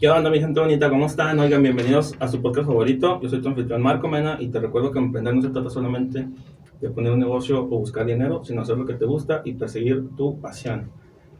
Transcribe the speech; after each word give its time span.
¿Qué 0.00 0.08
onda, 0.08 0.30
mi 0.30 0.40
gente 0.40 0.58
bonita? 0.58 0.88
¿Cómo 0.88 1.04
están? 1.04 1.38
Oigan, 1.40 1.62
bienvenidos 1.62 2.14
a 2.20 2.26
su 2.26 2.40
podcast 2.40 2.66
favorito. 2.66 3.20
Yo 3.20 3.28
soy 3.28 3.42
tu 3.42 3.48
anfitrión 3.48 3.82
Marco 3.82 4.08
Mena 4.08 4.38
y 4.40 4.48
te 4.48 4.58
recuerdo 4.58 4.90
que 4.92 4.98
emprender 4.98 5.34
no 5.34 5.42
se 5.42 5.50
trata 5.50 5.68
solamente 5.68 6.26
de 6.80 6.88
poner 6.88 7.12
un 7.12 7.18
negocio 7.18 7.62
o 7.62 7.78
buscar 7.78 8.06
dinero, 8.06 8.42
sino 8.42 8.62
hacer 8.62 8.78
lo 8.78 8.86
que 8.86 8.94
te 8.94 9.04
gusta 9.04 9.42
y 9.44 9.52
perseguir 9.52 10.08
tu 10.16 10.40
pasión. 10.40 10.90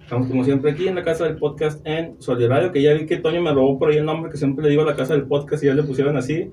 Estamos 0.02 0.28
como 0.28 0.44
siempre 0.44 0.72
aquí 0.72 0.86
en 0.86 0.96
la 0.96 1.02
casa 1.02 1.24
del 1.24 1.36
podcast 1.36 1.80
en 1.86 2.20
Solidario, 2.20 2.70
que 2.70 2.82
ya 2.82 2.92
vi 2.92 3.06
que 3.06 3.16
Toño 3.16 3.40
me 3.40 3.50
robó 3.50 3.78
por 3.78 3.92
ahí 3.92 3.96
el 3.96 4.04
nombre 4.04 4.30
que 4.30 4.36
siempre 4.36 4.62
le 4.62 4.68
digo 4.68 4.82
a 4.82 4.84
la 4.84 4.94
casa 4.94 5.14
del 5.14 5.22
podcast 5.22 5.62
y 5.62 5.68
ya 5.68 5.72
le 5.72 5.82
pusieron 5.82 6.18
así. 6.18 6.52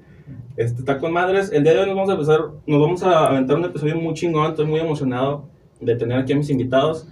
Este, 0.56 0.80
está 0.80 1.00
con 1.00 1.12
madres. 1.12 1.52
El 1.52 1.64
día 1.64 1.74
de 1.74 1.80
hoy 1.82 1.88
nos 1.88 1.96
vamos 1.98 2.10
a 2.10 2.14
empezar, 2.14 2.40
nos 2.66 2.80
vamos 2.80 3.04
a 3.04 3.28
aventar 3.28 3.58
un 3.58 3.66
episodio 3.66 3.98
muy 3.98 4.14
chingón, 4.14 4.52
estoy 4.52 4.66
muy 4.66 4.80
emocionado 4.80 5.50
de 5.82 5.94
tener 5.98 6.20
aquí 6.20 6.32
a 6.32 6.38
mis 6.38 6.50
invitados. 6.50 7.06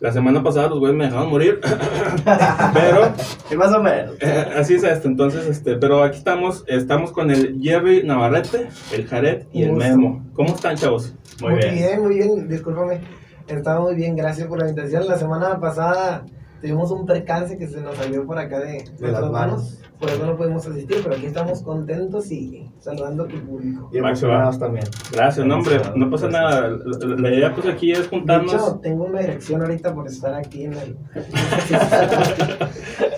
La 0.00 0.12
semana 0.12 0.42
pasada 0.44 0.68
los 0.68 0.78
güeyes 0.78 0.96
me 0.96 1.06
dejaron 1.06 1.28
morir, 1.28 1.60
pero 2.74 3.12
Y 3.50 3.56
más 3.56 3.72
o 3.74 3.82
menos. 3.82 4.14
eh, 4.20 4.46
así 4.56 4.74
es 4.74 4.84
esto. 4.84 5.08
Entonces, 5.08 5.46
este, 5.46 5.74
pero 5.76 6.04
aquí 6.04 6.18
estamos, 6.18 6.62
estamos 6.68 7.10
con 7.10 7.30
el 7.32 7.58
Jerry 7.60 8.04
Navarrete, 8.04 8.68
el 8.92 9.06
Jared 9.08 9.46
y 9.52 9.64
el. 9.64 9.72
Memo. 9.72 10.24
¿Cómo 10.34 10.54
están, 10.54 10.76
chavos? 10.76 11.14
Muy 11.40 11.54
bien. 11.54 12.00
muy 12.00 12.14
bien, 12.14 12.48
discúlpame. 12.48 13.00
Está 13.48 13.80
muy 13.80 13.94
bien, 13.96 14.14
gracias 14.14 14.46
por 14.46 14.60
la 14.60 14.68
invitación. 14.68 15.08
La 15.08 15.16
semana 15.18 15.58
pasada 15.58 16.24
tuvimos 16.60 16.90
un 16.90 17.06
percance 17.06 17.56
que 17.56 17.66
se 17.66 17.80
nos 17.80 17.96
salió 17.96 18.26
por 18.26 18.38
acá 18.38 18.60
de, 18.60 18.84
nuestras 18.98 19.12
las 19.12 19.30
manos. 19.30 19.78
Por 19.98 20.10
eso 20.10 20.26
no 20.26 20.36
pudimos 20.36 20.64
asistir, 20.64 20.98
pero 21.02 21.16
aquí 21.16 21.26
estamos 21.26 21.60
contentos 21.62 22.30
y 22.30 22.70
saludando 22.78 23.24
a 23.24 23.28
tu 23.28 23.36
público. 23.40 23.90
Y 23.92 23.98
emocionados 23.98 24.58
también. 24.58 24.84
Gracias, 25.12 25.44
no, 25.44 25.56
hombre, 25.56 25.80
no 25.96 26.08
pasa 26.08 26.28
nada. 26.28 26.68
La, 26.68 27.34
idea 27.34 27.52
pues 27.52 27.66
aquí 27.66 27.90
es 27.90 28.02
De 28.02 28.08
juntarnos. 28.08 28.54
hecho, 28.54 28.78
tengo 28.80 29.06
una 29.06 29.20
erección 29.20 29.60
ahorita 29.60 29.92
por 29.92 30.06
estar 30.06 30.34
aquí 30.34 30.64
en 30.64 30.74
el... 30.74 30.96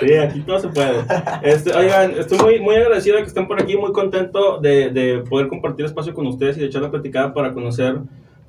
Sí, 0.00 0.14
aquí 0.14 0.40
todo 0.40 0.58
se 0.58 0.68
puede. 0.68 1.04
Este, 1.42 1.74
oigan, 1.74 2.12
estoy 2.12 2.38
muy, 2.38 2.60
muy 2.60 2.76
agradecido 2.76 3.16
de 3.16 3.22
que 3.22 3.28
estén 3.28 3.46
por 3.46 3.60
aquí, 3.60 3.76
muy 3.76 3.92
contento 3.92 4.58
de, 4.58 4.88
de 4.88 5.22
poder 5.28 5.48
compartir 5.48 5.84
espacio 5.84 6.14
con 6.14 6.26
ustedes 6.26 6.56
y 6.56 6.60
de 6.60 6.66
echar 6.66 6.80
la 6.80 6.90
platicada 6.90 7.34
para 7.34 7.52
conocer, 7.52 7.98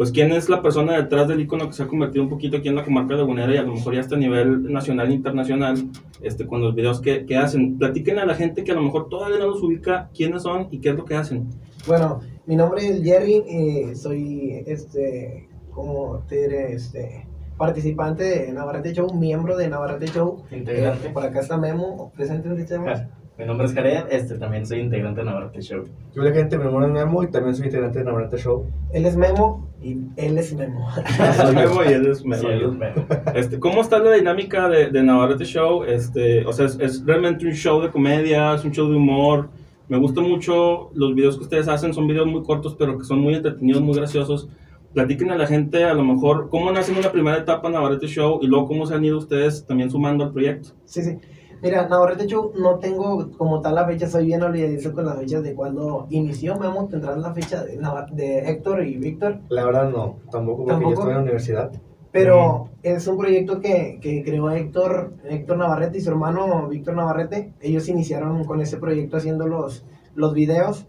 pues, 0.02 0.12
quién 0.12 0.32
es 0.32 0.50
la 0.50 0.64
persona 0.64 0.98
detrás 0.98 1.28
del 1.28 1.42
icono 1.42 1.68
que 1.68 1.74
se 1.74 1.84
ha 1.84 1.88
convertido 1.88 2.24
un 2.24 2.30
poquito 2.32 2.58
aquí 2.58 2.68
en 2.68 2.76
la 2.76 2.84
comarca 2.84 3.14
lagunera 3.14 3.54
y 3.54 3.58
a 3.58 3.62
lo 3.62 3.76
mejor 3.76 3.94
ya 3.94 4.00
hasta 4.00 4.16
a 4.16 4.18
nivel 4.18 4.74
nacional 4.74 5.12
e 5.12 5.14
internacional, 5.14 5.78
este, 6.24 6.48
con 6.48 6.60
los 6.60 6.74
videos 6.74 7.00
que, 7.02 7.24
que 7.28 7.38
hacen. 7.38 7.78
Platiquen 7.78 8.18
a 8.18 8.26
la 8.26 8.34
gente 8.34 8.64
que 8.64 8.72
a 8.72 8.74
lo 8.74 8.82
mejor 8.82 9.10
todavía 9.10 9.38
no 9.38 9.46
los 9.46 9.62
ubica 9.62 10.10
quiénes 10.12 10.42
son 10.42 10.70
y 10.72 10.80
qué 10.80 10.90
es 10.90 10.96
lo 10.96 11.06
que 11.06 11.14
hacen. 11.14 11.50
Bueno, 11.86 12.20
mi 12.48 12.56
nombre 12.56 12.88
es 12.88 13.04
Jerry, 13.04 13.44
eh, 13.48 13.94
soy, 13.94 14.64
este, 14.66 15.48
como 15.70 16.24
te 16.28 16.48
diré, 16.48 16.74
este, 16.74 17.28
participante 17.56 18.24
de 18.24 18.54
Navarrete 18.54 18.94
Show, 18.94 19.14
miembro 19.14 19.56
de 19.56 19.68
Navarrete 19.68 20.08
Show. 20.08 20.46
Integrante. 20.50 21.10
Eh, 21.10 21.12
por 21.12 21.24
acá 21.24 21.42
está 21.42 21.58
Memo, 21.58 22.12
presente 22.16 22.50
un 22.50 22.58
sistema. 22.58 23.08
Mi 23.42 23.48
nombre 23.48 23.66
es 23.66 23.74
Jared, 23.74 24.04
este, 24.12 24.38
también 24.38 24.68
soy 24.68 24.82
integrante 24.82 25.22
de 25.22 25.26
Navarrete 25.26 25.62
Show. 25.62 25.86
Yo 26.16 26.22
la 26.22 26.32
gente, 26.32 26.60
mi 26.60 26.64
nombre 26.66 26.86
es 26.86 26.92
Memo 26.94 27.24
y 27.24 27.32
también 27.32 27.56
soy 27.56 27.66
integrante 27.66 27.98
de 27.98 28.06
Navarrete 28.06 28.38
Show. 28.38 28.68
Él 28.94 29.04
es 29.08 29.18
Memo 29.18 29.68
y 29.82 29.98
él 30.16 30.38
es 30.38 30.54
Memo. 30.54 30.88
Soy 31.38 31.56
Memo 31.56 31.84
y 31.84 31.88
él 31.92 32.06
es 32.06 32.24
Memo. 32.24 32.40
Sí, 32.44 32.48
ellos 32.48 32.78
me- 32.78 32.94
Este, 33.34 33.60
¿Cómo 33.60 33.82
está 33.82 33.98
la 33.98 34.12
dinámica 34.14 34.70
de, 34.70 34.92
de 34.92 35.02
Navarrete 35.02 35.46
Show? 35.46 35.84
Este, 35.86 36.46
o 36.46 36.54
sea, 36.54 36.68
es, 36.68 36.78
es 36.80 37.04
realmente 37.04 37.48
un 37.48 37.54
show 37.54 37.82
de 37.82 37.90
comedia, 37.90 38.54
es 38.54 38.64
un 38.64 38.74
show 38.74 38.88
de 38.88 38.96
humor. 38.96 39.50
Me 39.90 39.98
gustan 39.98 40.26
mucho 40.30 40.92
los 40.94 41.16
videos 41.16 41.36
que 41.38 41.44
ustedes 41.46 41.68
hacen, 41.68 41.96
son 41.96 42.06
videos 42.06 42.28
muy 42.28 42.44
cortos, 42.44 42.76
pero 42.78 42.96
que 43.00 43.06
son 43.06 43.20
muy 43.22 43.34
entretenidos, 43.34 43.82
muy 43.82 43.96
graciosos. 43.96 44.50
Platiquen 44.94 45.32
a 45.32 45.36
la 45.36 45.48
gente, 45.48 45.84
a 45.86 45.96
lo 45.96 46.04
mejor, 46.04 46.50
cómo 46.52 46.72
nacen 46.72 46.96
en 46.98 47.02
la 47.02 47.12
primera 47.12 47.38
etapa 47.38 47.70
Navarrete 47.72 48.06
Show 48.06 48.38
y 48.44 48.46
luego 48.46 48.68
cómo 48.68 48.86
se 48.86 48.94
han 48.94 49.04
ido 49.04 49.18
ustedes 49.18 49.66
también 49.66 49.90
sumando 49.90 50.26
al 50.26 50.32
proyecto. 50.32 50.70
Sí, 50.86 51.02
sí. 51.02 51.18
Mira, 51.62 51.88
Navarrete 51.88 52.26
Show 52.28 52.54
no 52.58 52.80
tengo 52.80 53.30
como 53.38 53.62
tal 53.62 53.76
la 53.76 53.86
fecha, 53.86 54.08
soy 54.08 54.26
bien 54.26 54.42
olvidadizo 54.42 54.94
con 54.94 55.06
las 55.06 55.18
fechas 55.18 55.44
de 55.44 55.54
cuando 55.54 56.08
inició. 56.10 56.56
Memo, 56.58 56.88
tendrás 56.88 57.18
la 57.18 57.34
fecha 57.34 57.64
de, 57.64 57.80
de 58.14 58.40
Héctor 58.50 58.84
y 58.86 58.98
Víctor. 58.98 59.40
La 59.50 59.66
verdad 59.66 59.90
no, 59.90 60.18
tampoco 60.32 60.64
porque 60.66 60.72
¿Tampoco? 60.74 60.90
yo 60.90 60.94
estoy 61.00 61.10
en 61.12 61.16
la 61.18 61.22
universidad. 61.24 61.72
Pero 62.12 62.70
es 62.84 63.08
un 63.08 63.18
proyecto 63.18 63.62
que, 63.62 64.00
que 64.02 64.24
creó 64.24 64.50
Héctor, 64.52 65.14
Héctor 65.30 65.58
Navarrete 65.58 66.00
y 66.00 66.02
su 66.02 66.10
hermano 66.10 66.68
Víctor 66.68 66.96
Navarrete. 66.96 67.54
Ellos 67.62 67.88
iniciaron 67.88 68.44
con 68.44 68.60
ese 68.60 68.78
proyecto 68.78 69.16
haciendo 69.18 69.48
los, 69.48 69.86
los 70.16 70.34
videos. 70.34 70.88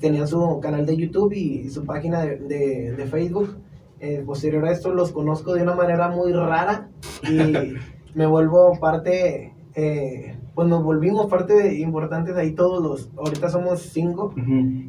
Tenían 0.00 0.26
su 0.26 0.58
canal 0.60 0.84
de 0.86 0.96
YouTube 0.96 1.34
y 1.34 1.68
su 1.68 1.84
página 1.84 2.22
de, 2.22 2.36
de- 2.38 2.92
de 2.96 3.06
Facebook. 3.06 3.56
Eh, 4.00 4.22
posterior 4.26 4.64
a 4.66 4.72
esto 4.72 4.92
los 4.92 5.12
conozco 5.12 5.54
de 5.54 5.62
una 5.62 5.74
manera 5.74 6.08
muy 6.08 6.32
rara 6.32 6.88
y 7.22 7.74
me 8.14 8.26
vuelvo 8.26 8.72
parte, 8.80 9.54
eh, 9.78 10.34
pues 10.54 10.66
nos 10.68 10.82
volvimos 10.82 11.26
parte 11.26 11.52
de 11.52 11.74
importantes 11.80 12.34
ahí 12.34 12.52
todos 12.52 12.82
los, 12.82 13.10
ahorita 13.18 13.50
somos 13.50 13.80
cinco. 13.82 14.32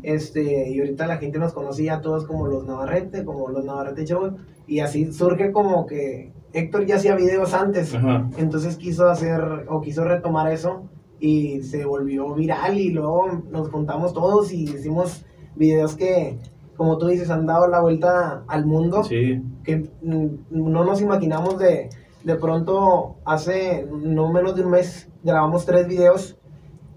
Este, 0.02 0.70
y 0.72 0.80
ahorita 0.80 1.06
la 1.08 1.18
gente 1.18 1.40
nos 1.40 1.54
conocía 1.54 1.96
a 1.96 2.02
todos 2.02 2.26
como 2.26 2.48
los 2.48 2.66
Navarrete, 2.66 3.26
como 3.26 3.50
los 3.50 3.66
Navarrete 3.66 4.06
Show, 4.06 4.38
y 4.66 4.80
así 4.80 5.12
surge 5.12 5.52
como 5.52 5.86
que 5.86 6.32
Héctor 6.54 6.86
ya 6.86 6.96
hacía 6.96 7.16
videos 7.16 7.54
antes, 7.54 7.94
entonces 8.38 8.78
quiso 8.78 9.10
hacer 9.10 9.66
o 9.70 9.82
quiso 9.82 10.06
retomar 10.06 10.50
eso 10.52 10.84
y 11.20 11.62
se 11.64 11.84
volvió 11.86 12.34
viral 12.34 12.78
y 12.80 12.92
luego 12.92 13.28
nos 13.52 13.70
juntamos 13.70 14.14
todos 14.14 14.54
y 14.54 14.64
hicimos 14.64 15.26
videos 15.56 15.96
que, 15.96 16.38
como 16.78 16.98
tú 16.98 17.08
dices, 17.08 17.30
han 17.30 17.46
dado 17.46 17.68
la 17.68 17.82
vuelta 17.82 18.44
al 18.48 18.66
mundo, 18.66 19.04
Sí. 19.04 19.42
que 19.66 19.90
mm, 20.02 20.28
no 20.52 20.86
nos 20.86 21.02
imaginamos 21.02 21.60
de, 21.60 21.90
de 22.24 22.36
pronto 22.36 23.18
hace 23.26 23.88
no 23.92 24.32
menos 24.32 24.56
de 24.56 24.64
un 24.64 24.72
mes 24.72 25.10
grabamos 25.24 25.66
tres 25.66 25.88
videos 25.88 26.38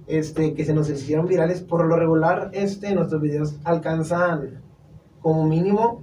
este, 0.06 0.54
que 0.54 0.64
se 0.64 0.74
nos 0.74 0.90
hicieron 0.90 1.26
virales. 1.26 1.62
Por 1.62 1.86
lo 1.86 1.96
regular, 1.96 2.50
este, 2.52 2.94
nuestros 2.94 3.20
videos 3.20 3.58
alcanzan 3.64 4.62
como 5.20 5.44
mínimo 5.46 6.02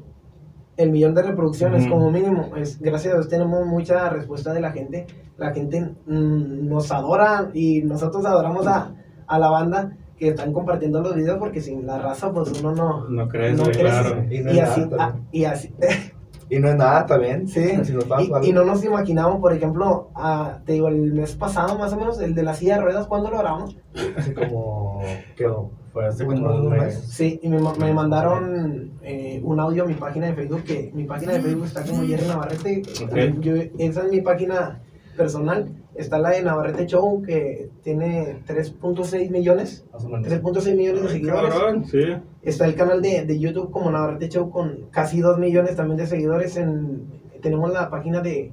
el 0.78 0.92
millón 0.92 1.16
de 1.16 1.24
reproducciones, 1.24 1.88
como 1.88 2.12
mínimo. 2.12 2.56
Es, 2.56 2.80
gracias 2.80 3.14
a 3.14 3.18
Dios 3.18 3.30
tenemos 3.30 3.66
mucha 3.66 4.10
respuesta 4.10 4.54
de 4.54 4.62
la 4.62 4.72
gente. 4.72 5.08
La 5.38 5.52
gente 5.52 5.96
mm, 6.06 6.68
nos 6.68 6.92
adora 6.92 7.50
y 7.54 7.82
nosotros 7.82 8.26
adoramos 8.26 8.68
a, 8.68 8.94
a 9.26 9.40
la 9.40 9.50
banda 9.50 9.98
que 10.18 10.30
están 10.30 10.54
compartiendo 10.54 11.02
los 11.02 11.16
videos 11.16 11.38
porque 11.38 11.62
sin 11.62 11.86
la 11.86 12.00
raza 12.00 12.32
pues 12.32 12.60
uno 12.60 12.74
no, 12.74 13.10
No 13.10 13.28
crece. 13.28 13.72
claro. 13.72 14.26
Y 14.30 14.60
así, 14.60 14.82
ah, 14.82 14.98
también. 14.98 15.28
y 15.32 15.46
así, 15.46 15.74
Y 16.50 16.60
no 16.60 16.70
es 16.70 16.76
nada 16.76 17.06
también. 17.06 17.48
Sí, 17.48 17.72
Si 17.84 17.94
nos 17.94 18.06
pasa 18.06 18.24
y, 18.42 18.54
no 18.54 18.64
nos 18.64 18.84
imaginamos, 18.84 19.40
por 19.40 19.54
ejemplo, 19.54 20.10
ah, 20.16 20.60
te 20.66 20.74
digo, 20.74 20.88
el 20.88 21.14
mes 21.14 21.36
pasado 21.36 21.78
más 21.78 21.92
o 21.94 21.98
menos, 21.98 22.20
el 22.22 22.34
de 22.36 22.44
la 22.44 22.54
silla 22.54 22.76
de 22.78 22.84
ruedas, 22.84 23.08
¿cuándo 23.08 23.30
lo 23.30 23.40
grabamos? 23.40 23.78
Así 24.18 24.34
como. 24.34 25.02
¿Qué? 25.36 25.48
Fue 25.92 26.06
hace 26.06 26.26
Como 26.26 26.56
un 26.56 26.70
mes. 26.70 26.96
Sí, 27.08 27.40
y 27.42 27.50
me, 27.50 27.60
me 27.60 27.94
mandaron 27.94 28.92
eh, 29.02 29.42
un 29.44 29.60
audio 29.60 29.84
a 29.84 29.88
mi 29.88 29.96
página 29.96 30.28
de 30.28 30.34
Facebook, 30.34 30.64
que 30.64 30.92
mi 30.94 31.06
página 31.06 31.34
de 31.34 31.42
Facebook 31.42 31.66
está 31.66 31.84
como 31.84 32.04
Jerry 32.06 32.28
Navarrete, 32.28 32.84
Ok. 33.04 33.40
yo, 33.40 33.56
esa 33.80 34.04
es 34.04 34.12
mi 34.12 34.22
página 34.22 34.80
personal, 35.16 35.70
está 35.98 36.20
la 36.20 36.30
de 36.32 36.42
Navarrete 36.44 36.86
Show, 36.86 37.22
que 37.24 37.70
tiene 37.84 38.40
3.6 38.48 39.30
millones, 39.32 39.86
Más 39.92 40.06
o 40.06 40.10
menos. 40.10 40.28
3.6 40.28 40.76
millones 40.76 41.02
de 41.02 41.08
Ay, 41.08 41.14
seguidores. 41.14 41.54
sí. 41.90 42.00
Está 42.44 42.66
el 42.66 42.76
canal 42.76 43.02
de, 43.02 43.26
de 43.26 43.40
YouTube 43.40 43.72
como 43.72 43.92
Navarrete 43.92 44.30
Show 44.30 44.50
con 44.50 44.88
casi 44.92 45.20
2 45.20 45.38
millones 45.40 45.76
también 45.76 45.98
de 45.98 46.08
seguidores. 46.08 46.56
En, 46.58 47.04
tenemos 47.42 47.72
la 47.74 47.90
página 47.90 48.22
de, 48.22 48.52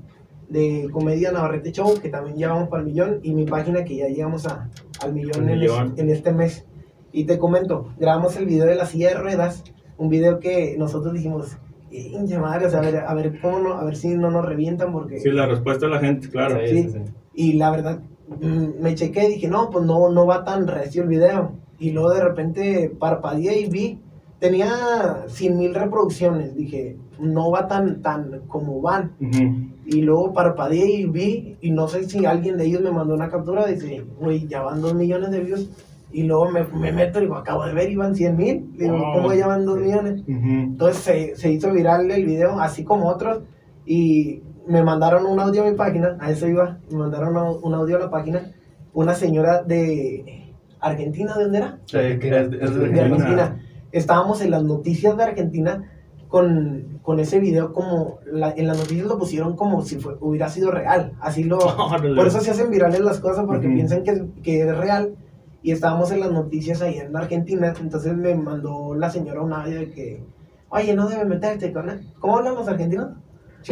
de 0.49 0.89
Comedia 0.93 1.33
Navarrete 1.33 1.73
Show 1.73 2.01
que 2.01 2.09
también 2.09 2.37
llevamos 2.37 2.69
para 2.69 2.83
el 2.83 2.89
millón 2.89 3.21
y 3.23 3.35
mi 3.35 3.45
página 3.45 3.85
que 3.85 3.97
ya 3.97 4.09
llegamos 4.09 4.47
a, 4.47 4.69
al 5.03 5.13
millón, 5.15 5.49
en, 5.49 5.59
millón. 5.61 5.93
es- 5.95 5.99
en 5.99 6.11
este 6.11 6.33
mes. 6.33 6.67
Y 7.13 7.25
te 7.25 7.39
comento, 7.39 7.93
grabamos 7.99 8.37
el 8.37 8.47
video 8.47 8.67
de 8.67 8.75
la 8.75 8.87
silla 8.87 9.11
de 9.11 9.15
ruedas, 9.15 9.63
un 9.99 10.09
video 10.09 10.41
que 10.41 10.75
nosotros 10.77 11.13
dijimos, 11.15 11.57
"Inche 11.93 12.37
madre, 12.39 12.67
o 12.67 12.71
sea, 12.71 12.81
a 12.81 12.83
ver, 12.83 12.97
a 12.97 13.15
ver 13.15 13.39
cómo 13.41 13.61
no, 13.61 13.75
a 13.75 13.85
ver 13.85 13.95
si 13.95 14.09
no 14.17 14.33
nos 14.33 14.45
revientan 14.45 14.91
porque... 14.93 15.21
Sí, 15.21 15.31
la 15.31 15.47
respuesta 15.47 15.87
de 15.87 15.93
la 15.93 16.01
gente, 16.01 16.29
claro. 16.29 16.59
Sí, 16.67 16.69
Sí. 16.69 16.83
sí, 16.83 16.91
sí. 16.91 16.99
Y 17.35 17.55
la 17.55 17.71
verdad, 17.71 18.01
mm, 18.41 18.81
me 18.83 18.95
chequé 18.95 19.25
y 19.29 19.35
dije, 19.35 19.49
no, 19.49 19.71
pues 19.71 19.85
no, 19.85 20.09
no 20.11 20.27
va 20.27 20.45
tan 20.45 20.67
recio 20.67 21.03
el 21.03 21.09
video. 21.09 21.53
Y 21.79 21.91
luego 21.91 22.11
de 22.13 22.23
repente 22.23 22.93
parpadeé 22.99 23.61
y 23.61 23.69
vi, 23.69 23.99
tenía 24.39 25.25
100 25.27 25.57
mil 25.59 25.75
reproducciones. 25.75 26.55
Dije, 26.55 26.97
no 27.19 27.51
va 27.51 27.67
tan, 27.67 28.01
tan 28.03 28.43
como 28.47 28.81
van. 28.81 29.13
Ujú. 29.21 29.71
Y 29.87 30.03
luego 30.03 30.33
parpadeé 30.33 30.91
y 31.01 31.05
vi, 31.07 31.57
y 31.61 31.71
no 31.71 31.89
sé 31.89 32.09
si 32.09 32.25
alguien 32.25 32.57
de 32.57 32.65
ellos 32.67 32.83
me 32.83 32.91
mandó 32.91 33.15
una 33.15 33.29
captura, 33.29 33.67
dice, 33.67 34.05
güey, 34.21 34.47
ya 34.47 34.63
van 34.63 34.81
2 34.81 34.95
millones 34.95 35.31
de 35.31 35.41
views. 35.41 35.69
Y 36.13 36.23
luego 36.23 36.49
me, 36.49 36.63
me 36.65 36.93
meto 36.93 37.19
y 37.19 37.23
digo, 37.23 37.35
acabo 37.35 37.67
de 37.67 37.75
ver, 37.75 37.91
iban 37.91 38.15
100 38.15 38.37
mil. 38.37 38.73
Digo, 38.79 38.97
Wow. 38.97 39.13
¿cómo 39.15 39.35
ya 39.35 39.49
van 39.49 39.67
2 39.67 39.81
millones? 39.81 40.21
Ujú. 40.23 40.49
Entonces 40.49 41.03
se, 41.03 41.37
se 41.37 41.53
hizo 41.53 41.73
viral 41.73 42.09
el 42.11 42.25
video, 42.25 42.61
así 42.61 42.85
como 42.85 43.09
otros, 43.09 43.43
y 43.85 44.41
me 44.67 44.83
mandaron 44.83 45.27
un 45.27 45.39
audio 45.41 45.63
a 45.65 45.71
mi 45.71 45.77
página, 45.77 46.17
a 46.21 46.31
eso 46.31 46.47
iba, 46.49 46.79
me 46.91 46.99
mandaron 46.99 47.37
un, 47.37 47.59
un 47.63 47.75
audio 47.75 47.97
a 47.97 48.01
la 48.01 48.11
página, 48.11 48.53
una 48.93 49.15
señora 49.15 49.63
de 49.63 50.53
Argentina, 50.81 51.37
¿de 51.37 51.43
dónde 51.45 51.59
era? 51.59 51.79
Sí, 51.87 51.97
es- 51.99 52.51
de 52.75 52.89
De 52.89 53.01
Argentina. 53.01 53.61
Estábamos 53.93 54.41
en 54.41 54.51
las 54.51 54.63
noticias 54.65 55.17
de 55.17 55.23
Argentina 55.23 55.91
con, 56.29 56.99
con 57.03 57.21
ese 57.21 57.39
video 57.39 57.73
como 57.73 58.19
la- 58.31 58.51
en 58.51 58.67
las 58.67 58.79
noticias 58.79 59.07
lo 59.07 59.19
pusieron 59.19 59.55
como 59.57 59.83
si 59.83 59.97
fue- 60.01 60.17
hubiera 60.21 60.49
sido 60.49 60.71
real. 60.71 61.13
Así 61.21 61.45
lo... 61.45 61.59
Por 62.17 62.27
eso 62.27 62.41
se 62.41 62.51
hacen 62.51 62.71
virales 62.71 63.01
las 63.01 63.21
cosas 63.21 63.45
porque 63.47 63.69
piensan 63.75 64.03
que, 64.03 64.27
que 64.43 64.63
es 64.63 64.77
real. 64.77 65.15
Y 65.63 65.71
estábamos 65.71 66.11
en 66.11 66.21
las 66.21 66.31
noticias 66.33 66.83
ahí 66.83 66.99
en 66.99 67.17
Argentina, 67.17 67.73
entonces 67.81 68.15
me 68.17 68.35
mandó 68.35 68.95
la 68.95 69.09
señora 69.11 69.41
un 69.41 69.53
audio 69.53 69.79
de 69.81 69.91
que, 69.93 70.23
oye, 70.69 70.95
no 70.95 71.09
debe 71.09 71.25
meterte 71.25 71.73
con... 71.73 71.89
él". 71.89 72.07
¿Cómo 72.19 72.37
hablan 72.39 72.55
los 72.57 72.69
argentinos? 72.69 73.11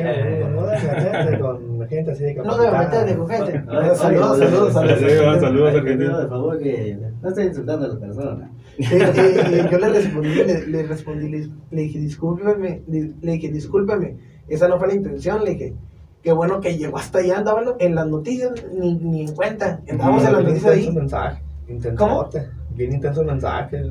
No 0.01 0.67
debes 0.67 0.83
meterte 0.85 1.39
con 1.41 1.89
gente 1.89 2.11
así 2.13 2.25
de 2.25 2.35
No 2.35 2.43
capacitada. 2.45 2.79
meterte 2.85 3.17
con 3.17 3.29
gente. 3.29 3.53
Saludos, 3.67 3.99
saludos, 3.99 4.39
saludos, 4.73 4.73
saludos. 5.41 5.75
Argentina. 5.75 6.19
de 6.21 6.29
favor 6.29 6.59
que 6.59 6.99
no 7.23 7.29
estoy 7.29 7.45
insultando 7.47 7.87
a 7.87 7.89
la 7.89 7.99
persona. 7.99 8.51
Eh, 8.79 8.85
eh, 8.91 9.69
yo 9.71 9.79
le 9.79 9.89
respondí, 9.93 10.35
le, 10.69 10.83
respondí, 10.85 11.29
le, 11.29 11.49
le 11.71 11.83
dije, 11.83 11.99
discúlpeme, 11.99 12.83
di- 12.87 13.15
le 13.21 13.33
dije, 13.33 13.53
discúlpeme, 13.53 14.17
esa 14.49 14.67
no 14.69 14.79
fue 14.79 14.89
la 14.89 14.95
intención, 14.95 15.45
le 15.45 15.51
dije, 15.51 15.75
qué 16.23 16.33
bueno 16.33 16.61
que 16.61 16.77
llegó 16.79 16.97
hasta 16.97 17.19
allá, 17.19 17.39
andaban 17.39 17.65
en 17.79 17.95
las 17.95 18.07
noticias, 18.07 18.53
ni, 18.73 18.95
ni 18.95 19.23
en 19.23 19.35
cuenta, 19.35 19.81
estábamos 19.87 20.25
en 20.25 20.33
las 20.33 20.43
noticias 20.43 20.57
intenso 20.65 20.73
el 20.73 20.89
ahí. 20.89 20.93
mensaje. 20.97 21.43
Intensote. 21.69 22.49
Bien 22.75 22.93
intenso 22.95 23.21
el 23.21 23.27
mensaje. 23.27 23.83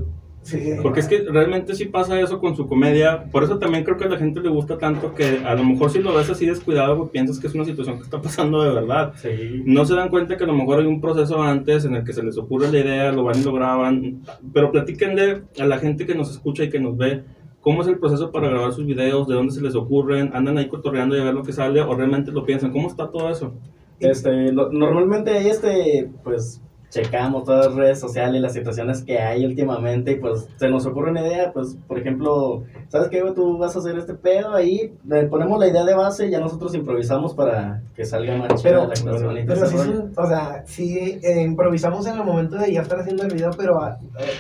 Sí. 0.44 0.72
Porque 0.82 1.02
es 1.02 1.08
que 1.08 1.20
realmente 1.20 1.76
sí 1.76 1.86
pasa 1.86 2.20
eso 2.20 2.40
con 2.40 2.56
su 2.56 2.68
comedia. 2.68 3.26
Por 3.32 3.44
eso 3.44 3.60
también 3.60 3.84
creo 3.84 3.96
que 3.98 4.06
a 4.06 4.10
la 4.10 4.18
gente 4.18 4.40
le 4.42 4.50
gusta 4.50 4.78
tanto 4.80 5.14
que 5.14 5.40
a 5.46 5.54
lo 5.54 5.64
mejor 5.64 5.92
si 5.92 6.00
lo 6.00 6.16
ves 6.16 6.30
así 6.32 6.48
descuidado, 6.48 6.98
güey, 6.98 7.10
piensas 7.12 7.40
que 7.40 7.46
es 7.48 7.54
una 7.54 7.64
situación 7.64 7.98
que 7.98 8.04
está 8.04 8.20
pasando 8.22 8.64
de 8.64 8.74
verdad. 8.74 9.14
Sí. 9.18 9.62
No 9.66 9.86
se 9.86 9.94
dan 9.96 10.10
cuenta 10.10 10.38
que 10.38 10.44
a 10.44 10.48
lo 10.48 10.54
mejor 10.54 10.80
hay 10.80 10.88
un 10.88 11.00
proceso 11.00 11.42
antes 11.44 11.86
en 11.86 11.96
el 11.96 12.04
que 12.04 12.14
se 12.14 12.24
les 12.24 12.38
ocurre 12.40 12.72
la 12.72 12.80
idea, 12.80 13.12
lo 13.12 13.24
van 13.24 13.40
y 13.40 13.44
lo 13.44 13.54
graban. 13.54 14.22
Pero 14.52 14.72
platíquenle 14.72 15.44
a 15.60 15.66
la 15.66 15.78
gente 15.78 16.08
que 16.08 16.16
nos 16.16 16.32
escucha 16.32 16.64
y 16.64 16.70
que 16.70 16.80
nos 16.80 16.98
ve 16.98 17.24
cómo 17.62 17.84
es 17.84 17.88
el 17.88 18.00
proceso 18.00 18.32
para 18.32 18.50
grabar 18.50 18.74
sus 18.74 18.88
videos, 18.88 19.28
de 19.28 19.36
dónde 19.36 19.54
se 19.54 19.62
les 19.62 19.76
ocurren, 19.76 20.32
andan 20.34 20.58
ahí 20.58 20.68
cotorreando 20.68 21.16
y 21.16 21.20
a 21.22 21.26
ver 21.26 21.36
lo 21.36 21.44
que 21.44 21.54
sale 21.54 21.80
o 21.82 21.94
realmente 21.94 22.32
lo 22.32 22.44
piensan. 22.44 22.72
¿Cómo 22.72 22.88
está 22.88 23.12
todo 23.12 23.30
eso? 23.30 23.54
Este, 24.00 24.52
lo- 24.52 24.72
normalmente 24.72 25.30
ahí, 25.30 25.48
este, 25.50 26.10
pues, 26.24 26.60
checamos 26.92 27.46
todas 27.46 27.68
las 27.68 27.76
redes 27.76 28.00
sociales, 28.00 28.42
las 28.42 28.54
situaciones 28.54 29.02
que 29.04 29.18
hay 29.18 29.46
últimamente, 29.46 30.12
y 30.12 30.16
pues, 30.16 30.48
se 30.58 30.70
nos 30.70 30.86
ocurre 30.86 31.10
una 31.12 31.26
idea, 31.26 31.52
pues, 31.54 31.78
por 31.88 31.98
ejemplo, 31.98 32.64
¿sabes 32.90 33.08
qué? 33.10 33.24
Tú 33.34 33.58
vas 33.58 33.76
a 33.76 33.80
hacer 33.80 33.98
este 33.98 34.14
pedo 34.14 34.54
ahí, 34.54 34.94
le 35.08 35.24
ponemos 35.28 35.58
la 35.58 35.68
idea 35.70 35.86
de 35.86 35.94
base, 35.96 36.28
y 36.28 36.32
ya 36.32 36.40
nosotros 36.42 36.76
improvisamos 36.76 37.34
para 37.34 37.82
que 37.96 38.04
salga 38.06 38.36
más 38.38 38.50
chida 38.62 38.62
Pero- 38.64 38.78
la 38.88 38.94
actuación 38.94 39.36
Pero 39.48 39.66
ese 39.66 39.78
sí, 39.78 39.94
o 40.16 40.28
sea, 40.28 40.64
sí 40.68 41.20
eh, 41.24 41.42
improvisamos 41.44 42.06
en 42.08 42.18
el 42.18 42.24
momento 42.26 42.58
de 42.58 42.74
ya 42.74 42.82
estar 42.82 43.00
haciendo 43.00 43.24
el 43.24 43.34
video, 43.34 43.52
pero, 43.58 43.80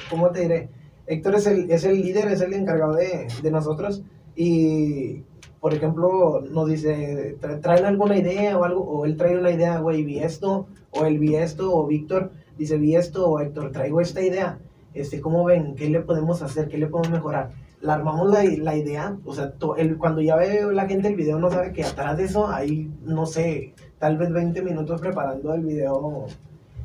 ¿cómo 0.09 0.30
te 0.30 0.42
diré? 0.42 0.69
Héctor 1.07 1.36
es 1.36 1.48
el, 1.48 1.71
es 1.71 1.83
el 1.86 2.01
líder, 2.01 2.27
es 2.27 2.42
el 2.42 2.53
encargado 2.53 2.94
de, 2.95 3.27
de 3.42 3.51
nosotros 3.51 4.03
y, 4.36 5.24
por 5.62 5.74
ejemplo, 5.74 6.42
nos 6.51 6.68
dice, 6.69 7.38
"Tra- 7.39 7.62
¿traen 7.62 7.86
alguna 7.86 8.18
idea 8.18 8.57
o 8.57 8.63
algo? 8.63 8.81
O 8.83 9.06
él 9.06 9.15
trae 9.15 9.38
una 9.38 9.51
idea, 9.51 9.80
güey, 9.80 10.03
vi 10.03 10.19
esto, 10.19 10.68
o 10.92 11.06
él 11.06 11.19
vi 11.19 11.36
esto, 11.36 11.74
o 11.75 11.86
Víctor 11.88 12.31
dice, 12.62 12.78
vi 12.78 12.96
esto, 12.96 13.40
Héctor, 13.40 13.72
traigo 13.72 14.02
esta 14.02 14.22
idea. 14.22 14.58
Este, 14.94 15.22
¿Cómo 15.22 15.44
ven? 15.46 15.75
¿Qué 15.75 15.90
le 15.90 16.02
podemos 16.02 16.42
hacer? 16.42 16.68
¿Qué 16.68 16.78
le 16.78 16.88
podemos 16.88 17.12
mejorar? 17.12 17.52
La 17.81 17.96
armamos 17.96 18.30
la, 18.30 18.44
la 18.44 18.75
idea, 18.75 19.16
o 19.25 19.34
sea, 19.34 19.52
to- 19.52 19.75
el, 19.75 19.98
cuando 19.98 20.22
ya 20.22 20.36
ve 20.36 20.62
la 20.72 20.88
gente 20.88 21.08
el 21.08 21.16
video 21.16 21.40
no 21.40 21.50
sabe 21.50 21.72
que 21.74 21.84
atrás 21.84 22.18
de 22.18 22.25
eso 22.25 22.48
hay, 22.48 22.90
no 23.04 23.25
sé, 23.25 23.74
tal 24.00 24.18
vez 24.18 24.31
20 24.31 24.62
minutos 24.62 25.02
preparando 25.02 25.54
el 25.54 25.62
video 25.62 26.25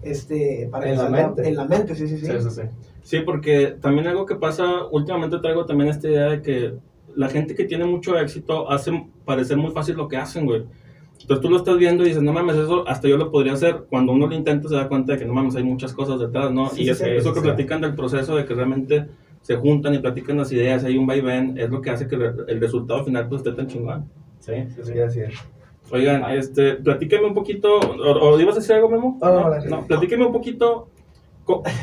este, 0.02 0.68
para 0.70 0.88
En 0.90 0.96
la 0.98 1.08
mente. 1.10 1.48
En 1.48 1.56
la 1.56 1.64
mente, 1.64 1.94
sí, 1.94 2.08
sí, 2.08 2.18
sí. 2.18 2.26
Sí, 2.26 2.32
sí, 2.40 2.50
sí. 2.50 2.62
Sí, 3.02 3.20
porque 3.20 3.76
también 3.80 4.06
algo 4.06 4.24
que 4.26 4.36
pasa, 4.36 4.64
últimamente 4.90 5.38
traigo 5.38 5.66
también 5.66 5.90
esta 5.90 6.08
idea 6.08 6.30
de 6.30 6.42
que 6.42 6.74
la 7.14 7.28
gente 7.28 7.54
que 7.54 7.64
tiene 7.64 7.84
mucho 7.84 8.18
éxito 8.18 8.70
hace 8.70 8.92
parecer 9.24 9.56
muy 9.56 9.72
fácil 9.72 9.96
lo 9.96 10.08
que 10.08 10.16
hacen, 10.16 10.44
güey. 10.46 10.64
Entonces 11.20 11.40
tú 11.42 11.50
lo 11.50 11.56
estás 11.56 11.76
viendo 11.78 12.04
y 12.04 12.08
dices, 12.08 12.22
no 12.22 12.32
mames, 12.32 12.56
eso 12.56 12.86
hasta 12.88 13.08
yo 13.08 13.16
lo 13.16 13.30
podría 13.30 13.54
hacer. 13.54 13.84
Cuando 13.90 14.12
uno 14.12 14.26
lo 14.26 14.34
intenta 14.34 14.68
se 14.68 14.74
da 14.76 14.88
cuenta 14.88 15.12
de 15.14 15.18
que 15.18 15.24
no 15.24 15.32
mames, 15.34 15.56
hay 15.56 15.64
muchas 15.64 15.92
cosas 15.92 16.20
detrás, 16.20 16.52
¿no? 16.52 16.68
Sí, 16.70 16.82
y 16.82 16.84
sí, 16.84 16.90
es- 16.90 16.98
sí, 16.98 17.04
eso 17.08 17.32
que 17.34 17.40
platican 17.40 17.80
del 17.80 17.94
proceso 17.94 18.36
de 18.36 18.44
que 18.44 18.54
realmente 18.54 19.06
se 19.42 19.56
juntan 19.56 19.94
y 19.94 19.98
platican 19.98 20.36
las 20.38 20.50
ideas, 20.52 20.84
hay 20.84 20.96
un 20.98 21.06
vaivén, 21.06 21.56
es 21.58 21.70
lo 21.70 21.80
que 21.80 21.90
hace 21.90 22.06
que 22.08 22.16
el 22.16 22.60
resultado 22.60 23.04
final 23.04 23.28
pues 23.28 23.40
esté 23.40 23.52
tan 23.52 23.66
chingón. 23.68 24.04
Sí, 24.40 24.52
sí, 24.74 24.80
sí. 24.84 24.92
Sí, 24.92 24.98
así 25.00 25.20
es. 25.20 25.34
Oigan, 25.90 26.24
este, 26.32 26.74
platíqueme 26.74 27.26
un 27.26 27.34
poquito, 27.34 27.78
o, 27.78 28.12
o 28.30 28.40
ibas 28.40 28.56
a 28.56 28.58
decir 28.60 28.74
algo, 28.74 28.88
Memo? 28.88 29.18
No, 29.22 29.32
no, 29.32 29.50
no. 29.50 29.64
no, 29.68 29.86
platíqueme 29.86 30.26
un 30.26 30.32
poquito, 30.32 30.88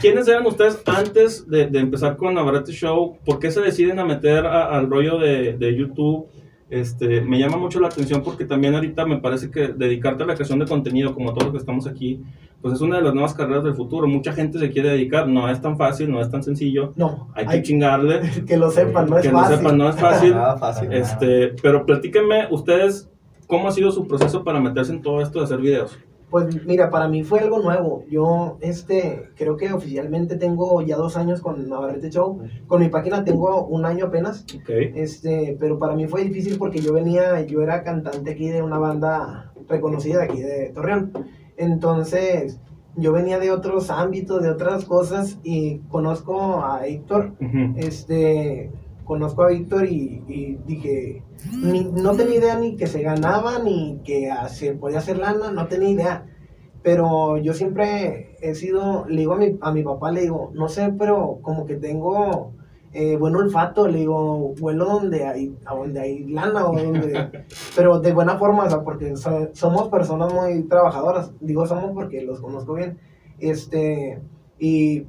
¿quiénes 0.01 0.27
eran 0.27 0.45
ustedes 0.45 0.81
antes 0.85 1.47
de, 1.50 1.68
de 1.68 1.80
empezar 1.80 2.18
con 2.18 2.33
Navarrete 2.33 2.74
Show? 2.74 3.18
¿Por 3.25 3.39
qué 3.39 3.50
se 3.50 3.62
deciden 3.62 4.00
a 4.00 4.06
meter 4.06 4.45
a- 4.45 4.75
al 4.77 4.89
rollo 4.89 5.18
de, 5.19 5.53
de 5.57 5.75
YouTube? 5.75 6.27
Este, 6.74 7.22
me 7.22 7.38
llama 7.38 7.58
mucho 7.58 7.80
la 7.80 7.88
atención 7.88 8.24
porque 8.24 8.46
también 8.46 8.74
ahorita 8.74 9.06
me 9.06 9.18
parece 9.18 9.52
que 9.52 9.68
dedicarte 9.68 10.24
a 10.24 10.25
la 10.25 10.34
creación 10.34 10.58
de 10.58 10.66
contenido, 10.66 11.14
como 11.14 11.31
todos 11.31 11.44
los 11.44 11.52
que 11.52 11.60
estamos 11.60 11.86
aquí, 11.86 12.20
pues 12.64 12.74
es 12.74 12.81
una 12.81 12.96
de 12.96 13.04
las 13.04 13.14
nuevas 13.14 13.36
carreras 13.36 13.64
del 13.64 13.75
futuro. 13.75 14.08
Mucha 14.08 14.34
gente 14.34 14.58
se 14.58 14.72
quiere 14.72 14.90
dedicar, 14.90 15.28
no 15.28 15.48
es 15.52 15.62
tan 15.62 15.78
fácil, 15.78 16.10
no 16.10 16.20
es 16.20 16.31
tan 16.31 16.42
sencillo, 16.42 16.92
No, 16.96 17.28
hay 17.36 17.46
que 17.46 17.52
hay 17.52 17.62
chingarle. 17.62 18.22
que 18.48 18.58
lo 18.58 18.72
sepan, 18.72 19.08
no 19.08 19.20
es 19.20 19.24
que 19.24 19.31
no 19.31 19.40
fácil. 19.40 19.58
sepan, 19.58 19.78
no 19.78 19.90
es 19.90 19.96
fácil. 19.96 20.31
Nada 20.34 20.58
fácil. 20.58 20.92
Este, 20.92 21.50
pero 21.62 21.86
platíquenme 21.86 22.48
ustedes 22.50 23.08
cómo 23.46 23.68
ha 23.68 23.72
sido 23.72 23.92
su 23.92 24.08
proceso 24.08 24.44
para 24.44 24.60
meterse 24.60 24.94
en 24.94 25.04
todo 25.04 25.22
esto 25.22 25.38
de 25.38 25.46
hacer 25.46 25.60
videos. 25.60 26.00
Pues 26.33 26.65
mira, 26.65 26.89
para 26.89 27.07
mí 27.07 27.24
fue 27.24 27.41
algo 27.41 27.59
nuevo. 27.59 28.06
Yo, 28.09 28.57
este, 28.59 29.30
creo 29.35 29.56
que 29.56 29.71
oficialmente 29.71 30.35
tengo 30.35 30.81
ya 30.81 30.95
dos 30.95 31.15
años 31.15 31.41
con 31.41 31.69
Navarrete 31.69 32.09
Show. 32.09 32.41
Con 32.65 32.81
mi 32.81 32.89
página 32.89 33.24
tengo 33.24 33.68
un 33.68 33.85
año 33.85 34.07
apenas. 34.07 34.44
Este, 34.95 35.56
pero 35.59 35.77
para 35.77 35.94
mí 35.95 36.07
fue 36.07 36.24
difícil 36.24 36.57
porque 36.57 36.80
yo 36.80 36.91
venía, 36.91 37.39
yo 37.41 37.62
era 37.62 37.83
cantante 37.83 38.31
aquí 38.31 38.50
de 38.50 38.63
una 38.63 38.80
banda 38.80 39.53
reconocida 39.69 40.21
de 40.21 40.24
aquí 40.24 40.41
de 40.41 40.71
Torreón. 40.74 41.12
Entonces, 41.56 42.59
yo 42.95 43.12
venía 43.12 43.38
de 43.38 43.51
otros 43.51 43.91
ámbitos, 43.91 44.41
de 44.41 44.50
otras 44.50 44.85
cosas 44.85 45.38
y 45.44 45.81
conozco 45.89 46.65
a 46.65 46.88
Héctor, 46.88 47.33
este, 47.75 48.71
conozco 49.06 49.44
a 49.44 49.48
Víctor 49.50 49.86
y, 49.86 50.24
y 50.28 50.58
dije, 50.66 51.24
ni- 51.52 51.84
no 51.86 52.16
tenía 52.16 52.36
idea 52.38 52.60
ni 52.60 52.76
que 52.76 52.88
se 52.88 53.02
ganaba, 53.02 53.60
ni 53.60 54.00
que 54.04 54.30
se 54.50 54.74
podía 54.74 55.00
hacer 55.00 55.18
lana, 55.18 55.52
no 55.52 55.68
tenía 55.68 55.90
idea. 55.90 56.26
Pero 56.82 57.38
yo 57.38 57.54
siempre 57.54 58.36
he 58.42 58.56
sido, 58.56 59.06
le 59.08 59.22
digo 59.22 59.34
a 59.34 59.38
mi, 59.38 59.58
a 59.62 59.72
mi 59.72 59.84
papá, 59.84 60.12
le 60.12 60.22
digo, 60.22 60.52
no 60.54 60.68
sé, 60.68 60.94
pero 60.98 61.40
como 61.42 61.66
que 61.66 61.76
tengo 61.78 62.52
eh, 62.92 63.16
buen 63.16 63.36
olfato, 63.36 63.88
le 63.88 64.00
digo, 64.00 64.54
vuelo 64.60 64.86
donde 64.86 65.26
hay, 65.26 65.56
a 65.66 65.76
donde 65.76 66.00
hay 66.02 66.26
lana 66.26 66.68
o 66.68 66.74
donde, 66.76 67.30
pero 67.76 68.00
de 68.00 68.12
buena 68.14 68.38
forma, 68.38 68.66
o 68.66 68.70
sea, 68.70 68.84
porque 68.84 69.16
so- 69.16 69.50
somos 69.54 69.88
personas 69.88 70.34
muy 70.34 70.64
trabajadoras, 70.64 71.32
digo 71.40 71.66
somos 71.66 71.92
porque 71.94 72.22
los 72.22 72.42
conozco 72.42 72.74
bien, 72.74 73.00
este, 73.40 74.22
y 74.60 75.06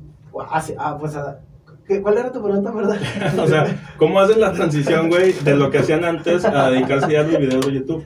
ah, 0.79 0.97
pues, 0.99 1.17
ah, 1.17 1.41
¿qué- 1.87 2.01
¿cuál 2.03 2.19
era 2.19 2.33
tu 2.33 2.43
pregunta, 2.43 2.71
verdad? 2.71 2.97
o 3.39 3.47
sea, 3.47 3.67
¿cómo 3.97 4.21
hacen 4.21 4.41
la 4.41 4.53
transición, 4.53 5.09
güey, 5.09 5.33
de 5.33 5.57
lo 5.57 5.71
que 5.71 5.79
hacían 5.79 6.05
antes 6.05 6.45
a 6.45 6.71
dedicarse 6.71 7.13
ya 7.13 7.21
a 7.21 7.25
los 7.25 7.39
videos 7.39 7.67
de 7.67 7.73
YouTube? 7.73 8.05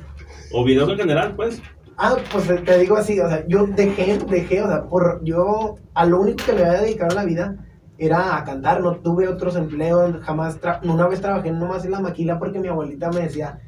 O 0.53 0.65
videos 0.65 0.89
en 0.91 0.97
general, 0.99 1.35
pues. 1.37 1.61
Ah, 1.97 2.17
pues 2.33 2.47
te- 2.65 2.79
digo 2.79 2.97
así, 2.97 3.19
o 3.21 3.29
sea, 3.29 3.45
yo 3.49 3.67
dejé, 3.67 4.19
dejé, 4.29 4.63
o 4.63 4.69
sea, 4.69 4.85
por, 4.85 5.21
yo, 5.25 5.75
a 5.95 6.07
lo 6.07 6.21
único 6.21 6.45
que 6.47 6.53
me 6.53 6.65
había 6.65 6.81
dedicado 6.83 7.15
la 7.15 7.25
vida 7.25 7.57
era 7.99 8.37
a 8.37 8.45
cantar, 8.45 8.81
no 8.81 8.95
tuve 8.97 9.27
otros 9.27 9.57
empleos, 9.57 10.15
jamás, 10.23 10.61
tra- 10.61 10.79
una 10.85 11.09
vez 11.09 11.21
trabajé 11.21 11.51
nomás 11.51 11.85
en 11.85 11.91
la 11.91 12.01
maquila 12.01 12.39
porque 12.39 12.61
mi 12.61 12.69
abuelita 12.69 13.11
me 13.11 13.23
decía, 13.23 13.59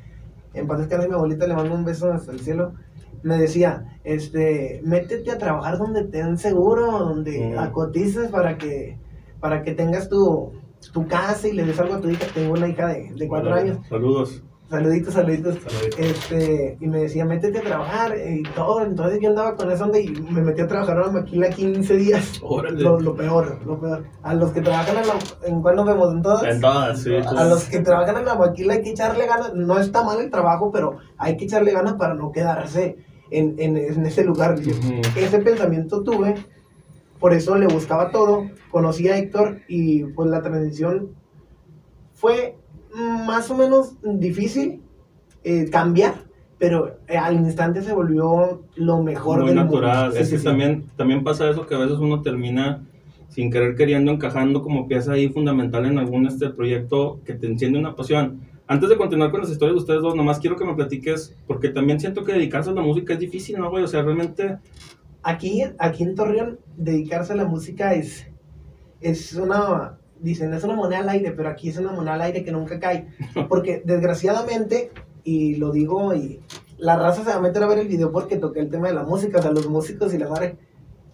en 0.55 0.69
paz 0.69 0.79
descanse 0.79 1.09
mi 1.09 1.15
abuelita, 1.15 1.47
le 1.49 1.55
mando 1.55 1.75
un 1.75 1.85
beso 1.85 2.13
hasta 2.13 2.31
el 2.31 2.39
cielo, 2.39 2.73
me 3.25 3.37
decía, 3.37 3.99
este, 4.05 4.81
métete 4.85 5.33
a 5.33 5.39
trabajar 5.39 5.77
donde 5.79 6.05
te 6.05 6.19
den 6.19 6.39
seguro, 6.39 6.87
donde 7.01 7.55
Mm. 7.55 7.59
acotices 7.59 8.29
para 8.31 8.57
que, 8.57 8.97
para 9.41 9.63
que 9.63 9.73
tengas 9.73 10.09
tu, 10.09 10.53
tu 10.93 11.07
casa 11.07 11.49
y 11.49 11.53
le 11.53 11.65
des 11.65 11.79
algo 11.81 11.95
a 11.95 12.01
tu 12.01 12.09
hija, 12.11 12.27
tengo 12.35 12.53
una 12.55 12.69
hija 12.69 12.87
de, 12.89 13.13
de 13.15 13.29
cuatro 13.29 13.53
años, 13.55 13.79
Saludos. 13.89 14.43
saluditos, 14.69 15.15
saluditos, 15.15 15.57
Saluditos. 15.57 15.99
este, 15.99 16.77
y 16.81 16.87
me 16.87 16.99
decía, 16.99 17.25
métete 17.25 17.59
a 17.59 17.63
trabajar 17.63 18.15
y 18.17 18.43
todo. 18.55 18.83
Entonces 18.85 19.19
yo 19.21 19.31
andaba 19.31 19.57
con 19.57 19.71
eso 19.71 19.91
y 19.99 20.09
me 20.31 20.43
metí 20.43 20.61
a 20.61 20.69
trabajar 20.69 20.99
a 20.99 21.07
la 21.07 21.13
maquila 21.13 21.51
15 21.51 21.97
días. 21.97 22.41
Órale. 22.43 22.81
Lo, 22.83 23.01
lo 23.01 23.15
peor, 23.17 23.59
lo 23.67 23.81
peor. 23.81 24.05
A 24.23 24.35
los 24.35 24.53
que 24.53 24.61
trabajan 24.61 24.97
en 24.99 25.07
la. 25.09 25.15
¿En 25.49 25.61
cuál 25.61 25.77
nos 25.77 25.87
vemos? 25.87 26.13
¿En 26.15 26.23
todas? 26.23 26.43
En 26.45 26.61
todas, 26.61 27.03
sí. 27.03 27.11
A 27.17 27.45
los 27.47 27.65
que 27.65 27.81
trabajan 27.81 28.17
en 28.19 28.25
la 28.27 28.37
maquila 28.37 28.75
hay 28.75 28.83
que 28.83 28.91
echarle 28.91 29.27
ganas. 29.27 29.55
No 29.55 29.79
está 29.79 30.05
mal 30.05 30.21
el 30.21 30.31
trabajo, 30.31 30.71
pero 30.73 30.99
hay 31.19 31.37
que 31.37 31.47
echarle 31.47 31.73
ganas 31.73 31.95
para 31.95 32.15
no 32.15 32.31
quedarse 32.31 32.97
en, 33.33 33.57
en, 33.59 33.77
en 33.77 34.07
ese 34.07 34.23
lugar. 34.25 34.55
Ese 35.17 35.39
pensamiento 35.41 36.03
tuve, 36.05 36.35
por 37.21 37.35
eso 37.35 37.57
le 37.57 37.67
buscaba 37.67 38.11
todo. 38.11 38.51
Conocí 38.71 39.09
a 39.09 39.19
Héctor 39.19 39.61
y 39.69 40.05
pues 40.05 40.31
la 40.31 40.43
transición 40.43 41.11
fue 42.15 42.57
más 42.95 43.51
o 43.51 43.57
menos 43.57 43.95
difícil 44.03 44.83
eh, 45.45 45.71
cambiar, 45.71 46.25
pero 46.59 46.99
al 47.09 47.35
instante 47.37 47.83
se 47.83 47.93
volvió 47.93 48.63
lo 48.75 49.03
mejor 49.03 49.41
Muy 49.41 49.49
del 49.49 49.57
natural. 49.57 49.99
mundo. 50.05 50.17
Sí, 50.17 50.23
es 50.23 50.29
sí, 50.29 50.33
que 50.35 50.39
sí. 50.39 50.45
También, 50.45 50.87
también 50.97 51.23
pasa 51.23 51.49
eso 51.49 51.67
que 51.67 51.75
a 51.75 51.79
veces 51.79 51.99
uno 51.99 52.23
termina 52.23 52.83
sin 53.29 53.51
querer 53.51 53.77
queriendo 53.77 54.11
encajando 54.11 54.61
como 54.61 54.89
pieza 54.89 55.13
ahí 55.13 55.29
fundamental 55.29 55.87
en 55.87 55.99
algún 55.99 56.27
este 56.27 56.51
proyecto 56.51 57.21
que 57.25 57.35
te 57.35 57.47
enciende 57.47 57.79
una 57.79 57.95
pasión. 57.95 58.41
Antes 58.67 58.89
de 58.89 58.97
continuar 58.97 59.31
con 59.31 59.41
las 59.41 59.51
historias 59.51 59.75
de 59.77 59.81
ustedes 59.81 60.03
dos, 60.03 60.15
nomás 60.15 60.39
quiero 60.41 60.57
que 60.57 60.65
me 60.65 60.75
platiques, 60.75 61.37
porque 61.47 61.69
también 61.69 62.01
siento 62.01 62.25
que 62.25 62.33
dedicarse 62.33 62.71
a 62.71 62.73
la 62.73 62.83
música 62.83 63.15
es 63.15 63.21
difícil, 63.21 63.59
¿no, 63.59 63.71
güey? 63.71 63.85
O 63.85 63.89
sea, 63.89 64.03
realmente... 64.03 64.59
Aquí, 65.23 65.63
aquí 65.79 66.03
en 66.03 66.15
Torreón, 66.15 66.59
dedicarse 66.77 67.33
a 67.33 67.37
la 67.37 67.45
música 67.45 67.95
es, 67.95 68.27
es 69.01 69.35
una, 69.35 69.99
dicen, 70.21 70.55
es 70.55 70.65
una 70.65 70.75
moneda 70.75 71.01
al 71.01 71.09
aire, 71.11 71.33
pero 71.33 71.49
aquí 71.51 71.69
es 71.69 71.79
una 71.79 71.93
moneda 71.93 72.15
al 72.15 72.23
aire 72.23 72.45
que 72.45 72.53
nunca 72.53 72.81
cae. 72.81 73.09
Porque 73.49 73.83
desgraciadamente, 73.85 74.91
y 75.25 75.57
lo 75.57 75.73
digo, 75.73 76.15
y 76.15 76.41
la 76.79 76.97
raza 76.97 77.23
se 77.23 77.31
va 77.31 77.37
a 77.37 77.41
meter 77.41 77.63
a 77.63 77.67
ver 77.67 77.79
el 77.79 77.89
video 77.89 78.11
porque 78.11 78.39
toqué 78.39 78.61
el 78.61 78.71
tema 78.71 78.89
de 78.89 78.95
la 78.95 79.03
música, 79.03 79.39
o 79.39 79.43
sea, 79.43 79.51
los 79.51 79.69
músicos 79.69 80.15
y 80.15 80.19
la 80.19 80.29
madre. 80.29 80.57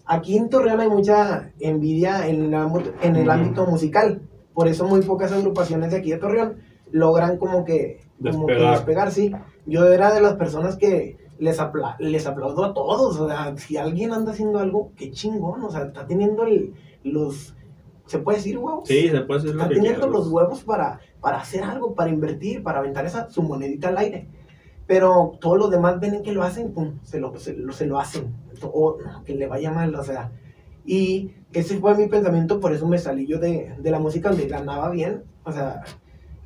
Aquí 0.05 0.37
en 0.37 0.49
Torreón 0.49 0.79
hay 0.79 0.87
mucha 0.89 1.51
envidia 1.59 2.27
en, 2.29 2.49
la 2.51 2.71
en 3.01 3.15
el 3.17 3.29
ámbito 3.29 3.65
musical. 3.65 4.21
Por 4.53 4.69
eso 4.69 4.87
muy 4.87 5.01
pocas 5.01 5.33
agrupaciones 5.33 5.91
de 5.91 5.97
aquí 5.97 6.11
de 6.11 6.17
Torreón 6.17 6.55
logran 6.91 7.37
como 7.37 7.65
que, 7.65 7.99
como 8.23 8.47
que 8.47 8.53
Despegar. 8.53 8.75
despegar, 8.77 9.11
sí. 9.11 9.31
Yo 9.65 9.91
era 9.91 10.13
de 10.13 10.21
las 10.21 10.35
personas 10.35 10.77
que 10.77 11.17
les, 11.39 11.59
apla- 11.59 11.95
les 11.99 12.25
aplaudo 12.27 12.65
a 12.65 12.73
todos. 12.73 13.19
O 13.19 13.27
sea, 13.27 13.55
si 13.57 13.77
alguien 13.77 14.13
anda 14.13 14.31
haciendo 14.31 14.59
algo, 14.59 14.91
qué 14.95 15.11
chingón. 15.11 15.63
O 15.63 15.71
sea, 15.71 15.83
está 15.85 16.05
teniendo 16.05 16.45
el- 16.45 16.73
los... 17.03 17.55
¿Se 18.05 18.19
puede 18.19 18.37
decir, 18.37 18.57
huevos? 18.57 18.87
Sí, 18.87 19.09
se 19.09 19.19
puede 19.21 19.41
decir 19.41 19.55
Está 19.55 19.67
teniendo 19.67 20.07
los 20.07 20.29
huevos 20.29 20.63
para, 20.63 20.99
para 21.19 21.39
hacer 21.41 21.63
algo, 21.63 21.93
para 21.93 22.09
invertir, 22.09 22.63
para 22.63 22.79
aventar 22.79 23.05
esa, 23.05 23.29
su 23.29 23.43
monedita 23.43 23.89
al 23.89 23.97
aire. 23.97 24.27
Pero 24.87 25.37
todos 25.41 25.57
los 25.57 25.69
demás 25.69 25.99
ven 25.99 26.23
que 26.23 26.31
lo 26.31 26.43
hacen, 26.43 26.71
pum, 26.71 26.99
se 27.03 27.19
lo, 27.19 27.37
se, 27.37 27.53
lo, 27.57 27.73
se 27.73 27.85
lo 27.85 27.99
hacen. 27.99 28.33
O 28.61 28.97
no, 29.03 29.23
que 29.25 29.35
le 29.35 29.47
vaya 29.47 29.71
mal, 29.71 29.93
o 29.93 30.03
sea. 30.03 30.31
Y 30.85 31.31
ese 31.51 31.77
fue 31.79 31.97
mi 31.97 32.07
pensamiento, 32.07 32.61
por 32.61 32.71
eso 32.71 32.87
me 32.87 32.97
salí 32.97 33.27
yo 33.27 33.39
de, 33.39 33.75
de 33.77 33.91
la 33.91 33.99
música 33.99 34.29
donde 34.29 34.47
ganaba 34.47 34.89
bien. 34.89 35.23
O 35.43 35.51
sea, 35.51 35.81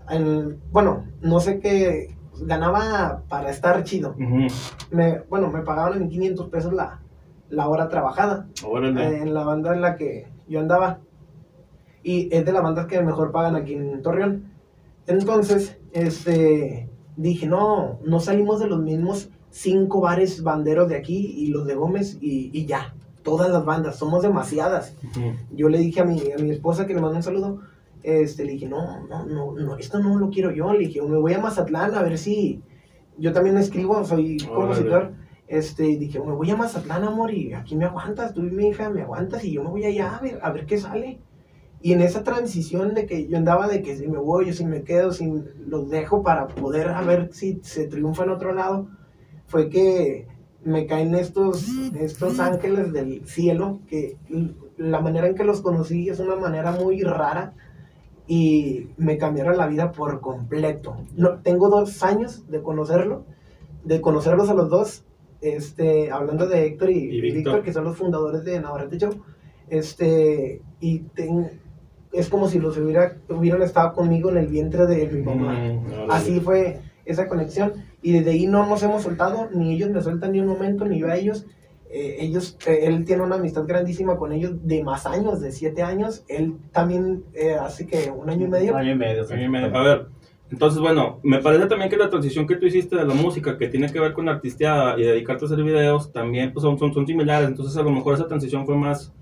en- 0.10 0.60
bueno, 0.71 1.05
no 1.21 1.39
sé 1.39 1.60
qué, 1.60 2.15
ganaba 2.39 3.23
para 3.29 3.50
estar 3.50 3.83
chido. 3.83 4.15
Me, 4.91 5.19
bueno, 5.29 5.50
me 5.50 5.61
pagaban 5.61 6.01
en 6.01 6.09
500 6.09 6.50
pesos 6.50 6.73
la, 6.73 7.01
la 7.50 7.67
hora 7.67 7.89
trabajada 7.89 8.47
Órale. 8.65 9.17
en 9.21 9.33
la 9.33 9.43
banda 9.43 9.73
en 9.73 9.81
la 9.81 9.95
que 9.95 10.27
yo 10.47 10.59
andaba. 10.59 11.00
Y 12.03 12.33
es 12.35 12.45
de 12.45 12.51
las 12.51 12.63
bandas 12.63 12.88
que 12.88 13.01
mejor 13.01 13.31
pagan 13.31 13.55
aquí 13.55 13.73
en 13.73 14.01
Torreón. 14.01 14.51
Entonces, 15.07 15.77
este, 15.91 16.89
dije, 17.15 17.47
no, 17.47 18.00
no 18.05 18.19
salimos 18.19 18.59
de 18.59 18.67
los 18.67 18.79
mismos 18.79 19.29
cinco 19.50 20.01
bares 20.01 20.41
banderos 20.43 20.88
de 20.89 20.95
aquí 20.95 21.33
y 21.38 21.47
los 21.47 21.65
de 21.67 21.75
Gómez 21.75 22.17
y, 22.21 22.50
y 22.57 22.65
ya. 22.65 22.95
Todas 23.23 23.51
las 23.51 23.63
bandas, 23.65 23.97
somos 23.97 24.23
demasiadas. 24.23 24.95
Yo 25.51 25.69
le 25.69 25.77
dije 25.77 26.01
a 26.01 26.05
mi, 26.05 26.19
a 26.31 26.41
mi 26.41 26.50
esposa 26.50 26.88
que 26.88 26.95
le 26.95 27.01
mandó 27.01 27.17
un 27.17 27.23
saludo, 27.23 27.59
este, 28.03 28.46
le 28.46 28.53
dije, 28.53 28.67
no, 28.67 29.05
no, 29.08 29.25
no, 29.25 29.53
no, 29.53 29.77
esto 29.77 30.00
no 30.00 30.17
lo 30.17 30.29
quiero 30.29 30.51
yo. 30.51 30.74
Le 30.74 30.88
dije, 30.88 31.01
me 31.01 31.17
voy 31.17 31.34
a 31.34 31.39
Mazatlán 31.39 31.96
a 31.96 32.01
ver 32.01 32.17
si. 32.17 32.62
Yo 33.17 33.34
también 33.34 33.58
escribo, 33.58 34.03
soy 34.03 34.38
compositor. 34.38 35.13
Este, 35.48 35.84
dije, 35.84 36.20
me 36.20 36.34
voy 36.34 36.50
a 36.50 36.55
Mazatlán, 36.55 37.03
amor, 37.03 37.34
y 37.34 37.53
aquí 37.53 37.75
me 37.75 37.86
aguantas, 37.86 38.34
tú 38.34 38.41
y 38.41 38.51
mi 38.51 38.70
hija 38.70 38.89
me 38.89 39.01
aguantas, 39.01 39.43
y 39.43 39.51
yo 39.51 39.63
me 39.63 39.70
voy 39.70 39.84
allá 39.84 40.15
a 40.15 40.22
ver, 40.22 40.39
a 40.41 40.51
ver 40.51 40.65
qué 40.65 40.77
sale. 40.77 41.20
Y 41.81 41.93
en 41.93 42.01
esa 42.01 42.24
transición 42.24 42.93
de 42.93 43.05
que 43.05 43.27
yo 43.27 43.38
andaba 43.38 43.67
de 43.67 43.81
que 43.81 43.98
si 43.98 44.08
me 44.08 44.17
voy 44.17 44.50
o 44.50 44.53
si 44.53 44.65
me 44.65 44.84
quedo, 44.84 45.12
si 45.12 45.29
los 45.67 45.89
dejo 45.89 46.24
para 46.24 46.48
poder 46.48 46.89
a 46.89 47.01
ver 47.01 47.29
si 47.34 47.60
se 47.63 47.88
triunfa 47.88 48.24
en 48.24 48.29
otro 48.29 48.53
lado, 48.53 48.88
fue 49.48 49.70
que 49.70 50.27
me 50.63 50.86
caen 50.86 51.15
estos, 51.15 51.67
estos 52.00 52.39
ángeles 52.39 52.93
del 52.93 53.25
cielo, 53.27 53.79
que 53.88 54.17
la 54.77 55.01
manera 55.01 55.27
en 55.27 55.36
que 55.36 55.43
los 55.43 55.62
conocí 55.62 56.08
es 56.08 56.20
una 56.20 56.36
manera 56.36 56.72
muy 56.72 57.01
rara 57.01 57.55
y 58.28 58.88
me 58.98 59.18
cambiaron 59.18 59.58
la 59.58 59.68
vida 59.68 59.92
por 59.92 60.20
completo. 60.22 60.96
No, 61.16 61.40
tengo 61.40 61.70
dos 61.70 62.01
años 62.04 62.50
de 62.50 62.62
conocerlo, 62.62 63.25
de 63.84 64.00
conocerlos 64.01 64.50
a 64.50 64.54
los 64.54 64.70
dos, 64.70 65.04
este, 65.42 66.12
hablando 66.12 66.48
de 66.48 66.66
Héctor 66.68 66.92
y, 66.92 67.08
Víctor. 67.08 67.34
Víctor, 67.38 67.63
que 67.63 67.74
son 67.74 67.84
los 67.86 67.98
fundadores 67.98 68.44
de 68.46 68.60
Navarrete 68.62 68.98
Show, 69.00 69.12
este, 69.70 70.62
y 70.80 71.00
ten- 71.16 71.50
es 72.12 72.30
como 72.30 72.48
si 72.48 72.60
los 72.60 72.78
hubiera, 72.78 73.18
hubieran 73.30 73.62
estado 73.62 73.94
conmigo 73.94 74.30
en 74.30 74.38
el 74.38 74.48
vientre 74.48 74.86
de 74.86 75.08
mi 75.08 75.22
mamá. 75.22 75.54
Mm. 75.54 76.12
Así 76.12 76.40
fue 76.42 76.80
esa 77.06 77.28
conexión 77.28 77.74
y 78.01 78.12
desde 78.12 78.32
ahí 78.32 78.48
no 78.48 78.66
nos 78.68 78.84
hemos 78.84 79.04
soltado, 79.04 79.50
ni 79.54 79.74
ellos 79.74 79.90
me 79.90 80.01
sueltan 80.01 80.34
ni 80.34 80.42
un 80.42 80.48
momento, 80.48 80.86
ni 80.86 81.00
yo 81.00 81.08
a 81.08 81.16
ellos. 81.16 81.46
Eh, 81.93 82.17
ellos, 82.19 82.57
eh, 82.67 82.79
él 82.83 83.03
tiene 83.05 83.24
una 83.24 83.36
amistad 83.36 83.65
grandísima 83.65 84.15
con 84.17 84.31
ellos 84.31 84.53
de 84.63 84.83
más 84.83 85.05
años, 85.05 85.41
de 85.41 85.51
siete 85.51 85.81
años. 85.83 86.24
Él 86.27 86.55
también, 86.71 87.24
eh, 87.33 87.55
así 87.60 87.86
que 87.86 88.10
un 88.12 88.29
año 88.29 88.45
y 88.45 88.50
medio. 88.50 88.75
Año 88.77 88.93
y 88.93 88.95
medio. 88.95 89.25
sí. 89.25 89.33
A 89.33 89.38
mí 89.38 89.50
me- 89.50 89.65
A 89.65 89.83
ver, 89.83 90.05
entonces, 90.50 90.79
bueno, 90.79 91.19
me 91.24 91.39
parece 91.39 91.65
también 91.67 91.89
que 91.89 91.98
la 91.98 92.10
transición 92.10 92.48
que 92.48 92.55
tú 92.55 92.65
hiciste 92.65 92.95
de 92.95 93.05
la 93.05 93.13
música, 93.13 93.57
que 93.57 93.67
tiene 93.67 93.91
que 93.91 94.00
ver 94.00 94.13
con 94.13 94.25
la 94.25 94.33
artisteada 94.33 94.98
y 95.00 95.03
dedicarte 95.03 95.45
a 95.45 95.48
hacer 95.48 95.63
videos, 95.63 96.12
también 96.12 96.53
pues, 96.53 96.63
son, 96.63 96.77
son, 96.79 96.93
son 96.93 97.05
similares. 97.07 97.48
Entonces, 97.50 97.75
a 97.77 97.83
lo 97.83 97.91
mejor 97.91 98.13
esa 98.15 98.27
transición 98.27 98.65
fue 98.65 98.75
más 98.77 99.13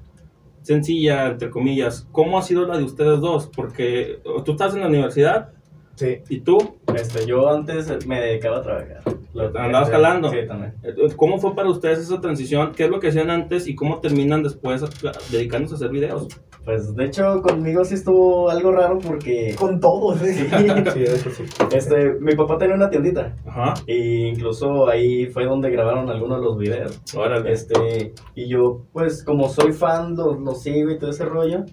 sencilla, 0.61 1.27
entre 1.27 1.49
comillas. 1.49 2.07
¿Cómo 2.11 2.37
ha 2.37 2.41
sido 2.41 2.65
la 2.67 2.77
de 2.77 2.83
ustedes 2.83 3.19
dos? 3.19 3.49
Porque 3.55 4.19
tú 4.45 4.51
estás 4.51 4.73
en 4.75 4.81
la 4.81 4.87
universidad 4.87 5.49
Sí. 5.99 6.17
y 6.29 6.39
tú, 6.41 6.57
Este, 6.95 7.25
yo 7.25 7.49
antes 7.49 8.07
me 8.07 8.21
dedicaba 8.21 8.57
a 8.59 8.61
trabajar. 8.61 9.01
¿Andabas 9.55 9.89
jalando? 9.89 10.29
Sí, 10.29 10.37
también. 10.47 10.73
eh, 10.83 10.93
¿cómo 11.15 11.37
fue 11.37 11.53
para 11.55 11.69
ustedes 11.69 11.99
esa 11.99 12.19
transición? 12.21 12.71
¿Qué 12.75 12.85
es 12.85 12.89
lo 12.89 12.99
que 12.99 13.09
hacían 13.09 13.29
antes 13.29 13.67
y 13.67 13.75
cómo 13.75 13.99
terminan 13.99 14.41
después 14.41 14.81
a- 14.83 14.89
dedicándose 15.31 15.73
a 15.73 15.77
hacer 15.77 15.89
videos? 15.91 16.27
Pues 16.65 16.93
de 16.95 17.05
hecho 17.05 17.41
conmigo 17.41 17.83
sí 17.83 17.95
estuvo 17.95 18.49
algo 18.49 18.71
raro 18.71 18.97
porque 18.99 19.55
Con 19.57 19.79
todos, 19.79 20.21
¿eh? 20.21 20.33
Sí, 20.93 20.99
de 20.99 21.15
hecho 21.15 21.29
sí. 21.31 21.43
este, 21.75 22.13
mi 22.19 22.35
papá 22.35 22.57
tenía 22.57 22.75
una 22.75 22.89
tiendita 22.89 23.35
Ajá, 23.45 23.73
y 23.87 24.27
incluso 24.27 24.87
ahí 24.89 25.25
fue 25.27 25.45
donde 25.45 25.69
grabaron 25.69 26.09
algunos 26.09 26.39
de 26.39 26.45
los 26.45 26.57
videos. 26.57 27.01
órale. 27.15 27.51
Este, 27.51 28.13
y 28.35 28.49
yo, 28.49 28.83
pues, 28.93 29.23
como 29.23 29.47
soy 29.49 29.71
fan, 29.73 30.15
los, 30.15 30.39
los 30.39 30.61
sigo 30.61 30.91
y 30.91 30.97
todo 30.99 31.09
ese 31.11 31.25
rollo, 31.25 31.63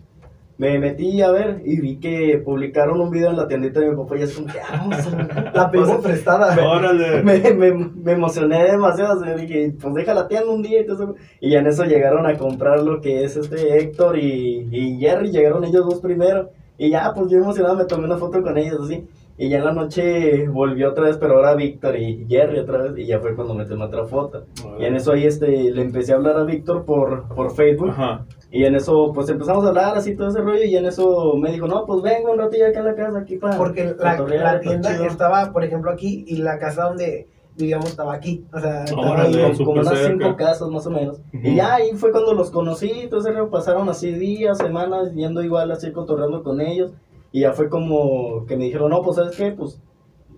me 0.58 0.78
metí 0.78 1.20
a 1.20 1.30
ver 1.30 1.60
y 1.64 1.80
vi 1.80 1.96
que 1.96 2.40
publicaron 2.44 3.00
un 3.00 3.10
video 3.10 3.30
en 3.30 3.36
la 3.36 3.46
tiendita 3.46 3.80
de 3.80 3.90
mi 3.90 3.96
papá 3.96 4.16
y 4.18 4.22
es 4.22 4.34
como 4.34 4.46
que, 4.46 4.58
ah, 4.60 4.78
vamos 4.88 5.06
a- 5.06 5.50
La 5.54 5.70
pedimos 5.70 5.96
prestada. 6.02 6.56
Órale. 6.66 7.22
me, 7.22 7.38
me, 7.52 7.72
me 7.72 8.12
emocioné 8.12 8.64
demasiado, 8.64 9.20
sea, 9.22 9.34
dije, 9.36 9.74
pues 9.80 9.94
deja 9.94 10.14
la 10.14 10.28
tienda 10.28 10.50
un 10.50 10.62
día 10.62 10.80
y 10.80 10.86
todo 10.86 11.02
eso. 11.04 11.14
Y 11.40 11.54
en 11.54 11.66
eso 11.66 11.84
llegaron 11.84 12.26
a 12.26 12.36
comprar 12.38 12.80
lo 12.82 13.00
que 13.00 13.24
es 13.24 13.36
este 13.36 13.78
Héctor 13.78 14.18
y, 14.18 14.68
y 14.70 14.98
Jerry, 14.98 15.30
llegaron 15.30 15.64
ellos 15.64 15.84
dos 15.84 16.00
primero. 16.00 16.50
Y 16.78 16.90
ya, 16.90 17.12
pues 17.14 17.30
yo 17.30 17.38
emocionado 17.38 17.76
me 17.76 17.84
tomé 17.84 18.04
una 18.06 18.18
foto 18.18 18.42
con 18.42 18.56
ellos 18.58 18.80
así. 18.84 19.06
Y 19.38 19.50
ya 19.50 19.58
en 19.58 19.64
la 19.66 19.72
noche 19.72 20.48
volvió 20.48 20.90
otra 20.90 21.04
vez, 21.04 21.18
pero 21.18 21.34
ahora 21.36 21.54
Víctor 21.54 21.96
y 21.96 22.26
Jerry 22.28 22.58
otra 22.58 22.78
vez. 22.78 22.98
Y 22.98 23.06
ya 23.06 23.20
fue 23.20 23.34
cuando 23.34 23.54
me 23.54 23.66
tomé 23.66 23.84
otra 23.84 24.06
foto. 24.06 24.44
Y 24.80 24.84
en 24.84 24.96
eso 24.96 25.12
ahí 25.12 25.24
este, 25.26 25.46
le 25.46 25.82
empecé 25.82 26.12
a 26.12 26.16
hablar 26.16 26.38
a 26.38 26.44
Víctor 26.44 26.84
por, 26.84 27.28
por 27.28 27.54
Facebook. 27.54 27.90
Ajá. 27.90 28.24
Y 28.50 28.64
en 28.64 28.74
eso 28.76 29.12
pues 29.12 29.28
empezamos 29.28 29.64
a 29.64 29.68
hablar 29.68 29.96
así 29.96 30.16
todo 30.16 30.28
ese 30.28 30.40
rollo. 30.40 30.64
Y 30.64 30.74
en 30.76 30.86
eso 30.86 31.34
me 31.36 31.52
dijo, 31.52 31.66
no, 31.66 31.84
pues 31.84 32.00
venga 32.02 32.30
un 32.30 32.38
ratillo 32.38 32.66
acá 32.66 32.78
en 32.78 32.84
la 32.86 32.94
casa, 32.94 33.18
aquí 33.18 33.36
para... 33.36 33.58
Porque 33.58 33.94
la, 33.98 34.18
la 34.18 34.60
tienda 34.60 34.92
chido". 34.92 35.04
estaba, 35.06 35.52
por 35.52 35.64
ejemplo, 35.64 35.90
aquí 35.90 36.24
y 36.26 36.36
la 36.38 36.58
casa 36.58 36.84
donde 36.84 37.28
vivíamos 37.58 37.86
estaba 37.90 38.14
aquí. 38.14 38.44
O 38.52 38.60
sea, 38.60 38.84
estaba 38.84 39.10
Órale. 39.12 39.44
ahí. 39.44 39.52
como, 39.52 39.64
como 39.70 39.80
unas 39.80 39.98
cinco 39.98 40.36
casas 40.36 40.68
más 40.68 40.86
o 40.86 40.90
menos. 40.90 41.18
Ujú. 41.34 41.46
Y 41.46 41.56
ya 41.56 41.74
ahí 41.74 41.90
fue 41.94 42.10
cuando 42.12 42.34
los 42.34 42.50
conocí, 42.50 42.90
entonces 42.90 43.32
rollo, 43.34 43.50
pasaron 43.50 43.88
así 43.88 44.12
días, 44.12 44.58
semanas, 44.58 45.12
yendo 45.14 45.42
igual 45.42 45.70
así 45.70 45.90
cotorreando 45.92 46.42
con 46.42 46.60
ellos. 46.60 46.92
Y 47.32 47.40
ya 47.40 47.52
fue 47.52 47.68
como 47.68 48.44
que 48.46 48.56
me 48.56 48.64
dijeron, 48.64 48.90
no, 48.90 49.02
pues 49.02 49.16
sabes 49.16 49.36
qué, 49.36 49.52
pues 49.52 49.80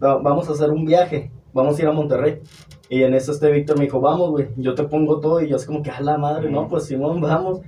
va- 0.02 0.18
vamos 0.18 0.48
a 0.48 0.52
hacer 0.52 0.70
un 0.70 0.84
viaje, 0.84 1.30
vamos 1.52 1.78
a 1.78 1.82
ir 1.82 1.88
a 1.88 1.92
Monterrey. 1.92 2.40
Y 2.88 3.02
en 3.02 3.14
eso 3.14 3.32
este 3.32 3.50
Víctor 3.50 3.78
me 3.78 3.84
dijo, 3.84 4.00
vamos, 4.00 4.30
güey, 4.30 4.48
yo 4.56 4.74
te 4.74 4.84
pongo 4.84 5.20
todo. 5.20 5.40
Y 5.40 5.48
yo 5.48 5.56
así 5.56 5.66
como 5.66 5.82
que, 5.82 5.90
a 5.90 6.00
la 6.00 6.16
madre, 6.18 6.50
no, 6.50 6.68
pues 6.68 6.84
Simón, 6.84 7.20
vamos. 7.20 7.60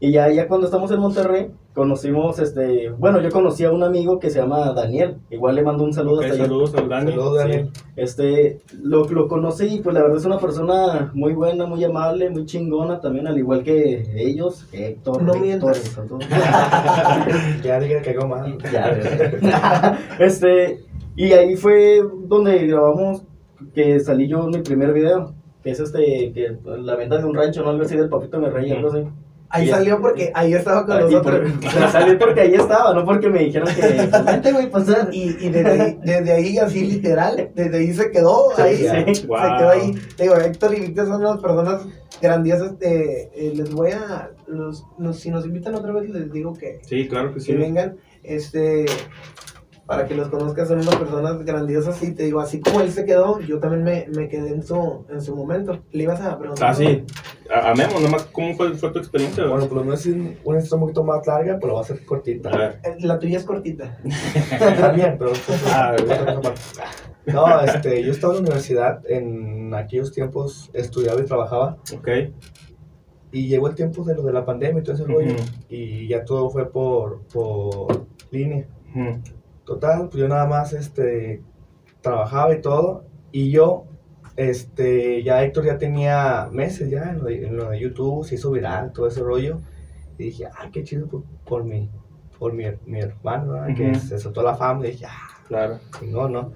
Y 0.00 0.12
ya, 0.12 0.30
ya 0.30 0.46
cuando 0.48 0.66
estamos 0.66 0.90
en 0.90 1.00
Monterrey, 1.00 1.50
conocimos, 1.76 2.38
este, 2.40 2.88
bueno, 2.90 3.20
yo 3.20 3.30
conocí 3.30 3.62
a 3.64 3.70
un 3.70 3.82
amigo 3.84 4.18
que 4.18 4.30
se 4.30 4.40
llama 4.40 4.72
Daniel. 4.72 5.18
Igual 5.30 5.54
le 5.56 5.62
mando 5.62 5.84
un 5.84 5.92
saludo 5.92 6.16
Ok, 6.16 6.22
hasta 6.22 6.34
allá. 6.34 6.44
saludos 6.46 6.74
al 6.74 6.88
Dani. 6.88 7.10
Saludos, 7.12 7.34
Daniel. 7.38 7.70
Este, 7.94 8.60
lo, 8.82 9.04
lo 9.04 9.28
conocí 9.28 9.66
y 9.66 9.80
pues 9.80 9.94
la 9.94 10.02
verdad 10.02 10.16
es 10.16 10.24
una 10.24 10.38
persona 10.38 11.10
muy 11.14 11.34
buena, 11.34 11.66
muy 11.66 11.84
amable, 11.84 12.30
muy 12.30 12.46
chingona 12.46 12.98
también, 13.00 13.26
al 13.28 13.38
igual 13.38 13.62
que 13.62 14.04
ellos, 14.16 14.66
Héctor, 14.72 15.22
No 15.22 15.32
todos- 15.60 15.94
Ya 17.62 17.78
dije 17.78 18.00
que 18.02 18.14
cagó 18.14 18.26
mal. 18.26 18.56
Ya, 18.72 19.98
este, 20.18 20.80
y 21.14 21.32
ahí 21.32 21.56
fue 21.56 22.00
donde 22.26 22.66
grabamos 22.66 23.22
que 23.74 24.00
salí 24.00 24.28
yo 24.28 24.44
en 24.44 24.50
mi 24.50 24.58
primer 24.62 24.92
video, 24.92 25.34
que 25.62 25.70
es 25.70 25.80
este, 25.80 26.32
que 26.32 26.56
la 26.78 26.96
venta 26.96 27.18
de 27.18 27.24
un 27.24 27.34
rancho, 27.34 27.62
¿no? 27.62 27.70
Algo 27.70 27.84
así 27.84 27.96
del 27.96 28.08
papito 28.08 28.40
me 28.40 28.48
rey, 28.50 28.70
algo 28.70 28.88
así. 28.88 29.00
Ahí 29.56 29.66
Y- 29.68 29.70
salió 29.70 30.00
porque 30.00 30.30
ahí 30.34 30.54
estaba 30.54 30.84
con 30.86 30.98
nosotros. 31.00 31.50
por- 31.62 31.72
salí 31.92 32.16
porque 32.16 32.40
ahí 32.42 32.54
estaba, 32.54 32.92
no 32.94 33.04
porque 33.04 33.28
me 33.28 33.40
dijeron 33.40 33.68
que, 33.74 33.82
pues, 34.10 34.24
vente, 34.24 34.52
güey, 34.52 34.70
pasar. 34.70 35.08
Y, 35.12 35.36
y 35.40 35.48
desde, 35.48 35.70
ahí, 35.82 35.98
desde 36.04 36.32
ahí, 36.32 36.58
así 36.58 36.84
literal, 36.84 37.50
desde 37.54 37.78
ahí 37.78 37.92
se 37.94 38.10
quedó. 38.10 38.58
Ahí, 38.58 38.76
Sí, 38.76 39.14
se 39.14 39.26
wow. 39.26 39.38
quedó 39.58 39.70
ahí. 39.70 39.92
Te 40.16 40.22
Digo, 40.24 40.36
Héctor 40.36 40.74
y 40.74 40.80
Víctor 40.80 41.06
son 41.06 41.20
unas 41.20 41.38
personas 41.40 41.82
grandiosas. 42.20 42.72
eh, 42.80 43.30
eh, 43.34 43.52
les 43.54 43.70
voy 43.72 43.92
a. 43.92 44.30
Los, 44.46 44.84
si 45.20 45.30
nos 45.30 45.44
invitan 45.46 45.74
otra 45.74 45.92
vez, 45.92 46.08
les 46.10 46.32
digo 46.32 46.52
que, 46.54 46.80
Sí, 46.86 47.08
claro 47.08 47.32
que 47.34 47.40
sí. 47.40 47.52
que 47.52 47.58
vengan. 47.58 47.96
Este. 48.22 48.86
Para 49.86 50.06
que 50.06 50.14
los 50.16 50.28
conozcas, 50.28 50.66
son 50.68 50.80
unas 50.80 50.96
personas 50.96 51.44
grandiosas 51.44 52.02
y 52.02 52.12
te 52.12 52.24
digo, 52.24 52.40
así 52.40 52.60
como 52.60 52.80
él 52.80 52.90
se 52.90 53.04
quedó, 53.04 53.38
yo 53.40 53.60
también 53.60 53.84
me, 53.84 54.06
me 54.14 54.28
quedé 54.28 54.48
en 54.50 54.62
su, 54.64 55.06
en 55.08 55.20
su 55.22 55.36
momento. 55.36 55.78
Le 55.92 56.02
ibas 56.02 56.20
a 56.20 56.36
preguntar. 56.38 56.70
Ah, 56.70 56.74
sí. 56.74 57.04
A, 57.54 57.70
a 57.70 57.74
Memo, 57.76 58.00
nomás, 58.00 58.24
¿cómo 58.32 58.54
fue, 58.54 58.74
fue 58.74 58.90
tu 58.90 58.98
experiencia? 58.98 59.46
Bueno, 59.46 59.66
por 59.68 59.78
lo 59.78 59.84
menos 59.84 60.00
es 60.04 60.14
un- 60.14 60.36
una 60.44 60.58
historia 60.58 60.74
un 60.76 60.80
poquito 60.80 61.04
más 61.04 61.24
larga, 61.26 61.58
pero 61.60 61.74
va 61.74 61.82
a 61.82 61.84
ser 61.84 62.04
cortita. 62.04 62.50
A 62.50 62.56
ver. 62.58 62.80
Eh, 62.82 62.96
La 63.00 63.18
tuya 63.18 63.38
es 63.38 63.44
cortita. 63.44 63.96
También, 64.80 65.16
pero... 65.18 65.30
Ah, 65.68 65.94
No, 67.26 67.60
este, 67.60 68.02
yo 68.04 68.12
estaba 68.12 68.34
en 68.34 68.38
la 68.40 68.46
universidad, 68.46 69.00
en 69.08 69.74
aquellos 69.74 70.12
tiempos 70.12 70.70
estudiaba 70.72 71.20
y 71.20 71.24
trabajaba, 71.24 71.76
Ok. 71.96 72.08
y 73.32 73.48
llegó 73.48 73.66
el 73.68 73.74
tiempo 73.74 74.04
de 74.04 74.14
lo 74.14 74.22
de 74.22 74.32
la 74.32 74.44
pandemia 74.44 74.80
y 74.80 74.84
todo 74.84 74.94
ese 74.94 75.04
rollo, 75.04 75.34
y 75.68 76.06
ya 76.08 76.24
todo 76.24 76.50
fue 76.50 76.70
por, 76.70 77.22
por 77.32 78.06
línea. 78.30 78.66
Ujú. 78.94 79.18
Total, 79.66 80.08
pues 80.08 80.14
yo 80.20 80.28
nada 80.28 80.46
más, 80.46 80.72
este, 80.72 81.42
trabajaba 82.00 82.54
y 82.54 82.62
todo, 82.62 83.04
y 83.32 83.50
yo, 83.50 83.84
este, 84.36 85.22
ya 85.22 85.42
Héctor 85.44 85.66
ya 85.66 85.76
tenía 85.76 86.48
meses 86.50 86.88
ya 86.88 87.10
en 87.10 87.18
lo 87.18 87.24
de, 87.24 87.46
en 87.46 87.56
lo 87.56 87.68
de 87.70 87.80
YouTube, 87.80 88.24
se 88.24 88.36
hizo 88.36 88.50
viral, 88.52 88.92
todo 88.92 89.08
ese 89.08 89.20
rollo, 89.20 89.60
y 90.16 90.24
dije, 90.24 90.46
ah, 90.46 90.68
qué 90.72 90.84
chido 90.84 91.06
por, 91.08 91.24
por 91.44 91.64
mi, 91.64 91.90
por 92.38 92.54
mi, 92.54 92.64
mi 92.86 93.00
hermano, 93.00 93.52
¿verdad? 93.52 93.74
que 93.76 93.94
se 93.96 94.18
soltó 94.18 94.42
la 94.42 94.54
fama, 94.54 94.86
y 94.86 94.92
dije, 94.92 95.06
ah, 95.06 95.36
Claro. 95.48 95.78
no, 96.02 96.28
no. 96.28 96.52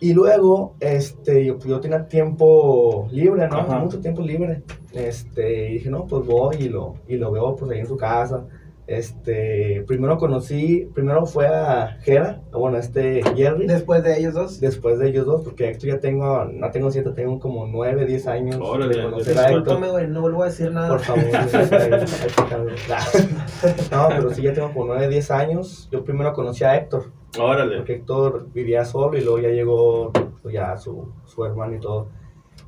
Y 0.00 0.12
luego, 0.12 0.74
este, 0.80 1.44
yo, 1.44 1.58
yo 1.60 1.80
tenía 1.80 2.06
tiempo 2.06 3.08
libre, 3.10 3.48
¿no? 3.48 3.58
Ajá. 3.58 3.78
Mucho 3.78 4.00
tiempo 4.00 4.22
libre. 4.22 4.62
Este, 4.92 5.70
y 5.70 5.72
dije, 5.74 5.90
no, 5.90 6.06
pues 6.06 6.26
voy 6.26 6.56
y 6.56 6.68
lo, 6.68 6.96
y 7.08 7.16
lo 7.16 7.30
veo 7.32 7.56
pues 7.56 7.70
ahí 7.70 7.78
en 7.80 7.86
su 7.86 7.96
casa. 7.96 8.44
Este, 8.86 9.82
primero 9.86 10.18
conocí, 10.18 10.90
primero 10.94 11.24
fue 11.24 11.46
a 11.46 11.96
Jera, 12.02 12.42
bueno, 12.52 12.76
este 12.76 13.22
Jerry, 13.34 13.66
Después 13.66 14.04
de 14.04 14.18
ellos 14.18 14.34
dos. 14.34 14.60
después 14.60 14.98
de 14.98 15.08
ellos 15.08 15.24
dos, 15.24 15.42
porque 15.42 15.70
Héctor 15.70 15.88
ya 15.88 16.00
tengo, 16.00 16.44
no 16.44 16.70
tengo 16.70 16.90
siete, 16.90 17.10
tengo 17.12 17.40
como 17.40 17.66
nueve, 17.66 18.04
diez 18.04 18.26
años 18.26 18.58
Órale, 18.60 18.94
de 18.94 19.04
conocer 19.04 19.38
a 19.38 19.50
Héctor. 19.50 19.90
Güey, 19.90 20.06
no 20.08 20.20
vuelvo 20.20 20.42
a 20.42 20.46
decir 20.46 20.70
nada. 20.70 20.88
Por 20.88 21.00
favor, 21.00 21.24
no, 23.90 24.08
pero 24.08 24.34
sí, 24.34 24.42
ya 24.42 24.52
tengo 24.52 24.72
como 24.72 24.86
nueve, 24.86 25.08
diez 25.08 25.30
años. 25.30 25.88
Yo 25.90 26.04
primero 26.04 26.32
conocí 26.34 26.64
a 26.64 26.76
Héctor, 26.76 27.04
Órale. 27.38 27.78
porque 27.78 27.94
Héctor 27.94 28.48
vivía 28.52 28.84
solo 28.84 29.16
y 29.16 29.22
luego 29.22 29.38
ya 29.38 29.48
llegó 29.48 30.12
pues, 30.42 30.54
ya 30.54 30.76
su, 30.76 31.10
su 31.24 31.44
hermano 31.44 31.74
y 31.74 31.80
todo. 31.80 32.08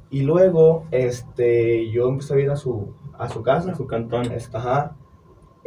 Y 0.09 0.23
luego, 0.23 0.87
este, 0.93 1.91
yo 1.91 2.09
empecé 2.09 2.35
a 2.35 2.39
ir 2.39 2.51
a 2.51 2.57
su, 2.57 2.95
a 3.19 3.29
su 3.29 3.43
casa. 3.43 3.71
En 3.71 3.77
su 3.77 3.87
cantón. 3.87 4.33
Este, 4.33 4.57
ajá. 4.57 4.97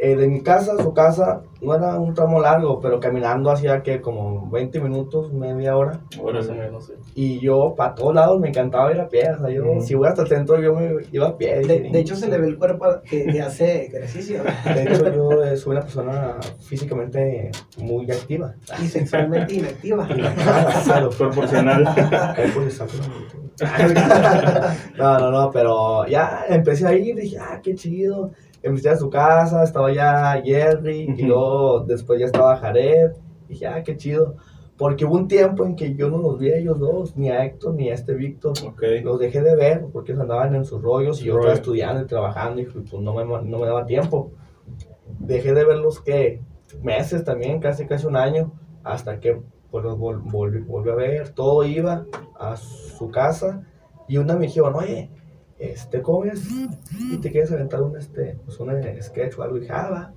Eh, 0.02 0.16
de 0.16 0.28
mi 0.28 0.40
casa 0.40 0.72
a 0.72 0.82
su 0.82 0.94
casa 0.94 1.42
no 1.60 1.74
era 1.74 1.98
un 1.98 2.14
tramo 2.14 2.40
largo, 2.40 2.80
pero 2.80 2.98
caminando 3.00 3.50
hacía 3.50 3.82
que 3.82 4.00
como 4.00 4.48
20 4.50 4.80
minutos, 4.80 5.30
media 5.30 5.76
hora. 5.76 6.00
Más 6.16 6.18
o 6.18 6.22
Órale. 6.24 6.52
menos, 6.54 6.86
sí. 6.86 6.92
Y 7.14 7.38
yo, 7.40 7.74
para 7.76 7.94
todos 7.94 8.14
lados, 8.14 8.40
me 8.40 8.48
encantaba 8.48 8.90
ir 8.92 8.98
a 9.00 9.08
pie. 9.08 9.30
O 9.30 9.38
sea, 9.38 9.50
yo, 9.50 9.62
Mm. 9.74 9.80
si 9.82 9.94
voy 9.94 10.08
hasta 10.08 10.22
el 10.22 10.28
centro, 10.28 10.58
yo 10.58 10.72
me 10.74 10.90
iba 11.12 11.28
a 11.28 11.36
pie. 11.36 11.60
De, 11.60 12.00
hecho, 12.00 12.16
se 12.16 12.28
le 12.28 12.38
ve 12.38 12.46
el 12.46 12.56
cuerpo 12.56 12.86
que, 13.04 13.26
que 13.26 13.42
hace 13.42 13.86
ejercicio 13.88 14.40
De 14.74 14.82
hecho, 14.84 15.12
yo 15.14 15.42
eh, 15.44 15.54
soy 15.58 15.72
una 15.72 15.82
persona 15.82 16.36
físicamente 16.60 17.50
muy 17.78 18.10
activa. 18.10 18.54
y 18.82 18.86
sexualmente 18.86 19.54
inactiva. 19.54 20.08
Claro. 20.84 21.10
Proporcional. 21.10 21.84
No, 24.96 25.18
no, 25.18 25.30
no, 25.30 25.50
pero 25.50 26.06
ya 26.06 26.44
empecé 26.48 26.86
a 26.86 26.94
ir, 26.94 27.16
dije, 27.16 27.36
ah, 27.38 27.60
qué 27.62 27.74
chido. 27.74 28.30
Empecé 28.62 28.90
a 28.90 28.96
su 28.96 29.08
casa, 29.08 29.62
estaba 29.62 29.92
ya 29.92 30.40
Jerry, 30.44 31.02
y 31.08 31.12
Ujú. 31.12 31.26
luego 31.26 31.80
después 31.80 32.20
ya 32.20 32.26
estaba 32.26 32.56
Jared. 32.56 33.12
Dije, 33.48 33.66
ah, 33.66 33.82
qué 33.82 33.96
chido. 33.96 34.36
Porque 34.76 35.04
hubo 35.04 35.14
un 35.16 35.28
tiempo 35.28 35.64
en 35.66 35.76
que 35.76 35.94
yo 35.94 36.08
no 36.08 36.18
los 36.18 36.38
vi 36.38 36.50
a 36.52 36.56
ellos 36.56 36.78
dos, 36.78 37.16
ni 37.16 37.28
a 37.30 37.44
Héctor 37.44 37.74
ni 37.74 37.90
a 37.90 37.94
este 37.94 38.14
Víctor. 38.14 38.52
Ok. 38.66 38.82
Los 39.02 39.18
dejé 39.18 39.42
de 39.42 39.54
ver 39.54 39.84
porque 39.92 40.12
andaban 40.12 40.54
en 40.54 40.64
sus 40.64 40.80
rollos 40.80 41.20
y 41.20 41.26
yo 41.26 41.34
estaba 41.36 41.52
estudiando 41.54 42.02
y 42.02 42.06
trabajando 42.06 42.60
y 42.62 42.64
pues 42.66 42.92
no 42.94 43.12
me, 43.14 43.24
no 43.24 43.58
me 43.58 43.66
daba 43.66 43.84
tiempo. 43.84 44.32
Dejé 45.18 45.52
de 45.52 45.64
verlos 45.64 46.00
que 46.00 46.40
meses 46.82 47.24
también, 47.24 47.60
casi 47.60 47.86
casi 47.86 48.06
un 48.06 48.16
año, 48.16 48.52
hasta 48.84 49.20
que 49.20 49.40
pues 49.70 49.84
los 49.84 49.98
vol- 49.98 50.22
volví, 50.24 50.60
volví 50.60 50.90
a 50.90 50.94
ver, 50.94 51.28
todo 51.30 51.64
iba 51.64 52.06
a 52.38 52.56
su 52.56 53.10
casa 53.10 53.62
y 54.08 54.16
una 54.16 54.34
me 54.34 54.46
dijeron, 54.46 54.74
oye, 54.74 55.10
este, 55.60 56.02
¿cómo 56.02 56.22
ves? 56.22 56.42
¿Y 57.12 57.18
te 57.18 57.30
quieres 57.30 57.52
aventar 57.52 57.82
un, 57.82 57.96
este, 57.96 58.36
pues 58.44 58.58
un 58.60 58.70
eh, 58.70 58.98
sketch 59.02 59.38
o 59.38 59.42
algo? 59.42 59.56
Y 59.58 59.60
dije, 59.60 59.72
ah. 59.72 60.12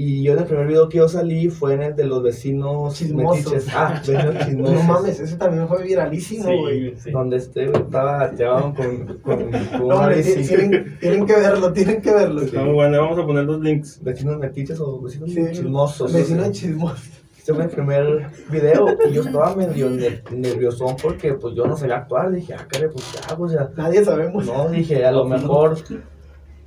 Y 0.00 0.22
yo 0.22 0.34
en 0.34 0.38
el 0.38 0.44
primer 0.44 0.68
video 0.68 0.88
que 0.88 0.98
yo 0.98 1.08
salí 1.08 1.48
fue 1.48 1.74
en 1.74 1.82
el 1.82 1.96
de 1.96 2.04
los 2.04 2.22
vecinos 2.22 2.94
Chismosos. 2.94 3.52
metiches. 3.52 3.74
Ah, 3.74 3.94
vecinos 4.06 4.38
chismosos. 4.46 4.74
No 4.76 4.82
mames, 4.84 5.18
ese 5.18 5.36
también 5.36 5.66
fue 5.66 5.82
viralísimo, 5.82 6.44
güey. 6.56 6.90
Sí, 6.90 6.96
sí. 7.04 7.10
Donde 7.10 7.38
este 7.38 7.66
güey 7.66 7.82
estaba 7.82 8.30
llevado 8.32 8.74
con, 8.74 9.06
con, 9.18 9.50
con 9.50 9.50
No, 9.50 9.86
una 9.86 9.94
hombre, 9.96 10.22
tienen, 10.22 10.98
tienen 11.00 11.26
que 11.26 11.32
verlo, 11.34 11.72
tienen 11.72 12.00
que 12.00 12.12
verlo. 12.14 12.42
Está 12.42 12.62
muy 12.62 12.74
bueno. 12.74 13.00
Vamos 13.00 13.18
a 13.18 13.26
poner 13.26 13.44
los 13.44 13.60
links. 13.60 14.00
Vecinos 14.00 14.38
metiches 14.38 14.78
o 14.78 15.00
vecinos 15.00 15.32
Sí. 15.32 15.42
chismosos. 15.50 16.12
Vecino 16.12 16.52
chismoso. 16.52 17.02
Este 17.48 17.54
fue 17.54 17.64
el 17.64 17.70
primer 17.70 18.26
video 18.50 18.86
y 19.08 19.14
yo 19.14 19.22
estaba 19.22 19.54
medio 19.56 19.88
ner- 19.88 20.22
nerviosón 20.30 20.96
porque 21.02 21.32
pues 21.32 21.54
yo 21.54 21.64
no 21.66 21.78
sabía 21.78 21.96
actuar. 21.96 22.30
Dije, 22.30 22.52
ah, 22.52 22.66
caray, 22.68 22.90
pues 22.92 23.06
qué 23.10 23.32
hago, 23.32 23.44
o 23.44 23.48
sea, 23.48 23.70
Nadie 23.74 24.04
sabemos. 24.04 24.44
no, 24.44 24.68
dije, 24.68 25.02
a 25.06 25.10
lo 25.12 25.24
mejor, 25.24 25.78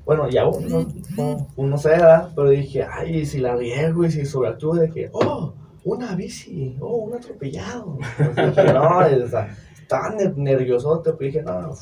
bueno, 0.05 0.27
ya 0.27 0.47
uno, 0.47 0.87
no, 1.15 1.47
uno 1.55 1.77
se 1.77 1.89
da, 1.89 2.31
pero 2.35 2.49
dije, 2.49 2.83
ay, 2.83 3.27
si 3.27 3.37
la 3.37 3.55
riego 3.55 4.03
y 4.05 4.11
si 4.11 4.25
sobreactúo 4.25 4.73
de 4.73 4.89
que, 4.89 5.09
oh, 5.13 5.53
una 5.83 6.15
bici, 6.15 6.75
oh, 6.79 6.95
un 7.03 7.13
atropellado. 7.13 7.99
Entonces 8.17 8.55
dije, 8.55 8.73
no, 8.73 9.01
estaba 9.05 10.15
ner- 10.15 10.35
nerviosote, 10.35 11.13
pero 11.13 11.27
dije, 11.27 11.43
no, 11.43 11.75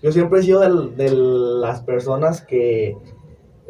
yo 0.00 0.12
siempre 0.12 0.38
he 0.38 0.42
sido 0.44 0.60
del- 0.60 0.96
de 0.96 1.10
las 1.10 1.80
personas 1.82 2.42
que 2.42 2.96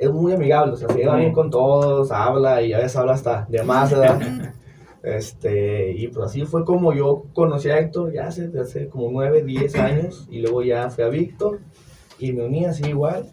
es 0.00 0.10
muy 0.10 0.32
amigable, 0.32 0.72
o 0.72 0.76
sea, 0.76 0.88
se 0.88 0.98
lleva 0.98 1.16
bien 1.16 1.32
con 1.32 1.50
todos, 1.50 2.10
habla 2.10 2.62
y 2.62 2.72
a 2.72 2.78
veces 2.78 2.96
habla 2.96 3.12
hasta 3.12 3.46
de 3.48 3.62
más, 3.62 3.90
¿verdad? 3.98 4.54
Este, 5.02 5.92
y 5.92 6.08
pues 6.08 6.26
así 6.26 6.44
fue 6.44 6.64
como 6.64 6.92
yo 6.92 7.24
conocí 7.32 7.70
a 7.70 7.78
Héctor 7.78 8.12
ya 8.12 8.26
hace, 8.26 8.50
hace 8.60 8.88
como 8.88 9.10
9, 9.10 9.44
10 9.44 9.74
años 9.76 10.28
y 10.30 10.40
luego 10.40 10.62
ya 10.62 10.90
fui 10.90 11.04
a 11.04 11.08
Víctor 11.08 11.60
y 12.18 12.32
me 12.32 12.44
uní 12.44 12.66
así 12.66 12.86
igual 12.86 13.30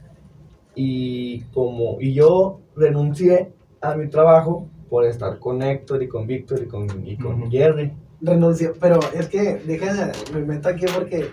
y 0.76 1.42
como 1.54 1.98
y 2.00 2.14
yo 2.14 2.62
renuncié 2.76 3.52
a 3.82 3.96
mi 3.96 4.08
trabajo 4.08 4.70
por 4.90 5.06
estar 5.06 5.40
con 5.40 5.62
Héctor 5.62 6.04
y 6.04 6.08
con 6.08 6.28
Víctor 6.28 6.62
y 6.64 6.68
con, 6.68 6.88
y 7.06 7.18
con. 7.18 7.52
Jerry. 7.52 7.92
renunció. 8.22 8.74
Pero 8.80 9.00
es 9.14 9.28
que, 9.28 9.56
deja, 9.66 10.12
me 10.34 10.42
meto 10.42 10.70
aquí 10.70 10.86
porque 10.94 11.30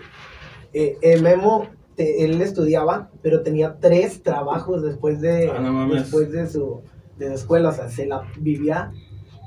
eh, 0.73 0.97
el 1.01 1.21
Memo, 1.21 1.67
te- 1.95 2.25
él 2.25 2.41
estudiaba, 2.41 3.09
pero 3.21 3.41
tenía 3.41 3.77
tres 3.79 4.21
trabajos 4.23 4.81
después 4.83 5.21
de, 5.21 5.49
Ah, 5.51 5.59
no 5.59 5.71
mames. 5.73 6.03
después 6.03 6.31
de 6.31 6.47
su 6.47 6.81
de 7.17 7.29
la 7.29 7.35
escuela. 7.35 7.69
O 7.69 7.71
sea, 7.73 7.89
se 7.89 8.05
la 8.05 8.23
vivía 8.39 8.91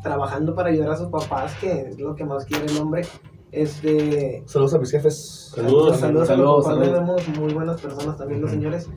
trabajando 0.03 0.55
para 0.55 0.71
ayudar 0.71 0.91
a 0.93 0.97
sus 0.97 1.09
papás, 1.09 1.55
que 1.61 1.89
es 1.89 1.99
lo 1.99 2.15
que 2.15 2.25
más 2.25 2.45
quiere 2.45 2.67
el 2.67 2.79
hombre. 2.79 3.03
Este, 3.53 4.43
Saludos 4.47 4.75
a 4.75 4.79
mis 4.79 4.91
jefes. 4.91 5.53
Saludos. 5.55 5.99
saludos, 5.99 6.29
a 6.29 6.33
saludos, 6.33 6.67
los 6.67 6.77
papás 6.97 7.39
muy 7.39 7.53
buenas 7.55 7.81
personas 7.81 8.17
también 8.17 8.41
los 8.41 8.51
señores. 8.51 8.89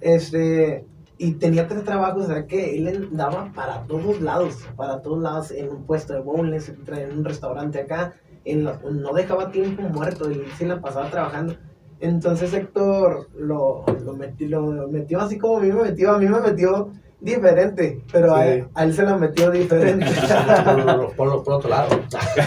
Este, 0.00 0.86
y 1.18 1.32
tenía 1.32 1.66
tres 1.68 1.84
trabajos, 1.84 2.24
o 2.24 2.26
sea 2.26 2.46
que 2.46 2.76
él 2.78 2.88
andaba 2.88 3.52
para 3.54 3.82
todos 3.86 4.20
lados, 4.20 4.54
para 4.76 5.02
todos 5.02 5.20
lados, 5.22 5.50
en 5.50 5.68
un 5.68 5.84
puesto 5.84 6.12
de 6.14 6.20
bowls, 6.20 6.68
en 6.68 7.18
un 7.18 7.24
restaurante 7.24 7.80
acá, 7.80 8.14
en 8.44 8.64
la- 8.64 8.80
no 8.90 9.12
dejaba 9.12 9.50
tiempo 9.50 9.82
muerto, 9.82 10.26
él 10.28 10.44
se 10.56 10.66
la 10.66 10.80
pasaba 10.80 11.10
trabajando. 11.10 11.54
Entonces 12.00 12.52
Héctor 12.54 13.28
lo, 13.36 13.84
lo, 14.04 14.14
meti- 14.16 14.48
lo 14.48 14.62
metió 14.88 15.20
así 15.20 15.36
como 15.38 15.58
a 15.58 15.60
mí 15.60 15.68
me 15.72 15.82
metió, 15.82 16.12
a 16.12 16.18
mí 16.18 16.26
me 16.26 16.40
metió 16.40 16.90
diferente, 17.20 18.04
pero 18.12 18.32
a, 18.36 18.46
él, 18.46 18.68
a 18.74 18.84
él 18.84 18.94
se 18.94 19.02
la 19.02 19.16
metió 19.16 19.50
diferente. 19.50 20.06
por, 20.64 21.16
por- 21.16 21.42
por 21.44 21.54
otro 21.54 21.68
lado. 21.70 21.88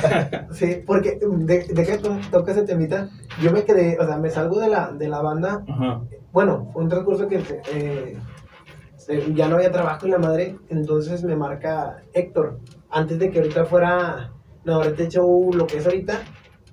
sí, 0.52 0.82
porque 0.88 1.20
de, 1.22 1.66
de 1.66 1.84
que 1.86 1.98
to- 1.98 2.18
toca 2.32 2.54
ese 2.54 2.64
temita, 2.64 3.10
yo 3.42 3.52
me 3.52 3.66
quedé, 3.66 3.98
o 4.00 4.06
sea, 4.06 4.18
me 4.18 4.30
salgo 4.30 4.60
de 4.62 4.70
la, 4.70 4.92
de 4.94 5.10
la 5.10 5.22
banda 5.22 5.64
Ajá. 5.68 6.02
bueno, 6.32 6.70
fue 6.72 6.84
un 6.84 6.90
transcurso 6.90 7.28
que 7.28 7.44
eh, 7.74 8.18
se- 8.96 9.34
ya 9.34 9.50
no 9.50 9.56
había 9.58 9.72
trabajo 9.74 10.06
en 10.06 10.12
la 10.14 10.20
madre, 10.20 10.58
entonces 10.70 11.24
me 11.26 11.36
marca 11.36 11.98
Héctor, 12.14 12.60
antes 12.90 13.20
de 13.20 13.30
que 13.30 13.40
ahorita 13.40 13.66
fuera, 13.66 14.32
no, 14.64 14.76
ahorita 14.76 15.10
show 15.10 15.52
lo 15.54 15.68
que 15.68 15.80
es 15.80 15.86
ahorita, 15.86 16.20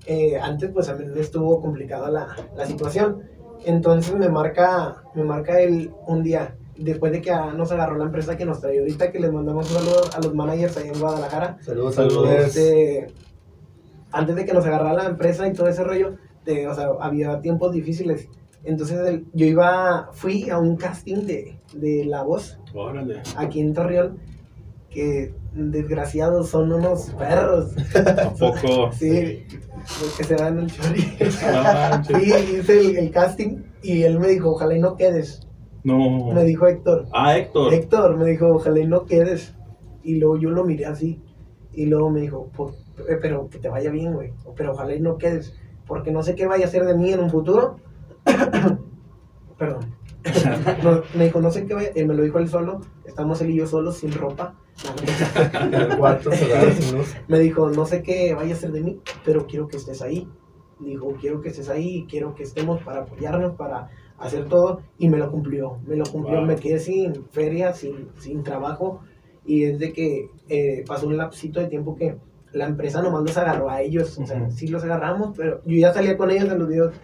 eh, 0.07 0.39
antes 0.41 0.71
pues 0.73 0.87
también 0.87 1.13
estuvo 1.17 1.61
complicada 1.61 2.11
la, 2.11 2.29
la 2.57 2.67
situación, 2.67 3.23
entonces 3.65 4.15
me 4.15 4.29
marca, 4.29 5.03
me 5.15 5.25
marca 5.25 5.61
él 5.61 5.91
un 6.07 6.23
día, 6.23 6.57
después 6.77 7.13
de 7.13 7.21
que 7.21 7.31
ah, 7.31 7.53
nos 7.57 7.73
agarró 7.73 7.97
la 7.99 8.05
empresa 8.05 8.37
que 8.37 8.45
nos 8.47 8.61
trae 8.61 8.79
ahorita, 8.79 9.11
que 9.11 9.19
les 9.21 9.33
mandamos 9.33 9.71
un 9.71 9.79
saludo 9.79 10.01
a 10.15 10.21
los 10.21 10.35
managers 10.35 10.77
ahí 10.77 10.89
en 10.89 11.01
Guadalajara, 11.01 11.59
Saludos, 11.61 11.95
Saludos. 11.97 12.31
este, 12.31 13.09
antes 14.13 14.37
de 14.37 14.45
que 14.45 14.53
nos 14.55 14.65
agarrara 14.65 14.95
la 14.95 15.07
empresa 15.11 15.47
y 15.49 15.53
todo 15.53 15.69
ese 15.69 15.85
rollo, 15.85 16.15
de, 16.45 16.67
o 16.69 16.75
sea, 16.75 16.89
había 17.01 17.41
tiempos 17.41 17.73
difíciles. 17.73 18.29
Entonces 18.65 18.99
el- 19.07 19.27
yo 19.35 19.45
iba, 19.47 20.09
fui 20.13 20.49
a 20.51 20.59
un 20.59 20.77
casting 20.77 21.27
de, 21.27 21.59
de 21.75 22.05
La 22.05 22.23
Voz 22.23 22.59
Órale. 22.75 23.23
aquí 23.37 23.61
en 23.61 23.73
Torreón 23.75 24.19
que 24.91 25.35
desgraciados 25.53 26.49
son 26.49 26.73
unos 26.73 27.11
perros. 27.19 27.75
Tampoco. 28.17 28.91
Sí, 28.93 29.47
los 30.03 30.15
que 30.17 30.25
se 30.25 30.35
dan 30.37 30.59
el 30.59 30.71
chori. 30.71 31.17
Ah, 31.45 32.03
Sí, 32.07 32.15
hice 32.59 32.81
el, 32.81 32.97
el 32.97 33.11
casting 33.11 33.63
y 33.83 34.03
él 34.03 34.19
me 34.21 34.29
dijo, 34.29 34.51
ojalá 34.51 34.77
y 34.77 34.81
no 34.81 34.97
quedes. 34.97 35.47
No. 35.85 36.33
Me 36.33 36.45
dijo 36.45 36.67
Héctor. 36.67 37.07
Ah, 37.13 37.37
Héctor. 37.37 37.73
Héctor 37.73 38.17
me 38.17 38.27
dijo, 38.31 38.49
ojalá 38.49 38.81
y 38.81 38.87
no 38.87 39.05
quedes. 39.07 39.55
Y 40.03 40.17
luego 40.17 40.37
yo 40.39 40.51
lo 40.51 40.65
miré 40.65 40.87
así. 40.87 41.23
Y 41.73 41.87
luego 41.87 42.11
me 42.11 42.21
dijo, 42.21 42.49
"Por- 42.57 42.73
eh, 43.09 43.19
pero 43.21 43.49
que 43.49 43.59
te 43.59 43.69
vaya 43.69 43.91
bien, 43.91 44.13
güey. 44.15 44.33
Pero 44.57 44.73
ojalá 44.73 44.95
y 44.95 45.01
no 45.01 45.17
quedes. 45.19 45.55
Porque 45.87 46.11
no 46.11 46.23
sé 46.23 46.35
qué 46.35 46.47
vaya 46.47 46.65
a 46.65 46.69
hacer 46.69 46.85
de 46.85 46.95
mí 46.97 47.13
en 47.13 47.21
un 47.21 47.31
futuro. 47.31 47.77
Perdón. 49.59 49.95
No, 50.83 51.03
me 51.15 51.25
dijo, 51.25 51.41
no 51.41 51.51
sé 51.51 51.67
qué 51.67 51.75
vaya. 51.75 51.91
Él 51.95 52.07
me 52.07 52.15
lo 52.15 52.23
dijo 52.23 52.39
él 52.39 52.49
solo. 52.49 52.81
Estamos 53.05 53.41
él 53.41 53.51
y 53.51 53.57
yo 53.57 53.67
solos, 53.67 53.99
sin 53.99 54.13
ropa. 54.13 54.55
Me 57.29 57.41
dijo, 57.41 57.71
no 57.71 57.85
sé 57.85 58.03
qué 58.03 58.35
vaya 58.35 58.55
a 58.55 58.57
ser 58.57 58.71
de 58.71 58.83
mí, 58.83 59.01
pero 59.25 59.47
quiero 59.47 59.67
que 59.67 59.77
estés 59.77 60.03
ahí. 60.03 60.29
Dijo, 60.79 61.15
quiero 61.21 61.41
que 61.41 61.49
estés 61.49 61.69
ahí, 61.69 62.07
quiero 62.09 62.35
que 62.35 62.45
estemos 62.45 62.81
para 62.83 63.01
apoyarnos, 63.01 63.57
para 63.57 63.91
hacer 64.19 64.49
todo. 64.49 64.83
Y 64.99 65.09
me 65.09 65.19
lo 65.19 65.31
cumplió, 65.31 65.79
me 65.87 65.97
lo 65.97 66.05
cumplió. 66.05 66.39
Wow. 66.39 66.47
Me 66.47 66.57
quedé 66.57 66.79
sin 66.79 67.25
feria, 67.31 67.73
sin, 67.73 68.09
sin 68.19 68.45
trabajo. 68.45 69.01
Y 69.45 69.65
es 69.65 69.79
de 69.79 69.93
que 69.93 70.31
eh, 70.49 70.85
pasó 70.87 71.09
un 71.09 71.17
lapsito 71.17 71.59
de 71.59 71.67
tiempo 71.67 71.97
que 71.97 72.17
la 72.53 72.67
empresa 72.67 73.03
nomás 73.03 73.23
los 73.23 73.37
agarró 73.37 73.71
a 73.71 73.83
ellos. 73.83 74.19
O 74.19 74.27
sea, 74.27 74.51
sí 74.51 74.69
los 74.69 74.85
agarramos, 74.85 75.37
pero 75.37 75.63
yo 75.65 75.77
ya 75.77 75.93
salía 75.93 76.17
con 76.17 76.31
ellos 76.31 76.51
en 76.51 76.59
los 76.59 76.69
videos. 76.69 76.95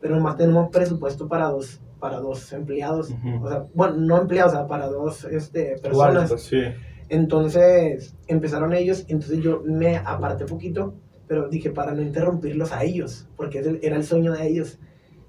Pero 0.00 0.16
nomás 0.16 0.36
tenemos 0.36 0.70
presupuesto 0.70 1.28
para 1.28 1.48
dos, 1.48 1.80
para 2.04 2.20
dos 2.20 2.52
empleados. 2.52 3.14
O 3.40 3.48
sea, 3.48 3.64
bueno, 3.72 3.96
no 3.96 4.20
empleados, 4.20 4.52
o 4.52 4.56
sea, 4.56 4.66
para 4.66 4.88
dos 4.88 5.24
este, 5.24 5.78
personas. 5.82 6.28
pues. 6.28 6.42
Sí. 6.42 6.60
Entonces 7.08 8.14
empezaron 8.26 8.74
ellos, 8.74 9.06
entonces 9.08 9.40
yo 9.40 9.62
me 9.64 9.96
aparté 9.96 10.44
poquito, 10.44 10.92
pero 11.26 11.48
dije 11.48 11.70
para 11.70 11.94
no 11.94 12.02
interrumpirlos 12.02 12.72
a 12.72 12.84
ellos, 12.84 13.26
porque 13.38 13.78
era 13.80 13.96
el 13.96 14.04
sueño 14.04 14.32
de 14.34 14.46
ellos. 14.46 14.78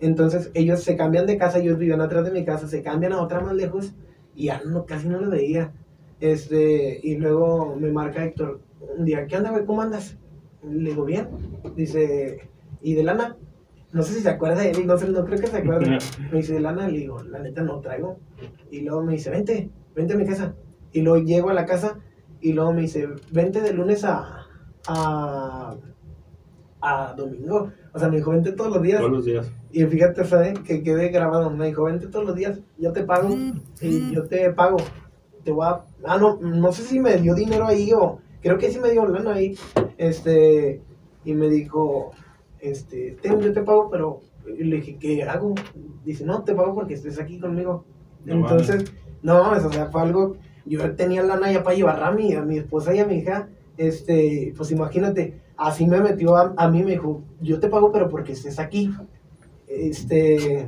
Entonces 0.01 0.51
ellos 0.53 0.83
se 0.83 0.97
cambian 0.97 1.25
de 1.25 1.37
casa, 1.37 1.59
ellos 1.59 1.77
vivían 1.77 2.01
atrás 2.01 2.25
de 2.25 2.31
mi 2.31 2.43
casa, 2.43 2.67
se 2.67 2.83
cambian 2.83 3.13
a 3.13 3.21
otra 3.21 3.39
más 3.39 3.53
lejos 3.53 3.93
y 4.35 4.47
ya 4.47 4.61
no, 4.65 4.85
casi 4.85 5.07
no 5.07 5.21
los 5.21 5.29
veía. 5.29 5.71
Este, 6.19 6.99
y 7.01 7.15
luego 7.15 7.77
me 7.79 7.89
marca 7.89 8.25
Héctor, 8.25 8.59
un 8.97 9.05
día, 9.05 9.27
¿qué 9.27 9.37
onda, 9.37 9.51
güey? 9.51 9.63
¿Cómo 9.63 9.81
andas? 9.81 10.17
Le 10.61 10.89
digo, 10.89 11.05
bien. 11.05 11.29
Dice, 11.73 12.49
¿y 12.81 12.95
de 12.95 13.03
lana? 13.03 13.37
No 13.95 14.03
sé 14.03 14.15
si 14.15 14.19
se 14.19 14.29
acuerda 14.29 14.61
de 14.61 14.71
él, 14.71 14.85
no, 14.85 14.97
sé, 14.97 15.07
no 15.07 15.23
creo 15.23 15.39
que 15.39 15.47
se 15.47 15.55
acuerde. 15.55 15.99
Me 16.29 16.39
dice, 16.39 16.55
de 16.55 16.59
lana, 16.59 16.89
le 16.89 16.97
digo, 16.97 17.23
la 17.23 17.39
neta 17.39 17.61
no 17.61 17.79
traigo. 17.79 18.17
Y 18.69 18.81
luego 18.81 19.01
me 19.01 19.13
dice, 19.13 19.29
vente, 19.29 19.69
vente 19.95 20.13
a 20.13 20.17
mi 20.17 20.25
casa. 20.25 20.53
Y 20.91 20.99
luego 20.99 21.23
llego 21.23 21.49
a 21.49 21.53
la 21.53 21.65
casa 21.65 21.97
y 22.41 22.51
luego 22.51 22.73
me 22.73 22.81
dice, 22.81 23.07
vente 23.31 23.61
de 23.61 23.71
lunes 23.71 24.03
a, 24.03 24.47
a, 24.89 25.77
a 26.81 27.13
domingo. 27.13 27.71
O 27.93 27.97
sea, 27.97 28.09
me 28.09 28.17
dijo, 28.17 28.31
vente 28.31 28.51
todos 28.51 28.73
los 28.73 28.83
días. 28.83 28.99
Todos 28.99 29.13
los 29.13 29.23
días. 29.23 29.49
Y 29.71 29.85
fíjate, 29.85 30.25
¿sabes? 30.25 30.59
Que 30.59 30.83
quedé 30.83 31.07
grabado. 31.07 31.49
Me 31.49 31.67
dijo, 31.67 31.85
vente 31.85 32.07
todos 32.07 32.25
los 32.25 32.35
días, 32.35 32.59
yo 32.77 32.91
te 32.91 33.03
pago. 33.05 33.33
Y 33.79 34.13
yo 34.13 34.25
te 34.25 34.51
pago. 34.51 34.75
Te 35.45 35.51
voy 35.51 35.67
a... 35.67 35.85
Ah, 36.03 36.17
no, 36.17 36.37
no 36.41 36.73
sé 36.73 36.83
si 36.83 36.99
me 36.99 37.15
dio 37.15 37.33
dinero 37.33 37.65
ahí 37.65 37.93
o... 37.93 38.19
Creo 38.41 38.57
que 38.57 38.69
sí 38.69 38.77
me 38.77 38.91
dio 38.91 39.05
lana 39.05 39.35
ahí. 39.35 39.57
Este... 39.97 40.81
Y 41.23 41.33
me 41.33 41.47
dijo, 41.47 42.11
este, 42.71 43.17
yo 43.23 43.53
te 43.53 43.63
pago, 43.63 43.89
pero... 43.89 44.21
Le 44.45 44.75
dije, 44.75 44.97
¿qué 44.99 45.23
hago? 45.23 45.55
Dice, 46.03 46.23
no, 46.23 46.43
te 46.43 46.53
pago 46.53 46.75
porque 46.75 46.93
estés 46.93 47.19
aquí 47.19 47.39
conmigo. 47.39 47.83
No 48.25 48.35
Entonces, 48.35 48.93
no, 49.23 49.51
o 49.51 49.71
sea, 49.71 49.87
fue 49.87 50.01
algo... 50.01 50.37
Yo 50.65 50.95
tenía 50.95 51.23
lana 51.23 51.51
ya 51.51 51.63
para 51.63 51.75
llevar 51.75 52.03
a 52.03 52.11
mi, 52.11 52.33
a 52.33 52.41
mi 52.41 52.57
esposa 52.57 52.93
y 52.93 52.99
a 52.99 53.05
mi 53.05 53.17
hija. 53.17 53.49
Este, 53.77 54.53
pues 54.55 54.71
imagínate, 54.71 55.41
así 55.57 55.85
me 55.85 55.99
metió 55.99 56.35
a, 56.35 56.53
a 56.57 56.69
mí, 56.69 56.83
me 56.83 56.91
dijo, 56.91 57.23
yo 57.41 57.59
te 57.59 57.69
pago, 57.69 57.91
pero 57.91 58.09
porque 58.09 58.31
estés 58.33 58.59
aquí. 58.59 58.91
Este. 59.67 60.65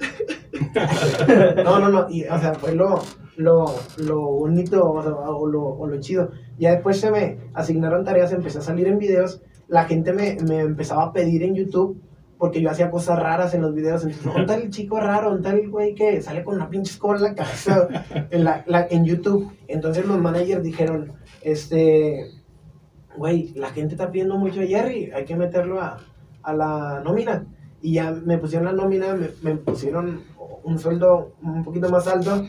no, 1.64 1.78
no, 1.78 1.88
no. 1.88 2.10
Y, 2.10 2.24
o 2.24 2.38
sea, 2.38 2.54
fue 2.54 2.74
lo, 2.74 3.02
lo, 3.36 3.74
lo 3.98 4.20
bonito 4.20 4.90
o, 4.90 5.02
sea, 5.02 5.12
o 5.12 5.46
lo, 5.46 5.64
o 5.64 5.86
lo 5.86 6.00
chido. 6.00 6.30
Ya 6.58 6.72
después 6.72 6.98
se 6.98 7.10
me 7.10 7.38
asignaron 7.54 8.04
tareas, 8.04 8.32
empecé 8.32 8.58
a 8.58 8.62
salir 8.62 8.86
en 8.86 8.98
videos. 8.98 9.42
La 9.70 9.84
gente 9.84 10.12
me, 10.12 10.36
me 10.46 10.60
empezaba 10.60 11.04
a 11.04 11.12
pedir 11.12 11.42
en 11.42 11.54
YouTube 11.54 11.98
porque 12.38 12.60
yo 12.60 12.70
hacía 12.70 12.90
cosas 12.90 13.18
raras 13.18 13.54
en 13.54 13.62
los 13.62 13.74
videos. 13.74 14.02
Entonces, 14.04 14.24
¿dónde 14.34 14.54
el 14.54 14.70
chico 14.70 14.98
raro? 15.00 15.30
¿Dónde 15.32 15.50
el 15.50 15.70
güey 15.70 15.94
que 15.94 16.20
sale 16.22 16.42
con 16.44 16.56
una 16.56 16.68
pinche 16.68 16.92
escoba 16.92 17.16
en 17.16 17.22
la 17.22 17.34
cabeza 17.34 17.88
en, 18.30 18.44
la, 18.44 18.62
la- 18.66 18.86
en 18.90 19.04
YouTube? 19.04 19.50
Entonces 19.68 20.04
los 20.06 20.18
managers 20.20 20.62
dijeron, 20.62 21.12
este, 21.42 22.30
güey, 23.16 23.52
la 23.54 23.70
gente 23.70 23.94
está 23.94 24.10
pidiendo 24.10 24.36
mucho 24.38 24.60
a 24.60 24.64
Jerry, 24.64 25.10
hay 25.14 25.24
que 25.24 25.36
meterlo 25.36 25.80
a, 25.80 25.98
a 26.42 26.52
la 26.54 27.00
nómina. 27.04 27.46
Y 27.82 27.94
ya 27.94 28.10
me 28.10 28.38
pusieron 28.38 28.66
la 28.66 28.72
nómina, 28.72 29.14
me, 29.14 29.28
me 29.42 29.56
pusieron 29.56 30.22
un 30.64 30.78
sueldo 30.78 31.32
un 31.42 31.62
poquito 31.64 31.88
más 31.90 32.06
alto 32.08 32.44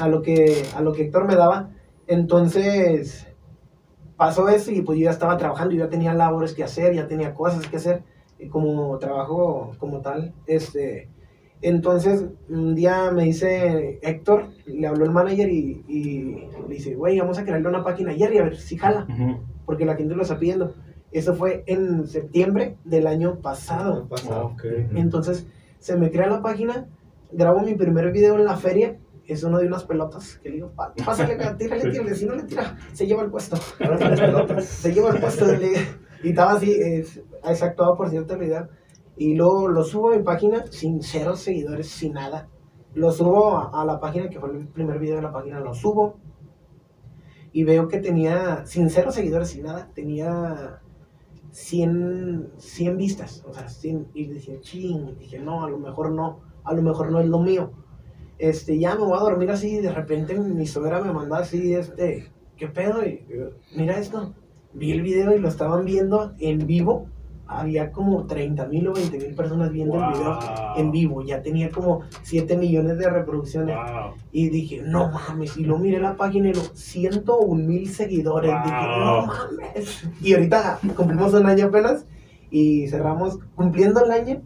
a 0.00 0.08
lo 0.08 0.22
que, 0.22 0.64
a 0.76 0.80
lo 0.80 0.92
que 0.92 1.02
Héctor 1.02 1.26
me 1.26 1.34
daba. 1.36 1.70
Entonces 2.08 3.25
pasó 4.16 4.48
eso 4.48 4.70
y 4.70 4.82
pues 4.82 4.98
yo 4.98 5.04
ya 5.04 5.10
estaba 5.10 5.36
trabajando, 5.36 5.74
yo 5.74 5.84
ya 5.84 5.90
tenía 5.90 6.14
labores 6.14 6.54
que 6.54 6.64
hacer, 6.64 6.94
ya 6.94 7.06
tenía 7.06 7.34
cosas 7.34 7.66
que 7.66 7.76
hacer 7.76 8.02
y 8.38 8.48
como 8.48 8.98
trabajo 8.98 9.72
como 9.78 10.00
tal. 10.00 10.32
Este, 10.46 11.08
entonces 11.62 12.26
un 12.48 12.74
día 12.74 13.10
me 13.10 13.24
dice 13.24 13.98
Héctor, 14.02 14.48
le 14.66 14.86
habló 14.86 15.04
el 15.04 15.10
manager 15.10 15.50
y, 15.50 15.84
y 15.88 16.48
le 16.68 16.74
dice, 16.74 16.94
güey, 16.94 17.18
vamos 17.18 17.38
a 17.38 17.44
crearle 17.44 17.68
una 17.68 17.84
página 17.84 18.12
a 18.12 18.14
Jerry 18.14 18.38
a 18.38 18.44
ver 18.44 18.56
si 18.56 18.76
jala 18.76 19.06
porque 19.64 19.84
la 19.84 19.96
gente 19.96 20.14
lo 20.14 20.22
está 20.22 20.38
pidiendo. 20.38 20.74
Eso 21.12 21.34
fue 21.34 21.64
en 21.66 22.06
septiembre 22.06 22.76
del 22.84 23.06
año 23.06 23.40
pasado. 23.40 24.08
Ah. 24.30 24.50
Entonces 24.94 25.46
se 25.78 25.96
me 25.96 26.10
crea 26.10 26.28
la 26.28 26.42
página, 26.42 26.88
grabo 27.32 27.60
mi 27.60 27.74
primer 27.74 28.12
video 28.12 28.36
en 28.36 28.44
la 28.44 28.56
feria. 28.56 28.96
Es 29.26 29.42
uno 29.42 29.58
de 29.58 29.66
unas 29.66 29.84
pelotas 29.84 30.38
que 30.42 30.48
le 30.50 30.54
digo, 30.56 30.72
"Pa- 30.74 30.92
pásale 31.04 31.34
tírale, 31.58 31.90
tírale. 31.90 32.14
Si 32.14 32.26
no 32.26 32.34
le 32.36 32.44
tira, 32.44 32.76
se 32.92 33.06
lleva 33.06 33.22
el 33.22 33.30
puesto. 33.30 33.56
se 34.62 34.92
lleva 34.92 35.10
el 35.10 35.20
puesto. 35.20 35.46
Y 36.22 36.30
estaba 36.30 36.52
así, 36.52 36.72
es, 36.72 37.22
es 37.44 37.62
actuado 37.62 37.96
por 37.96 38.08
cierto 38.10 38.34
el 38.34 38.40
video. 38.40 38.68
Y 39.16 39.34
luego 39.34 39.68
lo 39.68 39.82
subo 39.82 40.12
a 40.12 40.16
mi 40.16 40.22
página 40.22 40.64
sin 40.70 41.02
cero 41.02 41.36
seguidores, 41.36 41.88
sin 41.88 42.12
nada. 42.14 42.48
Lo 42.94 43.10
subo 43.12 43.56
a, 43.58 43.82
a 43.82 43.84
la 43.84 43.98
página, 44.00 44.28
que 44.28 44.38
fue 44.40 44.50
el 44.50 44.66
primer 44.68 44.98
video 44.98 45.16
de 45.16 45.22
la 45.22 45.32
página, 45.32 45.60
lo 45.60 45.74
subo. 45.74 46.18
Y 47.52 47.64
veo 47.64 47.88
que 47.88 47.98
tenía, 47.98 48.64
sin 48.66 48.90
cero 48.90 49.10
seguidores, 49.10 49.48
sin 49.48 49.64
nada, 49.64 49.90
tenía 49.94 50.80
100, 51.50 52.52
100 52.58 52.96
vistas. 52.96 53.44
O 53.48 53.52
sea, 53.54 53.68
100, 53.68 54.08
y 54.14 54.26
decía, 54.26 54.60
ching, 54.60 55.16
dije, 55.18 55.38
no, 55.38 55.64
a 55.64 55.70
lo 55.70 55.78
mejor 55.78 56.10
no, 56.12 56.40
a 56.64 56.74
lo 56.74 56.82
mejor 56.82 57.10
no 57.10 57.20
es 57.20 57.26
lo 57.28 57.38
mío. 57.40 57.72
Este, 58.38 58.78
ya 58.78 58.94
me 58.94 59.04
voy 59.04 59.16
a 59.16 59.22
dormir 59.22 59.50
así, 59.50 59.76
y 59.76 59.80
de 59.80 59.92
repente 59.92 60.38
mi 60.38 60.66
suegra 60.66 61.00
me 61.00 61.12
manda 61.12 61.38
así, 61.38 61.74
este, 61.74 62.30
¿qué 62.56 62.68
pedo? 62.68 63.04
Y, 63.04 63.24
mira 63.74 63.98
esto. 63.98 64.34
Vi 64.72 64.92
el 64.92 65.00
video 65.00 65.34
y 65.34 65.38
lo 65.38 65.48
estaban 65.48 65.86
viendo 65.86 66.34
en 66.38 66.66
vivo. 66.66 67.06
Había 67.46 67.92
como 67.92 68.26
30 68.26 68.66
mil 68.66 68.88
o 68.88 68.92
20 68.92 69.18
mil 69.18 69.34
personas 69.34 69.70
viendo 69.72 69.94
el 69.96 70.12
video 70.12 70.38
en 70.76 70.90
vivo. 70.90 71.22
Ya 71.22 71.40
tenía 71.40 71.70
como 71.70 72.02
7 72.22 72.56
millones 72.58 72.98
de 72.98 73.08
reproducciones. 73.08 73.76
Wow. 73.76 74.14
Y 74.32 74.50
dije, 74.50 74.82
no 74.82 75.10
mames. 75.10 75.56
Y 75.56 75.64
lo 75.64 75.78
miré 75.78 76.00
la 76.00 76.16
página 76.16 76.48
y 76.48 76.54
lo 76.54 76.60
101 76.60 77.54
mil 77.54 77.88
seguidores. 77.88 78.52
Wow. 78.52 78.62
Dije, 78.64 78.76
no 78.98 79.26
mames. 79.26 80.08
Y 80.20 80.34
ahorita 80.34 80.80
cumplimos 80.94 81.32
un 81.32 81.46
año 81.46 81.66
apenas. 81.66 82.04
Y 82.50 82.88
cerramos, 82.88 83.38
cumpliendo 83.54 84.04
el 84.04 84.10
año, 84.10 84.42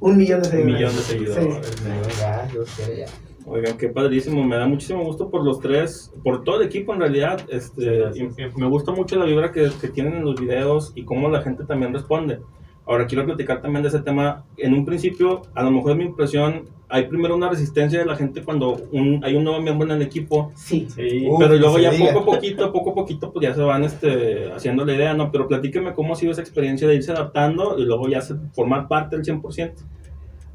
un 0.00 0.16
millón 0.16 0.42
de 0.42 0.48
Un 0.48 0.52
seguidores. 0.52 0.74
millón 0.80 0.96
de 0.96 1.02
seguidores. 1.02 1.66
Sí. 1.66 2.20
Ya, 2.20 2.48
yo 2.52 2.66
sé, 2.66 2.96
ya. 2.98 3.06
Oigan, 3.46 3.76
qué 3.78 3.88
padrísimo, 3.88 4.44
me 4.44 4.56
da 4.56 4.66
muchísimo 4.66 5.02
gusto 5.04 5.30
por 5.30 5.42
los 5.44 5.60
tres, 5.60 6.12
por 6.22 6.44
todo 6.44 6.60
el 6.60 6.66
equipo 6.66 6.92
en 6.94 7.00
realidad. 7.00 7.40
Este, 7.48 8.04
y- 8.14 8.22
y 8.22 8.50
me 8.60 8.66
gusta 8.68 8.92
mucho 8.92 9.16
la 9.16 9.24
vibra 9.24 9.50
que, 9.50 9.70
que 9.80 9.88
tienen 9.88 10.14
en 10.14 10.24
los 10.24 10.38
videos 10.40 10.92
y 10.94 11.04
cómo 11.04 11.28
la 11.28 11.42
gente 11.42 11.64
también 11.64 11.92
responde. 11.92 12.40
Ahora 12.90 13.06
quiero 13.06 13.24
platicar 13.24 13.62
también 13.62 13.82
de 13.84 13.88
ese 13.88 14.00
tema. 14.00 14.44
En 14.56 14.74
un 14.74 14.84
principio, 14.84 15.42
a 15.54 15.62
lo 15.62 15.70
mejor 15.70 15.92
es 15.92 15.96
mi 15.98 16.04
impresión, 16.06 16.64
hay 16.88 17.04
primero 17.06 17.36
una 17.36 17.48
resistencia 17.48 18.00
de 18.00 18.04
la 18.04 18.16
gente 18.16 18.42
cuando 18.42 18.78
un- 18.90 19.20
hay 19.24 19.36
un 19.36 19.44
nuevo 19.44 19.60
miembro 19.62 19.86
en 19.86 19.94
el 19.94 20.02
equipo, 20.02 20.50
Sí. 20.56 20.88
Sí. 20.92 21.28
Pero 21.38 21.54
luego 21.54 21.78
ya 21.78 21.92
diga. 21.92 22.12
poco 22.12 22.32
a 22.32 22.34
poquito, 22.34 22.72
poco 22.72 22.90
a 22.90 22.94
poquito, 22.94 23.32
pues 23.32 23.46
ya 23.46 23.54
se 23.54 23.60
van 23.62 23.84
este, 23.84 24.50
haciendo 24.52 24.84
la 24.84 24.94
idea, 24.94 25.14
¿no? 25.14 25.30
Pero 25.30 25.46
platíqueme 25.46 25.94
cómo 25.94 26.14
ha 26.14 26.16
sido 26.16 26.32
esa 26.32 26.40
experiencia 26.40 26.88
de 26.88 26.96
irse 26.96 27.12
adaptando 27.12 27.78
y 27.78 27.84
luego 27.84 28.08
ya 28.08 28.20
se, 28.22 28.34
formar 28.54 28.88
parte 28.88 29.14
del 29.14 29.24
100%. 29.24 29.84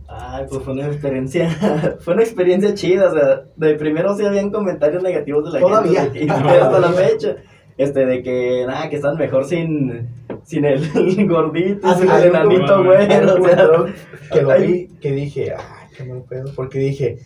Ay, 0.10 0.46
pues 0.50 0.62
fue 0.62 0.74
una 0.74 0.88
experiencia, 0.88 1.50
fue 2.02 2.14
una 2.16 2.24
experiencia 2.24 2.74
chida, 2.74 3.10
o 3.10 3.14
sea, 3.14 3.44
de 3.56 3.76
primero 3.76 4.14
sí 4.16 4.26
habían 4.26 4.52
comentarios 4.52 5.02
negativos 5.02 5.46
de 5.46 5.60
la 5.60 5.66
Todavía. 5.66 6.02
gente, 6.04 6.26
y 6.26 6.30
hasta 6.30 6.80
la 6.80 6.90
fecha, 6.90 7.36
este, 7.78 8.06
de 8.06 8.22
que, 8.22 8.66
nada, 8.68 8.90
que 8.90 8.98
están 8.98 9.18
mejor 9.18 9.46
sin, 9.46 10.08
sin 10.46 10.66
el 10.66 10.90
gordito, 11.28 11.88
Ah, 11.88 11.96
sin 11.96 12.10
el 12.10 12.24
enanito, 12.26 12.84
güey, 12.84 13.08
que 13.08 14.42
lo 14.42 14.60
vi, 14.60 14.88
que 15.02 15.12
dije, 15.12 15.54
ay, 15.54 15.88
qué 15.96 16.04
mal 16.06 16.24
pedo, 16.28 16.52
porque 16.56 16.80
dije, 16.80 17.18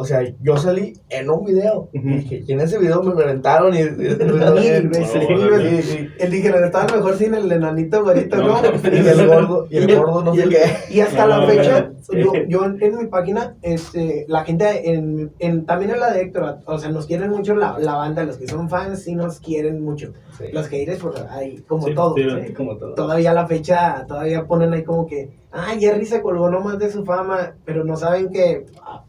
O 0.00 0.04
sea, 0.04 0.22
yo 0.40 0.56
salí 0.56 0.94
en 1.10 1.28
un 1.30 1.44
video. 1.44 1.88
Y 1.92 1.98
dije, 2.00 2.42
y 2.46 2.52
en 2.52 2.60
ese 2.60 2.78
video 2.78 3.02
me 3.02 3.14
reventaron 3.14 3.74
y... 3.74 3.80
El 6.18 6.30
dijeron, 6.30 6.64
estaba 6.64 6.86
mejor 6.96 7.16
sin 7.16 7.34
el 7.34 7.50
enanito 7.50 8.02
güerito, 8.02 8.36
¿no? 8.36 8.60
No. 8.62 8.70
y 8.92 8.96
el 9.08 9.26
gordo, 9.26 9.66
y 9.70 9.76
el 9.78 9.96
gordo 9.96 10.24
no 10.24 10.34
sé 10.34 10.42
el- 10.44 10.50
qué. 10.50 10.62
Y 10.90 11.00
hasta 11.00 11.26
la 11.26 11.46
fecha, 11.46 11.90
yo, 12.12 12.32
yo 12.48 12.64
en, 12.64 12.82
en 12.82 12.98
mi 12.98 13.06
página, 13.06 13.56
este, 13.62 14.24
la 14.28 14.44
gente, 14.44 14.90
en, 14.92 15.32
en- 15.38 15.66
también 15.66 15.90
en 15.92 16.00
la 16.00 16.12
de 16.12 16.22
Héctor, 16.22 16.58
o 16.64 16.78
sea, 16.78 16.90
nos 16.90 17.06
quieren 17.06 17.30
mucho 17.30 17.54
la, 17.54 17.78
la 17.78 17.94
banda, 17.96 18.24
los 18.24 18.36
que 18.36 18.46
son 18.48 18.68
fans 18.68 19.02
sí 19.02 19.14
nos 19.14 19.40
quieren 19.40 19.82
mucho. 19.82 20.12
Sí. 20.38 20.44
Los 20.52 20.68
haters, 20.68 20.98
pues 21.00 21.16
hay 21.30 21.58
como 21.68 21.86
Sí, 21.88 21.94
todo. 21.94 22.14
sí, 22.16 22.22
Sí, 22.46 22.52
como 22.54 22.76
todo. 22.76 22.94
Todavía 22.94 23.32
la 23.34 23.46
fecha, 23.46 24.04
todavía 24.06 24.44
ponen 24.46 24.72
ahí 24.72 24.82
como 24.84 25.06
que, 25.06 25.30
ah, 25.52 25.74
Jerry 25.78 26.06
se 26.06 26.22
colgó 26.22 26.48
nomás 26.50 26.78
de 26.78 26.90
su 26.90 27.04
fama, 27.04 27.54
pero 27.64 27.84
no 27.84 27.96
saben 27.96 28.30
que 28.30 28.66
ah, 28.82 29.04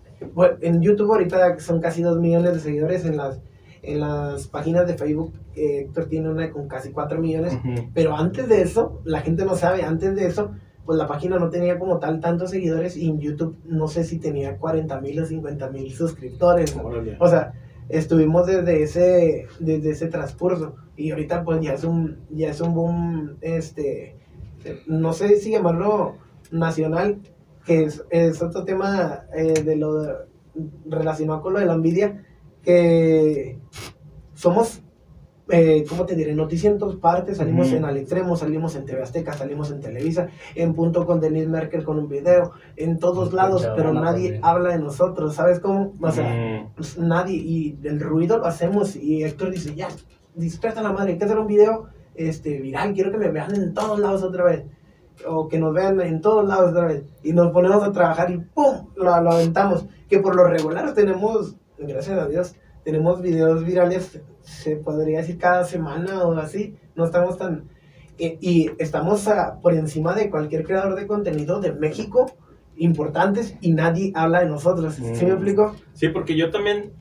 en 0.61 0.81
YouTube 0.81 1.11
ahorita 1.11 1.59
son 1.59 1.81
casi 1.81 2.01
dos 2.01 2.19
millones 2.19 2.53
de 2.53 2.59
seguidores 2.59 3.05
en 3.05 3.17
las 3.17 3.41
en 3.83 3.99
las 3.99 4.47
páginas 4.47 4.87
de 4.87 4.95
Facebook. 4.95 5.33
eh, 5.55 5.81
Héctor 5.81 6.05
tiene 6.05 6.29
una 6.29 6.51
con 6.51 6.67
casi 6.67 6.91
4 6.91 7.19
millones. 7.19 7.57
Pero 7.93 8.15
antes 8.15 8.47
de 8.47 8.61
eso, 8.61 9.01
la 9.03 9.21
gente 9.21 9.45
no 9.45 9.55
sabe, 9.55 9.83
antes 9.83 10.15
de 10.15 10.27
eso, 10.27 10.51
pues 10.85 10.97
la 10.97 11.07
página 11.07 11.39
no 11.39 11.49
tenía 11.49 11.77
como 11.79 11.99
tal 11.99 12.19
tantos 12.19 12.51
seguidores 12.51 12.97
y 12.97 13.09
en 13.09 13.19
YouTube 13.19 13.57
no 13.65 13.87
sé 13.87 14.03
si 14.03 14.19
tenía 14.19 14.57
40 14.57 14.99
mil 15.01 15.19
o 15.19 15.25
50 15.25 15.69
mil 15.69 15.91
suscriptores. 15.91 16.75
O 17.19 17.27
sea, 17.27 17.53
estuvimos 17.89 18.47
desde 18.47 18.83
ese, 18.83 19.47
desde 19.59 19.91
ese 19.91 20.07
transcurso 20.07 20.75
y 20.95 21.11
ahorita 21.11 21.43
pues 21.43 21.61
ya 21.61 21.73
es 21.73 21.83
un, 21.83 22.17
ya 22.29 22.49
es 22.49 22.61
un 22.61 22.73
boom, 22.73 23.37
este, 23.41 24.15
no 24.87 25.13
sé 25.13 25.37
si 25.37 25.51
llamarlo 25.51 26.15
nacional, 26.51 27.17
que 27.71 27.83
es, 27.85 28.03
es 28.09 28.41
otro 28.41 28.63
tema 28.65 29.23
eh, 29.33 29.63
de 29.63 29.75
lo 29.77 30.01
de- 30.01 30.13
relacionado 30.89 31.41
con 31.41 31.53
lo 31.53 31.59
de 31.59 31.65
la 31.65 31.73
envidia, 31.75 32.21
que 32.61 33.57
somos, 34.33 34.81
eh, 35.49 35.85
¿cómo 35.87 36.05
te 36.05 36.15
diré? 36.15 36.35
Noticia 36.35 36.69
en 36.69 36.77
todas 36.77 36.97
partes, 36.97 37.37
salimos 37.37 37.71
en 37.71 37.85
Al 37.85 37.95
Extremo, 37.95 38.35
salimos 38.35 38.75
en 38.75 38.85
TV 38.85 39.01
Azteca, 39.01 39.31
salimos 39.33 39.71
en 39.71 39.79
Televisa, 39.79 40.27
en 40.55 40.73
Punto 40.73 41.05
con 41.05 41.21
Denise 41.21 41.47
Merkel 41.47 41.85
con 41.85 41.97
un 41.97 42.09
video, 42.09 42.51
en 42.75 42.99
todos 42.99 43.31
lados, 43.31 43.65
pero 43.77 43.93
nadie 43.93 44.23
también. 44.31 44.45
habla 44.45 44.69
de 44.71 44.79
nosotros, 44.79 45.35
¿sabes 45.35 45.59
cómo? 45.61 45.93
O 46.01 46.11
sea, 46.11 46.69
pues, 46.75 46.97
nadie, 46.97 47.37
y 47.37 47.79
el 47.83 48.01
ruido 48.01 48.37
lo 48.37 48.45
hacemos, 48.47 48.95
y 48.97 49.23
Héctor 49.23 49.51
dice, 49.51 49.73
ya, 49.75 49.87
dispersa 50.35 50.81
la 50.81 50.91
madre, 50.91 51.13
hay 51.13 51.17
que 51.17 51.23
hacer 51.25 51.39
un 51.39 51.47
video 51.47 51.87
este, 52.15 52.59
viral, 52.59 52.93
quiero 52.93 53.11
que 53.11 53.17
me 53.17 53.29
vean 53.31 53.55
en 53.55 53.73
todos 53.73 53.97
lados 53.99 54.23
otra 54.23 54.43
vez, 54.43 54.65
o 55.27 55.47
que 55.47 55.59
nos 55.59 55.73
vean 55.73 55.99
en 56.01 56.21
todos 56.21 56.47
lados 56.47 56.71
otra 56.71 56.85
vez, 56.87 57.03
y 57.23 57.33
nos 57.33 57.51
ponemos 57.51 57.83
a 57.83 57.91
trabajar 57.91 58.31
y 58.31 58.37
¡pum! 58.39 58.87
Lo, 58.95 59.03
lo 59.21 59.31
aventamos, 59.31 59.85
que 60.09 60.19
por 60.19 60.35
lo 60.35 60.45
regular 60.45 60.93
tenemos, 60.93 61.55
gracias 61.77 62.17
a 62.19 62.27
Dios, 62.27 62.55
tenemos 62.83 63.21
videos 63.21 63.63
virales, 63.65 64.19
se 64.41 64.75
podría 64.77 65.19
decir 65.19 65.37
cada 65.37 65.63
semana 65.65 66.23
o 66.23 66.33
así, 66.37 66.75
no 66.95 67.05
estamos 67.05 67.37
tan... 67.37 67.69
Y, 68.17 68.37
y 68.41 68.71
estamos 68.77 69.27
a- 69.27 69.59
por 69.61 69.73
encima 69.73 70.13
de 70.13 70.29
cualquier 70.29 70.63
creador 70.63 70.95
de 70.95 71.07
contenido 71.07 71.59
de 71.59 71.71
México, 71.73 72.31
importantes, 72.77 73.55
y 73.61 73.71
nadie 73.73 74.11
habla 74.15 74.41
de 74.41 74.47
nosotros, 74.47 74.95
¿sí 74.95 75.01
me 75.25 75.31
Mm. 75.31 75.33
explico? 75.33 75.75
Sí, 75.93 76.09
porque 76.09 76.35
yo 76.35 76.49
también, 76.51 76.91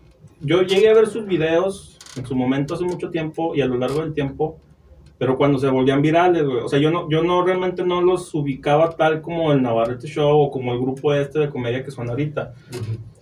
yo 0.40 0.62
llegué 0.62 0.88
a 0.90 0.94
ver 0.94 1.06
sus 1.06 1.26
videos 1.26 1.98
en 2.16 2.26
su 2.26 2.35
momento 2.35 2.74
hace 2.74 2.85
mucho 2.85 3.11
tiempo 3.11 3.54
y 3.54 3.61
a 3.61 3.66
lo 3.66 3.76
largo 3.76 4.00
del 4.00 4.12
tiempo, 4.14 4.56
pero 5.20 5.37
cuando 5.37 5.59
se 5.59 5.68
volvían 5.68 6.00
virales, 6.00 6.46
güey. 6.46 6.61
O 6.61 6.68
sea, 6.68 6.78
yo 6.78 6.90
no, 6.90 7.06
yo 7.11 7.22
no 7.22 7.44
realmente 7.44 7.85
no 7.85 8.00
los 8.00 8.35
ubicaba 8.35 8.96
tal 8.96 9.20
como 9.20 9.52
el 9.52 9.61
Navarrete 9.61 10.06
Show 10.09 10.35
o 10.35 10.50
como 10.50 10.72
el 10.72 10.80
grupo 10.80 11.12
este 11.12 11.40
de 11.40 11.50
comedia 11.50 11.85
que 11.85 11.90
son 11.90 12.09
ahorita. 12.09 12.54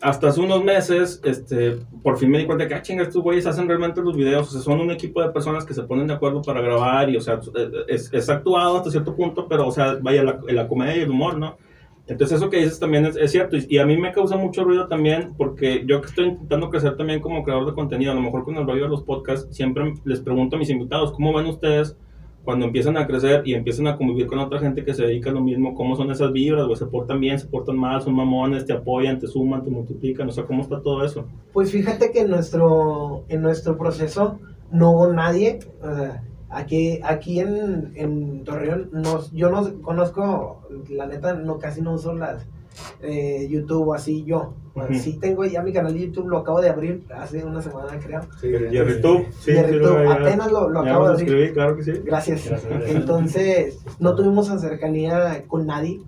Hasta 0.01 0.29
hace 0.29 0.41
unos 0.41 0.63
meses, 0.63 1.21
este, 1.25 1.77
por 2.05 2.17
fin 2.17 2.31
me 2.31 2.39
di 2.39 2.47
cuenta 2.47 2.69
que, 2.69 2.75
ah, 2.75 2.83
chinga, 2.83 3.03
estos 3.03 3.21
güeyes 3.21 3.47
hacen 3.47 3.67
realmente 3.67 4.01
los 4.01 4.17
videos, 4.17 4.47
o 4.47 4.51
sea, 4.53 4.61
son 4.61 4.81
un 4.81 4.93
equipo 4.93 5.21
de 5.21 5.31
personas 5.31 5.67
que 5.67 5.75
se 5.75 5.83
ponen 5.83 6.07
de 6.07 6.15
acuerdo 6.15 6.41
para 6.41 6.61
grabar 6.61 7.11
y, 7.11 7.17
o 7.17 7.21
sea, 7.21 7.41
es, 7.89 8.15
es 8.15 8.31
actuado 8.31 8.77
hasta 8.77 8.93
cierto 8.93 9.17
punto, 9.17 9.49
pero, 9.49 9.67
o 9.67 9.73
sea, 9.73 9.99
vaya, 10.01 10.23
la, 10.23 10.39
la 10.47 10.69
comedia 10.69 10.99
y 10.99 11.01
el 11.01 11.11
humor, 11.11 11.37
¿no? 11.37 11.57
Entonces 12.09 12.39
eso 12.39 12.49
que 12.49 12.57
dices 12.57 12.81
también 12.81 13.05
es, 13.05 13.31
cierto 13.31 13.57
y, 13.57 13.79
a 13.79 13.85
mí 13.85 13.99
me 13.99 14.13
causa 14.13 14.37
mucho 14.37 14.65
ruido 14.65 14.89
también 14.89 15.35
porque 15.37 15.85
yo 15.87 16.01
que 16.01 16.09
estoy 16.09 16.27
intentando 16.29 16.71
crecer 16.71 16.97
también 16.97 17.21
como 17.21 17.45
creador 17.45 17.67
de 17.67 17.75
contenido, 17.75 18.13
a 18.13 18.15
lo 18.15 18.23
mejor 18.23 18.45
con 18.45 18.57
el 18.57 18.67
rollo 18.67 18.85
de 18.85 18.89
los 18.89 19.03
podcasts, 19.03 19.55
siempre 19.55 19.95
les 20.05 20.21
pregunto 20.21 20.57
a 20.57 20.59
mis 20.59 20.71
invitados, 20.71 21.13
¿cómo 21.13 21.35
ven 21.35 21.47
ustedes 21.47 21.97
cuando 22.45 22.65
empiezan 22.65 22.97
a 22.97 23.07
crecer 23.07 23.43
y 23.45 23.53
empiezan 23.53 23.89
a 23.89 23.99
convivir 23.99 24.27
con 24.27 24.39
otra 24.39 24.59
gente 24.59 24.83
que 24.83 24.95
se 24.95 25.03
dedica 25.03 25.29
a 25.29 25.35
lo 25.35 25.43
mismo? 25.43 25.75
¿Cómo 25.75 25.97
son 25.97 26.11
esas 26.11 26.33
vibras? 26.33 26.67
¿O 26.67 26.75
se 26.75 26.87
portan 26.87 27.21
bien, 27.21 27.39
se 27.39 27.47
portan 27.47 27.77
mal, 27.77 28.01
son 28.01 28.15
mamones, 28.15 28.65
te 28.65 28.73
apoyan, 28.73 29.19
te 29.19 29.27
suman, 29.27 29.63
te 29.63 29.71
multiplican? 29.71 30.31
O 30.31 30.33
sea, 30.33 30.45
¿cómo 30.45 30.63
está 30.63 30.81
todo 30.81 31.05
eso? 31.05 31.27
Pues 31.53 31.71
fíjate 31.71 32.11
que 32.11 32.21
en 32.21 32.31
nuestro, 32.31 33.25
en 33.29 33.43
nuestro 33.43 33.77
proceso 33.77 34.39
no 34.73 34.93
hubo 34.93 35.13
nadie, 35.13 35.59
aquí, 36.51 37.01
aquí 37.03 37.41
en, 37.41 37.93
en 37.95 38.45
Torreón, 38.45 38.91
nos, 38.93 39.33
yo 39.33 39.51
no 39.51 39.81
conozco, 39.83 40.63
la 40.89 41.07
neta, 41.07 41.35
no 41.35 41.59
casi 41.59 41.83
no 41.83 41.95
uso 41.95 42.15
las 42.15 42.47
eh, 43.03 43.47
YouTube 43.49 43.93
así 43.95 44.25
yo. 44.25 44.55
Ujú. 44.75 44.95
Sí 44.95 45.19
tengo 45.19 45.45
ya 45.45 45.63
mi 45.63 45.73
canal 45.73 45.93
de 45.93 46.07
YouTube, 46.07 46.29
lo 46.29 46.39
acabo 46.39 46.61
de 46.61 46.71
abrir 46.71 47.05
hace 47.15 47.45
una 47.45 47.61
semana 47.61 47.99
creo. 47.99 48.21
Sí, 48.41 48.49
Jerry, 48.51 49.01
tú, 49.01 49.25
sí, 49.41 49.57
apenas 49.57 50.53
lo, 50.53 50.69
lo 50.69 50.81
acabo 50.81 51.09
de 51.09 51.23
abrir. 51.23 51.53
claro 51.53 51.77
que 51.77 51.83
sí. 51.83 51.93
Gracias. 52.05 52.49
Gracias. 52.49 52.73
Entonces, 52.87 53.81
no 53.99 54.15
tuvimos 54.15 54.47
cercanía 54.61 55.45
con 55.49 55.67
nadie. 55.67 56.01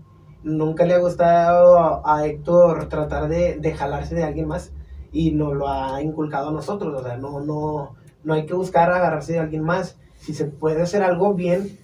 Nunca 0.43 0.87
le 0.87 0.95
ha 0.95 0.99
gustado 0.99 1.79
a, 1.79 2.03
a 2.05 2.27
Héctor 2.27 2.89
tratar 2.89 3.29
de, 3.29 3.57
de 3.57 3.75
jalarse 3.75 4.15
de 4.15 4.25
alguien 4.25 4.47
más 4.47 4.73
y 5.13 5.33
nos 5.33 5.55
lo 5.55 5.69
ha 5.69 6.01
inculcado 6.01 6.51
a 6.51 6.53
nosotros. 6.53 6.99
O 6.99 7.05
sea, 7.05 7.17
no, 7.17 7.41
no, 7.41 7.97
no 8.23 8.35
hay 8.35 8.47
que 8.47 8.55
buscar 8.55 8.91
agarrarse 8.91 9.33
de 9.35 9.39
alguien 9.41 9.65
más. 9.65 9.99
Si 10.21 10.35
se 10.35 10.45
puede 10.47 10.83
hacer 10.83 11.03
algo 11.03 11.35
bien, 11.35 11.77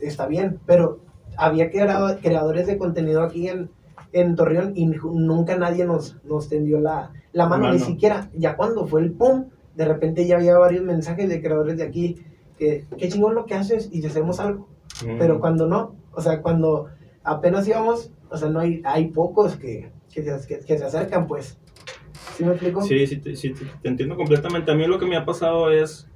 está 0.00 0.26
bien. 0.26 0.58
Pero 0.66 1.00
había 1.36 1.70
creado- 1.70 2.18
creadores 2.20 2.66
de 2.66 2.78
contenido 2.78 3.22
aquí 3.22 3.48
en, 3.48 3.68
en 4.12 4.34
Torreón 4.36 4.72
y 4.76 4.86
nunca 4.86 5.56
nadie 5.56 5.84
nos, 5.84 6.16
nos 6.24 6.48
tendió 6.48 6.80
la, 6.80 7.10
la 7.32 7.46
mano, 7.46 7.64
Mano. 7.64 7.74
ni 7.74 7.80
siquiera. 7.80 8.30
Ya 8.34 8.56
cuando 8.56 8.86
fue 8.86 9.02
el 9.02 9.12
pum, 9.12 9.46
de 9.76 9.84
repente 9.84 10.26
ya 10.26 10.36
había 10.36 10.56
varios 10.58 10.84
mensajes 10.84 11.28
de 11.28 11.40
creadores 11.40 11.76
de 11.76 11.84
aquí 11.84 12.16
que 12.58 12.84
qué 12.98 13.08
chingón 13.08 13.34
lo 13.34 13.46
que 13.46 13.54
haces 13.54 13.88
y 13.92 14.04
hacemos 14.04 14.40
algo. 14.40 14.68
Mm. 15.04 15.18
Pero 15.18 15.40
cuando 15.40 15.66
no, 15.66 15.94
o 16.12 16.20
sea, 16.20 16.42
cuando 16.42 16.88
apenas 17.24 17.66
íbamos, 17.66 18.10
o 18.30 18.36
sea, 18.36 18.48
no 18.50 18.60
hay, 18.60 18.82
hay 18.84 19.08
pocos 19.08 19.56
que, 19.56 19.90
que, 20.12 20.22
se, 20.22 20.46
que, 20.46 20.58
que 20.64 20.78
se 20.78 20.84
acercan, 20.84 21.26
pues. 21.26 21.56
¿Sí 22.36 22.44
me 22.44 22.52
explico? 22.52 22.82
Sí, 22.82 23.06
sí, 23.06 23.16
te, 23.16 23.34
sí, 23.36 23.54
te- 23.54 23.64
te 23.82 23.88
entiendo 23.88 24.16
completamente. 24.16 24.70
A 24.70 24.74
mí 24.74 24.86
lo 24.86 24.98
que 24.98 25.06
me 25.06 25.16
ha 25.16 25.24
pasado 25.24 25.70
es, 25.70 26.06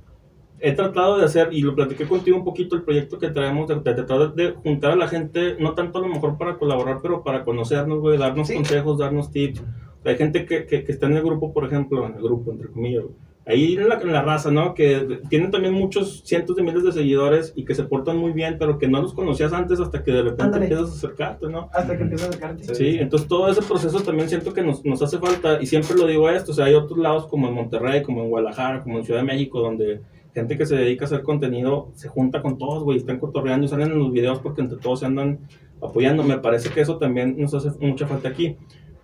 he 0.61 0.73
tratado 0.73 1.19
de 1.19 1.25
hacer, 1.25 1.49
y 1.53 1.61
lo 1.63 1.75
platiqué 1.75 2.07
contigo 2.07 2.37
un 2.37 2.45
poquito, 2.45 2.75
el 2.77 2.83
proyecto 2.83 3.19
que 3.19 3.29
traemos, 3.29 3.69
de, 3.69 3.75
de 3.77 3.95
tratar 3.95 4.35
de 4.35 4.51
juntar 4.53 4.93
a 4.93 4.97
la 4.97 5.09
gente, 5.09 5.57
no 5.61 5.75
tanto 5.75 5.99
a 5.99 6.03
lo 6.03 6.09
mejor 6.09 6.39
para 6.39 6.57
colaborar, 6.57 6.99
pero 7.03 7.23
para 7.23 7.45
conocernos, 7.45 8.01
güey, 8.01 8.17
darnos 8.19 8.49
Sí. 8.49 8.55
consejos, 8.55 8.99
darnos 8.99 9.31
tips. 9.31 9.63
Hay 10.05 10.17
gente 10.17 10.45
que, 10.47 10.67
que, 10.67 10.85
que 10.85 10.93
está 10.93 11.07
en 11.07 11.17
el 11.17 11.23
grupo, 11.23 11.53
por 11.53 11.65
ejemplo, 11.65 12.07
en 12.07 12.15
el 12.15 12.23
grupo, 12.23 12.53
entre 12.53 12.69
comillas, 12.69 13.05
güey, 13.05 13.15
ahí 13.47 13.75
en 13.75 13.89
la, 13.91 13.97
en 14.01 14.11
la 14.13 14.23
raza, 14.23 14.51
¿no? 14.51 14.73
Que 14.75 15.21
tienen 15.29 15.51
también 15.51 15.75
muchos 15.75 16.23
cientos 16.25 16.57
de 16.57 16.63
miles 16.63 16.83
de 16.83 16.93
seguidores 16.93 17.53
y 17.55 17.67
que 17.67 17.75
se 17.75 17.85
portan 17.85 18.17
muy 18.17 18.33
bien, 18.33 18.57
pero 18.59 18.79
que 18.79 18.89
no 18.89 19.03
los 19.03 19.13
conocías 19.13 19.53
antes 19.53 19.81
hasta 19.81 20.03
que 20.03 20.13
de 20.13 20.23
repente 20.23 20.43
Ándale. 20.45 20.65
empiezas 20.65 20.91
a 20.91 20.97
acercarte, 20.97 21.49
¿no? 21.49 21.69
Hasta 21.75 21.95
que 21.97 22.03
empiezas 22.05 22.27
a 22.27 22.31
acercarte. 22.31 22.75
Sí, 22.75 22.97
entonces 22.99 23.29
todo 23.29 23.49
ese 23.51 23.61
proceso 23.61 24.01
también 24.01 24.31
siento 24.31 24.55
que 24.55 24.63
nos, 24.63 24.83
nos 24.85 25.03
hace 25.03 25.19
falta, 25.19 25.61
y 25.61 25.67
siempre 25.67 25.95
lo 25.95 26.07
digo 26.07 26.31
esto, 26.31 26.53
o 26.53 26.55
sea, 26.55 26.65
hay 26.67 26.75
otros 26.75 26.99
lados 26.99 27.27
como 27.27 27.49
en 27.49 27.55
Monterrey, 27.55 28.03
como 28.03 28.23
en 28.23 28.31
Guadalajara, 28.31 28.83
como 28.83 28.97
en 28.99 29.05
Ciudad 29.05 29.21
de 29.21 29.27
México, 29.27 29.61
donde 29.61 30.01
gente 30.35 30.59
que 30.59 30.67
se 30.67 30.77
dedica 30.77 31.05
a 31.05 31.07
hacer 31.07 31.23
contenido 31.23 31.91
se 31.95 32.09
junta 32.09 32.43
con 32.43 32.59
todos, 32.59 32.83
güey, 32.83 32.99
están 32.99 33.21
cotorreando 33.21 33.67
y 33.67 33.69
salen 33.69 33.93
en 33.93 33.99
los 33.99 34.13
videos 34.13 34.41
porque 34.41 34.63
entre 34.63 34.79
todos 34.79 35.01
se 35.01 35.07
andan 35.07 35.39
apoyando. 35.81 36.25
Me 36.25 36.39
parece 36.39 36.71
que 36.71 36.81
eso 36.81 36.99
también 36.99 37.37
nos 37.39 37.55
hace 37.55 37.71
mucha 37.81 38.07
falta 38.07 38.29
aquí. 38.29 38.57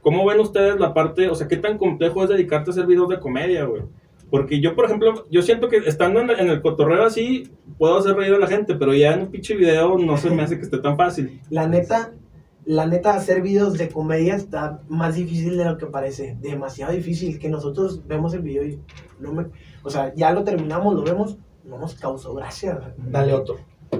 ¿Cómo 0.03 0.27
ven 0.27 0.41
ustedes 0.41 0.81
la 0.81 0.93
parte, 0.93 1.29
o 1.29 1.35
sea, 1.35 1.47
qué 1.47 1.57
tan 1.57 1.79
complejo 1.79 2.23
es 2.23 2.31
dedicarte 2.31 2.71
a 2.71 2.73
hacer 2.73 2.87
videos 2.87 3.09
de 3.09 3.21
comedia, 3.21 3.65
güey? 3.65 3.83
Porque 4.31 4.61
yo, 4.61 4.75
por 4.75 4.85
ejemplo, 4.85 5.27
yo 5.31 5.43
siento 5.43 5.69
que 5.69 5.79
estando 5.79 6.21
en, 6.21 6.31
el 6.31 6.63
cotorreo 6.63 7.05
así, 7.05 7.51
puedo 7.79 7.99
hacer 7.99 8.15
reír 8.15 8.35
a 8.35 8.39
la 8.39 8.47
gente, 8.47 8.75
pero 8.77 8.95
ya 8.95 9.13
en 9.13 9.23
un 9.23 9.31
pinche 9.31 9.57
video 9.57 9.99
no 9.99 10.17
se 10.17 10.31
me 10.31 10.43
hace 10.43 10.57
que 10.57 10.63
esté 10.63 10.79
tan 10.79 10.97
fácil. 10.97 11.41
La 11.51 11.67
neta, 11.67 12.13
la 12.65 12.87
neta, 12.87 13.15
hacer 13.15 13.43
videos 13.43 13.77
de 13.77 13.89
comedia 13.89 14.37
está 14.37 14.83
más 14.89 15.17
difícil 15.17 15.59
de 15.59 15.65
lo 15.65 15.77
que 15.77 15.87
parece. 15.87 16.37
Demasiado 16.41 16.93
difícil. 16.93 17.41
Que 17.41 17.49
nosotros 17.49 18.07
vemos 18.07 18.33
el 18.33 18.43
video 18.43 18.65
y 18.65 18.79
no 19.19 19.33
me. 19.33 19.47
O 19.83 19.91
sea, 19.91 20.13
ya 20.15 20.33
lo 20.33 20.45
terminamos, 20.45 20.95
lo 20.95 21.03
vemos, 21.03 21.37
no 21.65 21.79
nos 21.79 21.95
causó 21.95 22.35
gracia. 22.35 22.79
Dale 22.99 23.33
otro. 23.35 23.57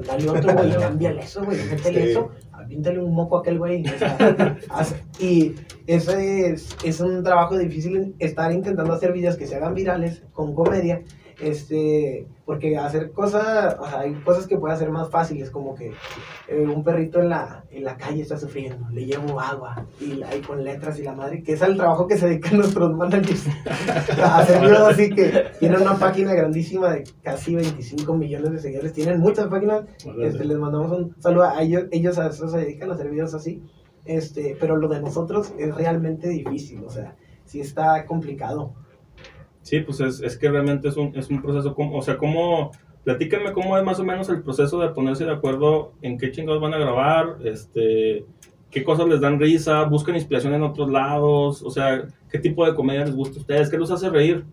Dale 0.07 0.31
otro, 0.31 0.53
güey, 0.55 0.71
cámbiale 0.79 1.23
eso, 1.23 1.45
güey, 1.45 1.59
métele 1.69 2.03
Sí. 2.05 2.11
eso, 2.11 2.29
aviéntale 2.53 3.01
un 3.03 3.13
moco 3.13 3.37
a 3.37 3.41
aquel 3.41 3.59
güey. 3.59 3.85
o 3.87 3.99
sea, 3.99 4.17
haz- 4.71 4.95
y 5.19 5.55
eso 5.87 6.13
es, 6.13 6.77
es 6.85 7.01
un 7.01 7.25
trabajo 7.25 7.59
difícil, 7.59 8.15
estar 8.21 8.53
intentando 8.53 8.93
hacer 8.93 9.13
videos 9.13 9.37
que 9.37 9.47
se 9.49 9.57
hagan 9.57 9.75
virales 9.75 10.23
con 10.33 10.55
comedia 10.55 11.03
este, 11.41 12.27
porque 12.45 12.77
hacer 12.77 13.13
cosas, 13.13 13.77
o 13.79 13.87
sea, 13.87 14.01
hay 14.01 14.15
cosas 14.15 14.47
que 14.47 14.59
pueden 14.59 14.79
ser 14.79 14.91
más 14.91 15.09
fáciles, 15.11 15.51
como 15.51 15.75
que 15.75 15.93
eh, 16.49 16.67
un 16.67 16.85
perrito 16.85 17.21
en 17.21 17.31
la, 17.31 17.65
en 17.71 17.85
la 17.85 17.97
calle 17.97 18.23
está 18.23 18.39
sufriendo, 18.39 18.89
le 18.91 19.07
llevo 19.07 19.41
agua, 19.41 19.87
y 20.01 20.23
ahí 20.23 20.41
con 20.41 20.63
letras 20.63 20.99
y 20.99 21.03
la 21.03 21.13
madre, 21.13 21.43
que 21.43 21.53
es 21.53 21.63
el 21.63 21.77
trabajo 21.77 22.07
que 22.07 22.19
se 22.19 22.29
dedican 22.29 22.57
nuestros 22.59 22.95
managers, 22.95 23.47
a 24.23 24.39
hacer 24.39 24.61
videos 24.61 24.81
así 24.81 25.11
que 25.11 25.47
tienen 25.59 25.83
una 25.83 25.99
página 25.99 26.35
grandísima 26.35 26.93
de 26.93 27.05
casi 27.23 27.55
25 27.55 28.15
millones 28.15 28.53
de 28.53 28.59
seguidores, 28.59 28.93
tienen 28.93 29.21
muchas 29.21 29.47
páginas, 29.49 29.85
este, 30.21 30.45
les 30.45 30.59
mandamos 30.59 30.93
un 30.93 31.17
saludo 31.21 31.45
a 31.45 31.63
ellos, 31.63 31.85
ellos 31.91 32.19
a 32.19 32.29
eso 32.29 32.49
se 32.49 32.59
dedican 32.59 32.91
a 32.91 32.95
hacer 32.95 33.11
videos 33.11 33.35
así, 33.35 33.63
este, 34.05 34.57
pero 34.59 34.77
lo 34.77 34.89
de 34.89 35.01
nosotros 35.01 35.53
es 35.59 35.75
realmente 35.75 36.29
difícil, 36.29 36.83
o 36.85 36.91
sea, 36.91 37.17
sí 37.45 37.61
está 37.61 38.07
complicado. 38.07 38.75
Sí, 39.63 39.81
pues 39.81 40.01
es, 40.01 40.21
es 40.21 40.37
que 40.37 40.51
realmente 40.51 40.89
es 40.89 40.97
un, 40.97 41.15
es 41.17 41.29
un 41.31 41.43
proceso, 41.43 41.75
como, 41.75 41.99
o 41.99 42.03
sea, 42.03 42.17
cómo, 42.17 42.73
platícame 43.05 43.53
cómo 43.53 43.77
es 43.77 43.85
más 43.85 44.01
o 44.01 44.05
menos 44.05 44.29
el 44.29 44.43
proceso 44.43 44.81
de 44.81 44.89
ponerse 44.91 45.25
de 45.25 45.33
acuerdo 45.33 45.93
en 46.03 46.19
qué 46.19 46.31
chingados 46.31 46.61
van 46.61 46.75
a 46.75 46.79
grabar, 46.79 47.37
este, 47.45 48.25
qué 48.71 48.85
cosas 48.85 49.09
les 49.09 49.21
dan 49.21 49.39
risa, 49.39 49.85
buscan 49.85 50.15
inspiración 50.15 50.55
en 50.55 50.63
otros 50.63 50.91
lados, 50.91 51.63
o 51.63 51.71
sea, 51.71 52.07
qué 52.31 52.39
tipo 52.39 52.65
de 52.65 52.75
comedia 52.75 53.05
les 53.05 53.15
gusta 53.15 53.37
a 53.37 53.41
ustedes, 53.41 53.69
qué 53.69 53.79
los 53.79 53.91
hace 53.91 54.09
reír. 54.09 54.45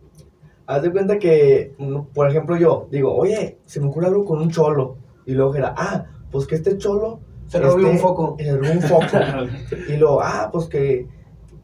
Haz 0.65 0.81
de 0.81 0.91
cuenta 0.91 1.17
que, 1.17 1.73
por 2.13 2.29
ejemplo, 2.29 2.57
yo 2.57 2.87
digo, 2.91 3.15
oye, 3.15 3.57
se 3.65 3.79
me 3.79 3.87
ocurre 3.87 4.07
algo 4.07 4.25
con 4.25 4.41
un 4.41 4.51
cholo. 4.51 4.97
Y 5.25 5.33
luego 5.33 5.55
era, 5.55 5.73
ah, 5.77 6.05
pues 6.29 6.45
que 6.45 6.55
este 6.55 6.77
cholo. 6.77 7.21
Se 7.47 7.59
robó 7.59 7.77
este, 7.77 7.89
un 7.89 7.99
foco. 7.99 8.35
Se 8.37 8.57
robó 8.57 8.71
un 8.73 8.81
foco. 8.81 9.05
y 9.87 9.95
luego, 9.95 10.19
ah, 10.21 10.49
pues 10.51 10.67
que 10.67 11.07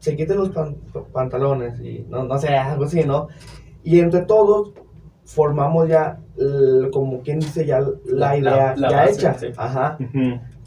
se 0.04 0.16
quiten 0.16 0.36
los 0.36 0.50
pan- 0.50 0.76
pantalones. 1.12 1.80
Y 1.80 2.04
no, 2.08 2.24
no 2.24 2.38
sé, 2.38 2.48
algo 2.56 2.84
así, 2.84 3.04
¿no? 3.04 3.28
Y 3.82 4.00
entre 4.00 4.22
todos 4.22 4.72
formamos 5.24 5.88
ya, 5.88 6.18
l- 6.36 6.90
como 6.90 7.20
quien 7.22 7.38
dice, 7.40 7.64
ya 7.64 7.80
la, 7.80 7.88
La- 8.04 8.36
idea 8.36 8.52
la- 8.52 8.76
la 8.76 8.90
ya 8.90 8.96
base, 9.00 9.12
hecha. 9.14 9.34
sí. 9.38 9.46
Ajá. 9.56 9.96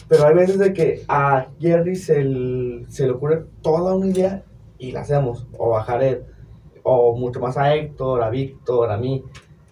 Pero 0.07 0.25
hay 0.25 0.33
veces 0.33 0.57
de 0.57 0.73
que 0.73 1.01
a 1.07 1.47
Jerry 1.59 1.95
se, 1.95 2.21
l- 2.21 2.85
se 2.89 3.05
le 3.05 3.11
ocurre 3.11 3.43
toda 3.61 3.95
una 3.95 4.07
idea 4.07 4.43
y 4.79 4.91
la 4.91 5.01
hacemos. 5.01 5.45
O 5.57 5.77
a 5.77 5.83
Jared. 5.83 6.19
O 6.83 7.15
mucho 7.17 7.39
más 7.41 7.57
a 7.57 7.75
Héctor, 7.75 8.23
a 8.23 8.29
Víctor, 8.29 8.89
a 8.91 8.97
mí. 8.97 9.23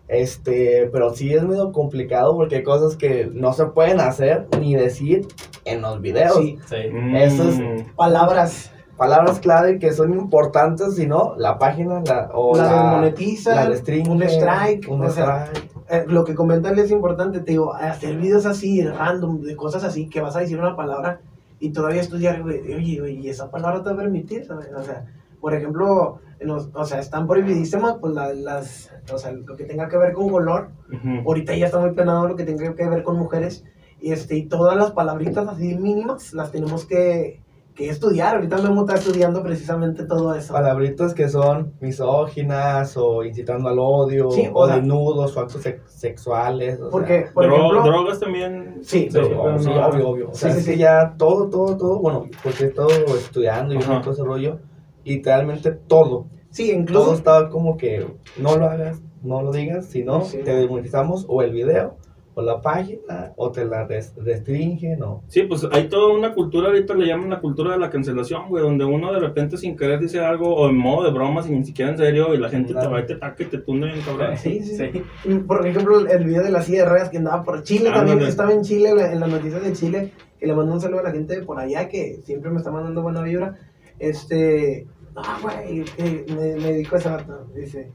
Este, 0.07 0.87
pero 0.93 1.13
sí 1.15 1.33
es 1.33 1.43
medio 1.43 1.71
complicado 1.71 2.35
porque 2.35 2.57
hay 2.57 2.63
cosas 2.63 2.95
que 2.95 3.27
no 3.33 3.53
se 3.53 3.65
pueden 3.67 3.99
hacer 3.99 4.45
ni 4.59 4.75
decir 4.75 5.25
en 5.63 5.81
los 5.81 5.99
videos. 6.01 6.35
Sí, 6.37 6.59
Sí. 6.67 6.75
Mm. 6.91 7.15
Eso 7.15 7.49
es- 7.49 7.61
palabras, 7.95 8.71
Palabras 8.97 9.39
clave 9.39 9.77
que 9.77 9.91
son 9.91 10.13
importantes, 10.13 10.95
si 10.95 11.05
no, 11.05 11.35
la 11.37 11.57
página 11.57 12.01
la, 12.05 12.29
o 12.33 12.55
la, 12.55 12.63
la, 12.63 12.69
desmonetizan, 12.73 13.55
la 13.55 13.65
restringen, 13.65 14.11
un 14.11 14.23
strike, 14.23 14.87
un 14.89 15.01
o 15.03 15.09
sea, 15.09 15.47
strike. 15.47 15.71
eh, 15.89 16.05
lo 16.07 16.23
que 16.23 16.33
comentan 16.33 16.79
es 16.79 16.91
importante, 16.91 17.39
te 17.41 17.51
digo, 17.51 17.73
hacer 17.73 18.15
videos 18.17 18.45
así, 18.45 18.81
random, 18.87 19.41
de 19.41 19.55
cosas 19.57 19.83
así, 19.83 20.07
que 20.07 20.21
vas 20.21 20.35
a 20.37 20.39
decir 20.39 20.57
una 20.59 20.75
palabra 20.77 21.19
y 21.59 21.71
todavía 21.71 22.01
estudiar, 22.01 22.41
oye, 22.41 23.01
oye, 23.01 23.11
¿y 23.11 23.29
esa 23.29 23.51
palabra 23.51 23.79
te 23.83 23.89
va 23.89 23.95
a 23.95 23.97
permitir? 23.97 24.45
¿sabes? 24.45 24.69
O 24.73 24.81
sea, 24.83 25.05
por 25.41 25.53
ejemplo, 25.53 26.19
nos- 26.43 26.69
o 26.73 26.85
sea, 26.85 26.99
están 26.99 27.27
prohibidísimas, 27.27 27.95
pues 27.99 28.13
la- 28.13 28.33
las, 28.33 28.91
o 29.13 29.17
sea, 29.17 29.31
lo 29.33 29.55
que 29.57 29.65
tenga 29.65 29.89
que 29.89 29.97
ver 29.97 30.13
con 30.13 30.29
color, 30.29 30.69
Ujú. 30.89 31.27
ahorita 31.27 31.53
ya 31.55 31.65
está 31.65 31.79
muy 31.79 31.91
penado 31.91 32.27
lo 32.29 32.35
que 32.37 32.45
tenga 32.45 32.73
que 32.73 32.87
ver 32.87 33.03
con 33.03 33.17
mujeres, 33.17 33.65
y, 33.99 34.11
este, 34.13 34.35
y 34.37 34.45
todas 34.45 34.77
las 34.77 34.91
palabritas 34.91 35.47
así 35.47 35.75
mínimas 35.75 36.33
las 36.33 36.51
tenemos 36.51 36.85
que, 36.85 37.41
que 37.75 37.89
estudiar, 37.89 38.35
ahorita 38.35 38.57
Memo 38.59 38.81
está 38.81 38.95
estudiando 38.95 39.43
precisamente 39.43 40.05
todo 40.05 40.33
eso. 40.33 40.53
Palabritas 40.53 41.13
que 41.13 41.27
son 41.27 41.73
misóginas 41.81 42.95
o 42.95 43.23
incitando 43.23 43.67
al 43.67 43.77
odio 43.79 44.31
Sí, 44.31 44.47
o, 44.53 44.59
o 44.61 44.67
sea- 44.67 44.77
desnudos 44.77 45.35
o 45.35 45.39
actos 45.41 45.61
sex- 45.61 45.81
sexuales. 45.91 46.79
o 46.79 46.89
Porque, 46.89 47.23
sea, 47.23 47.33
por 47.33 47.45
Dro- 47.45 47.55
ejemplo, 47.57 47.83
drogas 47.83 48.19
también. 48.19 48.79
sí, 48.81 49.09
Sí, 49.11 49.17
obvio, 49.17 49.59
sí, 49.59 49.69
obvio, 49.69 50.09
obvio. 50.09 50.29
O 50.29 50.33
sea, 50.33 50.51
Sí, 50.53 50.71
que 50.71 50.77
ya 50.77 51.15
todo, 51.17 51.49
todo, 51.49 51.75
todo, 51.77 51.99
bueno, 51.99 52.25
porque 52.41 52.63
he 52.63 52.67
estado 52.67 52.87
estudiando 52.89 53.73
y 53.75 53.79
todo 53.79 54.11
ese 54.11 54.23
rollo, 54.23 54.59
literalmente 55.03 55.71
todo, 55.71 56.27
sí, 56.49 56.67
todo 56.69 56.79
incluso 56.79 57.13
estaba 57.13 57.49
como 57.49 57.75
que 57.77 58.07
no 58.37 58.55
lo 58.57 58.65
hagas, 58.69 59.01
no 59.21 59.41
lo 59.41 59.51
digas, 59.51 59.85
si 59.87 60.03
no, 60.03 60.21
Sí. 60.23 60.37
te 60.45 60.55
desmonetizamos 60.55 61.25
o 61.27 61.41
el 61.41 61.51
video, 61.51 61.97
o 62.37 62.41
la 62.41 62.61
página, 62.61 63.31
o 63.37 63.49
te 63.51 63.63
la 63.63 63.85
res- 63.87 64.13
restringen, 64.17 65.01
o... 65.03 65.23
Sí, 65.27 65.43
pues 65.43 65.65
hay 65.71 65.87
toda 65.87 66.13
una 66.13 66.33
cultura, 66.33 66.67
ahorita 66.67 66.93
le 66.93 67.07
llaman 67.07 67.29
la 67.29 67.39
cultura 67.39 67.71
de 67.71 67.79
la 67.79 67.89
cancelación, 67.89 68.49
güey, 68.49 68.61
donde 68.61 68.83
uno 68.83 69.13
de 69.13 69.19
repente 69.21 69.57
sin 69.57 69.77
querer 69.77 70.01
dice 70.01 70.19
algo 70.19 70.53
o 70.53 70.69
en 70.69 70.77
modo 70.77 71.05
de 71.05 71.11
broma, 71.11 71.41
sin 71.43 71.59
ni 71.59 71.63
siquiera 71.65 71.91
en 71.91 71.97
serio, 71.97 72.33
y 72.33 72.37
la 72.37 72.49
gente 72.49 72.67
te 72.67 72.73
Claro. 72.73 72.91
va 72.91 72.99
y 73.01 73.05
te 73.05 73.15
taca 73.15 73.41
y 73.41 73.45
te 73.45 73.57
tunde 73.59 73.87
bien 73.87 74.01
cabrón. 74.01 74.37
Sí, 74.37 74.61
sí, 74.63 74.75
sí. 75.23 75.39
Por 75.47 75.65
ejemplo, 75.65 76.05
el 76.05 76.23
video 76.25 76.43
de 76.43 76.51
la 76.51 76.61
silla 76.61 76.83
de 76.83 76.89
ruedas 76.89 77.09
que 77.09 77.17
andaba 77.17 77.41
por 77.43 77.63
Chile, 77.63 77.87
Ah, 77.91 77.95
también 77.95 78.13
ándale. 78.17 78.29
estaba 78.31 78.51
en 78.51 78.61
Chile, 78.63 78.89
en 78.89 78.97
la- 78.97 79.11
en 79.13 79.19
las 79.21 79.29
noticias 79.29 79.63
de 79.63 79.71
Chile, 79.73 80.11
que 80.37 80.45
le 80.45 80.53
mando 80.53 80.73
un 80.73 80.81
saludo 80.81 80.99
a 80.99 81.03
la 81.03 81.11
gente 81.11 81.39
de 81.39 81.45
por 81.45 81.57
allá, 81.57 81.87
que 81.87 82.19
siempre 82.25 82.51
me 82.51 82.57
está 82.57 82.69
mandando 82.69 83.01
buena 83.01 83.21
vibra. 83.21 83.55
Este, 83.97 84.85
no, 85.15 85.21
güey, 85.41 85.83
que 85.85 86.25
me, 86.35 86.55
me 86.61 86.73
dijo 86.73 86.97
esa 86.97 87.11
vato, 87.17 87.47
dice, 87.55 87.91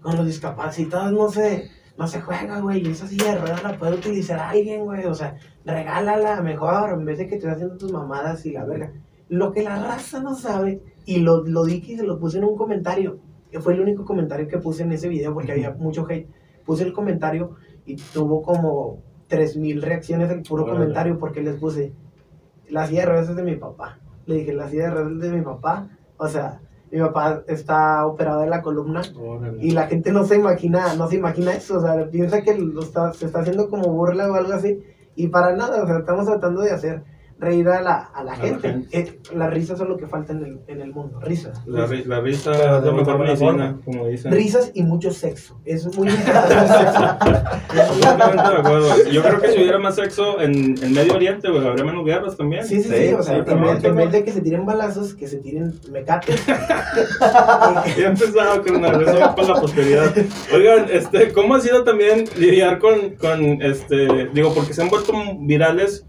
con 0.00 0.16
los 0.16 0.26
discapacitados 0.26 1.12
no 1.12 1.28
se, 1.28 1.68
no 1.98 2.06
se 2.06 2.20
juega, 2.20 2.60
güey, 2.60 2.86
y 2.86 2.90
esa 2.90 3.06
silla 3.06 3.32
de 3.32 3.40
ruedas 3.40 3.62
la 3.62 3.78
puede 3.78 3.94
utilizar 3.94 4.38
alguien, 4.38 4.84
güey, 4.84 5.04
o 5.06 5.14
sea, 5.14 5.36
regálala 5.64 6.40
mejor, 6.42 6.90
en 6.90 7.04
vez 7.04 7.18
de 7.18 7.24
que 7.24 7.30
te 7.30 7.36
estés 7.36 7.52
haciendo 7.52 7.76
tus 7.76 7.92
mamadas 7.92 8.44
y 8.44 8.52
la 8.52 8.64
verga. 8.64 8.92
Lo 9.28 9.52
que 9.52 9.62
la 9.62 9.82
raza 9.82 10.20
no 10.20 10.34
sabe, 10.34 10.82
y 11.04 11.20
lo, 11.20 11.44
lo 11.44 11.64
dije 11.64 11.92
y 11.92 11.96
se 11.96 12.04
lo 12.04 12.18
puse 12.18 12.38
en 12.38 12.44
un 12.44 12.56
comentario, 12.56 13.18
que 13.50 13.60
fue 13.60 13.74
el 13.74 13.80
único 13.80 14.04
comentario 14.04 14.48
que 14.48 14.58
puse 14.58 14.82
en 14.82 14.92
ese 14.92 15.08
video 15.08 15.32
porque 15.32 15.52
había 15.52 15.72
mucho 15.72 16.06
hate. 16.08 16.28
Puse 16.64 16.84
el 16.84 16.92
comentario 16.92 17.56
y 17.86 17.96
tuvo 17.96 18.42
como 18.42 18.98
3000 19.28 19.82
reacciones 19.82 20.30
el 20.30 20.42
puro 20.42 20.66
comentario 20.66 21.18
porque 21.18 21.40
les 21.42 21.56
puse 21.56 21.92
la 22.68 22.86
silla 22.86 23.02
de 23.02 23.06
ruedas 23.06 23.28
es 23.28 23.36
de 23.36 23.42
mi 23.42 23.56
papá. 23.56 23.98
Le 24.26 24.36
dije, 24.36 24.52
la 24.52 24.68
silla 24.68 24.84
de 24.84 24.90
ruedas 24.90 25.12
es 25.12 25.20
de 25.20 25.32
mi 25.32 25.42
papá. 25.42 25.88
O 26.16 26.26
sea, 26.26 26.60
mi 26.90 27.00
papá 27.00 27.42
está 27.48 28.06
operado 28.06 28.40
de 28.40 28.48
la 28.48 28.62
columna 28.62 29.02
Órale. 29.18 29.58
y 29.60 29.72
la 29.72 29.86
gente 29.86 30.12
no 30.12 30.24
se 30.24 30.36
imagina, 30.36 30.94
no 30.94 31.08
se 31.08 31.16
imagina 31.16 31.52
eso, 31.52 31.78
o 31.78 31.80
sea, 31.80 32.08
piensa 32.10 32.42
que 32.42 32.56
lo 32.56 32.82
está, 32.82 33.12
se 33.12 33.26
está 33.26 33.40
haciendo 33.40 33.68
como 33.68 33.92
burla 33.92 34.30
o 34.30 34.34
algo 34.34 34.52
así, 34.52 34.82
y 35.16 35.28
para 35.28 35.56
nada, 35.56 35.82
o 35.82 35.86
sea, 35.86 35.98
estamos 35.98 36.26
tratando 36.26 36.62
de 36.62 36.70
hacer 36.70 37.02
reír 37.38 37.68
a 37.68 37.82
la, 37.82 37.96
a 38.14 38.24
la 38.24 38.34
gente. 38.34 38.68
gente. 38.68 38.98
Eh, 38.98 39.20
las 39.34 39.52
risas 39.52 39.76
son 39.78 39.88
lo 39.88 39.96
que 39.98 40.06
falta 40.06 40.32
en 40.32 40.42
el, 40.44 40.60
en 40.68 40.80
el 40.80 40.92
mundo, 40.92 41.20
risas. 41.20 41.60
La, 41.66 41.86
ri- 41.86 42.04
la 42.06 42.20
risa 42.20 42.52
Pero 42.52 42.80
de 42.80 42.92
mejor 42.92 43.14
una 43.16 43.24
medicina, 43.24 43.50
forma. 43.50 43.80
como 43.84 44.06
dicen. 44.08 44.32
Risas 44.32 44.70
y 44.74 44.82
mucho 44.82 45.10
sexo, 45.10 45.60
es 45.66 45.84
muy 45.96 46.08
importante 46.10 46.54
el 46.54 46.68
sexo. 46.68 47.88
Completamente 47.88 48.42
de 48.48 48.56
acuerdo. 48.56 49.10
Yo 49.10 49.22
creo 49.22 49.40
que 49.40 49.48
si 49.52 49.58
hubiera 49.58 49.78
más 49.78 49.94
sexo 49.96 50.40
en, 50.40 50.74
en 50.82 50.92
Medio 50.94 51.14
Oriente, 51.14 51.50
güey, 51.50 51.66
habría 51.66 51.84
menos 51.84 52.04
guerras 52.06 52.36
también. 52.36 52.64
Sí, 52.64 52.82
sí, 52.82 52.88
sí, 52.88 53.08
Sí, 53.08 53.12
o 53.12 53.22
sea, 53.22 53.34
sí, 53.34 53.38
en, 53.40 53.44
también, 53.44 53.74
vez, 53.74 53.76
en 53.76 53.82
también. 53.90 54.10
vez 54.10 54.12
de 54.20 54.24
que 54.24 54.32
se 54.32 54.40
tiren 54.40 54.64
balazos, 54.64 55.14
que 55.14 55.26
se 55.28 55.36
tiren 55.38 55.74
mecates. 55.92 56.42
Ya 57.96 58.08
empezado, 58.08 58.62
carnal, 58.62 59.02
eso 59.02 59.18
va 59.18 59.34
para 59.34 59.48
la 59.48 59.60
posteridad. 59.60 60.12
Oigan, 60.54 60.86
este, 60.90 61.32
¿cómo 61.32 61.54
ha 61.54 61.60
sido 61.60 61.84
también 61.84 62.24
lidiar 62.36 62.78
con, 62.78 63.10
con 63.16 63.42
este, 63.62 64.28
digo, 64.32 64.54
porque 64.54 64.72
se 64.74 64.82
han 64.82 64.88
vuelto 64.88 65.12
virales, 65.40 66.04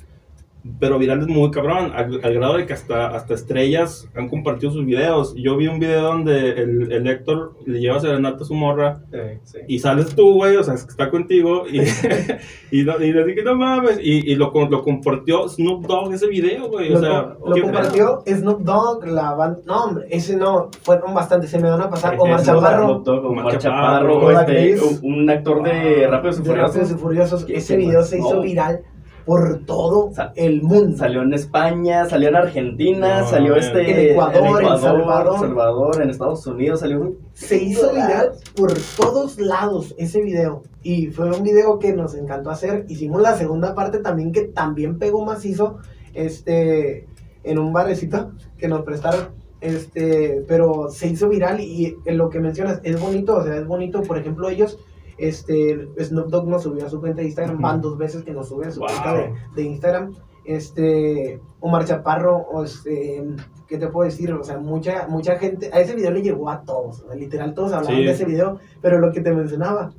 pero 0.80 0.98
virales 1.00 1.28
muy 1.28 1.52
cabrón, 1.52 1.92
al, 1.96 2.20
al 2.24 2.34
grado 2.34 2.58
de 2.58 2.66
que 2.66 2.74
hasta, 2.74 3.08
hasta 3.08 3.34
estrellas 3.34 4.08
han 4.16 4.30
compartido 4.30 4.72
sus 4.72 4.86
videos. 4.86 5.34
Yo 5.36 5.58
vi 5.58 5.68
un 5.68 5.80
video 5.80 6.02
donde 6.04 6.50
el, 6.52 6.92
el 6.92 7.08
Héctor 7.08 7.56
le 7.66 7.80
lleva 7.80 8.00
serenata 8.00 8.44
a 8.44 8.46
su 8.46 8.54
morra 8.54 9.02
Sí, 9.12 9.18
sí. 9.44 9.58
y 9.68 9.80
sales 9.80 10.16
tú, 10.16 10.34
güey, 10.36 10.56
o 10.58 10.64
sea, 10.64 10.74
es 10.76 10.84
que 10.84 10.92
está 10.92 11.10
contigo 11.10 11.64
y, 11.72 11.80
y, 12.72 12.84
no- 12.84 13.00
y 13.04 13.12
le 13.14 13.24
dije, 13.26 13.44
no 13.44 13.56
mames, 13.56 14.00
y, 14.02 14.32
y 14.32 14.36
lo, 14.36 14.52
con- 14.52 14.70
lo 14.70 14.84
compartió 14.84 15.48
Snoop 15.50 15.86
Dogg 15.88 16.14
ese 16.14 16.28
video, 16.28 16.68
güey, 16.70 16.90
o 16.90 16.94
Lo, 16.94 17.00
sea, 17.00 17.22
lo 17.46 17.54
¿qué 17.56 17.62
compartió 17.62 18.24
Snoop 18.28 18.62
Dogg, 18.62 19.06
la 19.08 19.34
banda. 19.34 19.60
No, 19.66 19.84
hombre, 19.86 20.06
ese 20.10 20.36
no, 20.36 20.70
fueron 20.84 21.14
bastantes, 21.14 21.50
se 21.50 21.60
me 21.60 21.70
van 21.70 21.82
a 21.82 21.90
pasar. 21.90 22.16
Omar 22.20 22.40
Es 22.40 22.46
Chaparro, 22.46 22.86
Snoop 22.86 23.04
Dogg, 23.06 23.26
Omar 23.26 23.46
Omar 23.46 23.58
Chaparro, 23.58 24.32
este, 24.32 24.78
un, 25.04 25.30
actor 25.30 25.64
de 25.64 26.08
Rápidos 26.08 26.40
y 26.40 26.44
de 26.44 26.56
Rápidos 26.56 26.92
y 26.92 26.94
Furiosos. 26.94 27.02
Furiosos. 27.02 27.46
¿Quién 27.46 27.58
Ese 27.60 27.78
más? 27.78 27.86
video 27.86 28.04
se 28.04 28.18
hizo 28.20 28.36
No. 28.36 28.42
viral 28.42 28.82
por 29.28 29.60
todo 29.66 30.12
Sa- 30.14 30.32
el 30.36 30.64
mundo. 30.64 30.98
Salió 30.98 31.22
en 31.22 31.34
España, 31.34 32.06
salió 32.06 32.30
en 32.30 32.38
Argentina, 32.38 33.22
No, 33.22 33.28
salió 33.28 33.54
en 33.56 33.60
este 33.60 34.12
Ecuador, 34.14 34.64
en 34.64 34.80
Salvador. 34.80 35.40
Salvador, 35.40 36.02
en 36.02 36.10
Estados 36.10 36.48
Unidos, 36.48 36.80
salió 36.80 37.02
un 37.02 37.18
Se 37.34 37.62
hizo 37.62 37.92
viral 37.94 38.32
por 38.56 38.72
todos 38.98 39.38
lados 39.38 39.94
ese 40.00 40.22
video. 40.22 40.64
Y 40.82 41.08
fue 41.08 41.30
un 41.30 41.44
video 41.44 41.78
que 41.78 41.94
nos 41.94 42.16
encantó 42.16 42.50
hacer. 42.50 42.86
Hicimos 42.88 43.22
la 43.22 43.36
segunda 43.36 43.76
parte 43.76 44.00
también 44.00 44.32
que 44.32 44.46
también 44.46 44.98
pegó 44.98 45.24
macizo. 45.26 45.78
Este, 46.14 47.06
en 47.44 47.60
un 47.60 47.72
barecito 47.74 48.32
que 48.58 48.68
nos 48.68 48.82
prestaron. 48.84 49.30
Este, 49.60 50.44
pero 50.48 50.90
se 50.90 51.08
hizo 51.08 51.28
viral 51.30 51.60
y 51.60 51.96
en 52.06 52.18
lo 52.18 52.30
que 52.30 52.40
mencionas 52.40 52.80
es 52.84 53.00
bonito, 53.02 53.38
o 53.38 53.44
sea, 53.44 53.56
es 53.58 53.66
bonito, 53.66 54.04
por 54.04 54.18
ejemplo, 54.20 54.48
ellos, 54.50 54.78
este, 55.18 55.90
Snoop 56.00 56.28
Dogg 56.30 56.48
nos 56.48 56.64
subió 56.64 56.86
a 56.86 56.90
su 56.90 57.00
cuenta 57.00 57.22
de 57.22 57.28
Instagram, 57.28 57.62
van 57.62 57.82
dos 57.82 57.98
veces 57.98 58.24
que 58.24 58.32
nos 58.34 58.48
sube 58.50 58.68
a 58.68 58.72
su 58.72 58.80
Wow. 58.80 58.88
cuenta 58.90 59.14
de, 59.14 59.34
de 59.56 59.62
Instagram, 59.64 60.16
este, 60.46 61.40
Omar 61.60 61.86
Chaparro, 61.86 62.38
o 62.38 62.64
este, 62.64 63.24
¿qué 63.68 63.78
te 63.78 63.88
puedo 63.88 64.06
decir? 64.10 64.32
O 64.34 64.44
sea, 64.44 64.58
mucha, 64.58 65.08
mucha 65.08 65.38
gente, 65.38 65.70
a 65.74 65.80
ese 65.80 65.96
video 65.96 66.12
le 66.12 66.22
llegó 66.22 66.50
a 66.50 66.62
todos, 66.64 67.04
literal 67.16 67.54
todos 67.54 67.74
hablaban 67.74 67.98
Sí. 67.98 68.04
de 68.06 68.12
ese 68.12 68.26
video, 68.26 68.58
pero 68.82 69.00
lo 69.00 69.12
que 69.12 69.22
te 69.22 69.32
mencionaba, 69.34 69.92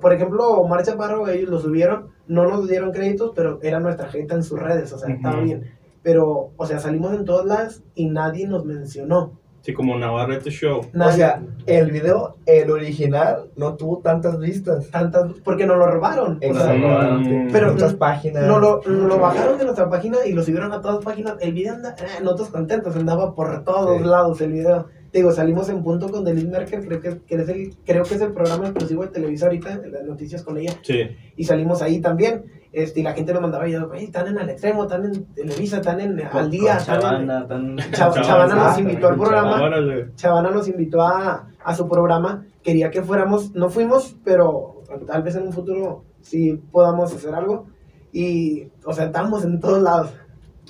por 0.00 0.12
ejemplo, 0.12 0.48
Omar 0.54 0.82
Chaparro, 0.82 1.28
ellos 1.28 1.50
lo 1.50 1.60
subieron, 1.60 2.08
no 2.26 2.48
nos 2.48 2.66
dieron 2.68 2.92
créditos, 2.92 3.32
pero 3.34 3.58
era 3.62 3.78
nuestra 3.78 4.08
gente 4.08 4.34
en 4.34 4.42
sus 4.42 4.58
redes, 4.58 4.92
o 4.92 4.98
sea, 4.98 5.14
estaba 5.14 5.36
Ujú. 5.36 5.44
bien. 5.44 5.70
Pero, 6.02 6.50
o 6.56 6.66
sea, 6.66 6.78
salimos 6.78 7.12
en 7.14 7.24
todas 7.24 7.44
las 7.46 7.82
y 7.94 8.08
nadie 8.08 8.46
nos 8.48 8.64
mencionó. 8.64 9.32
Sí, 9.66 9.74
como 9.74 9.98
Navarrete 9.98 10.48
Show. 10.50 10.78
O 10.78 10.86
Nadie, 10.92 11.16
sea, 11.16 11.42
el 11.66 11.90
video, 11.90 12.36
el 12.46 12.70
original, 12.70 13.50
no 13.56 13.74
tuvo 13.74 13.98
tantas 13.98 14.38
vistas. 14.38 14.88
tantas, 14.92 15.32
porque 15.42 15.66
nos 15.66 15.76
lo 15.76 15.86
robaron. 15.90 16.36
o 16.36 16.40
sea, 16.40 16.48
Exactamente. 16.50 17.48
pero- 17.52 17.72
muchas 17.72 17.94
páginas. 17.94 18.46
Nos 18.46 18.60
lo, 18.60 18.80
lo 18.86 19.18
bajaron 19.18 19.58
de 19.58 19.64
nuestra 19.64 19.90
página 19.90 20.18
y 20.24 20.32
lo 20.34 20.44
subieron 20.44 20.70
a 20.72 20.80
todas 20.80 21.04
páginas. 21.04 21.34
El 21.40 21.52
video 21.52 21.74
anda, 21.74 21.96
eh, 21.98 22.22
nosotros 22.22 22.50
contentos, 22.50 22.94
andaba 22.94 23.34
por 23.34 23.64
todos 23.64 23.98
Sí. 24.00 24.04
lados 24.04 24.40
el 24.40 24.52
video. 24.52 24.86
Te 25.10 25.18
Digo, 25.18 25.32
salimos 25.32 25.68
en 25.68 25.82
punto 25.82 26.10
con 26.10 26.24
Denise 26.24 26.46
Merkel, 26.46 26.86
creo 26.86 27.00
que, 27.00 27.18
que 27.26 27.34
es 27.34 27.48
el, 27.48 27.74
creo 27.84 28.04
que 28.04 28.14
es 28.14 28.20
el 28.20 28.32
programa 28.32 28.66
exclusivo 28.68 29.02
de 29.02 29.08
Televisa 29.08 29.46
ahorita, 29.46 29.80
las 29.90 30.04
noticias 30.04 30.42
con 30.44 30.58
ella. 30.58 30.74
Sí. 30.82 31.08
Y 31.36 31.42
salimos 31.44 31.82
ahí 31.82 32.00
también. 32.00 32.44
Este, 32.76 33.00
y 33.00 33.02
la 33.02 33.14
gente 33.14 33.32
nos 33.32 33.40
mandaba 33.40 33.64
videos, 33.64 33.88
"Güey, 33.88 34.04
están 34.04 34.26
en 34.28 34.38
al 34.38 34.50
extremo, 34.50 34.82
están 34.82 35.06
en 35.06 35.24
Televisa, 35.32 35.76
están 35.78 35.98
en 35.98 36.20
al 36.20 36.50
día, 36.50 36.72
Con 36.72 36.80
están 36.80 37.22
en- 37.22 37.26
Chavana. 37.26 37.46
Chav- 37.90 38.20
Chavana 38.22 38.54
nos 38.54 38.78
invitó 38.78 39.08
al 39.08 39.16
programa. 39.16 39.70
Chavana 40.14 40.50
nos 40.50 40.68
invitó 40.68 41.00
a, 41.00 41.48
a 41.64 41.74
su 41.74 41.88
programa, 41.88 42.44
quería 42.62 42.90
que 42.90 43.00
fuéramos, 43.00 43.54
no 43.54 43.70
fuimos, 43.70 44.14
pero 44.22 44.82
tal 45.06 45.22
vez 45.22 45.36
en 45.36 45.44
un 45.44 45.54
futuro 45.54 46.04
sí 46.20 46.60
podamos 46.70 47.14
hacer 47.14 47.34
algo. 47.34 47.66
Y, 48.12 48.64
o 48.84 48.92
sea, 48.92 49.06
estamos 49.06 49.42
en 49.46 49.58
todos 49.58 49.82
lados. 49.82 50.10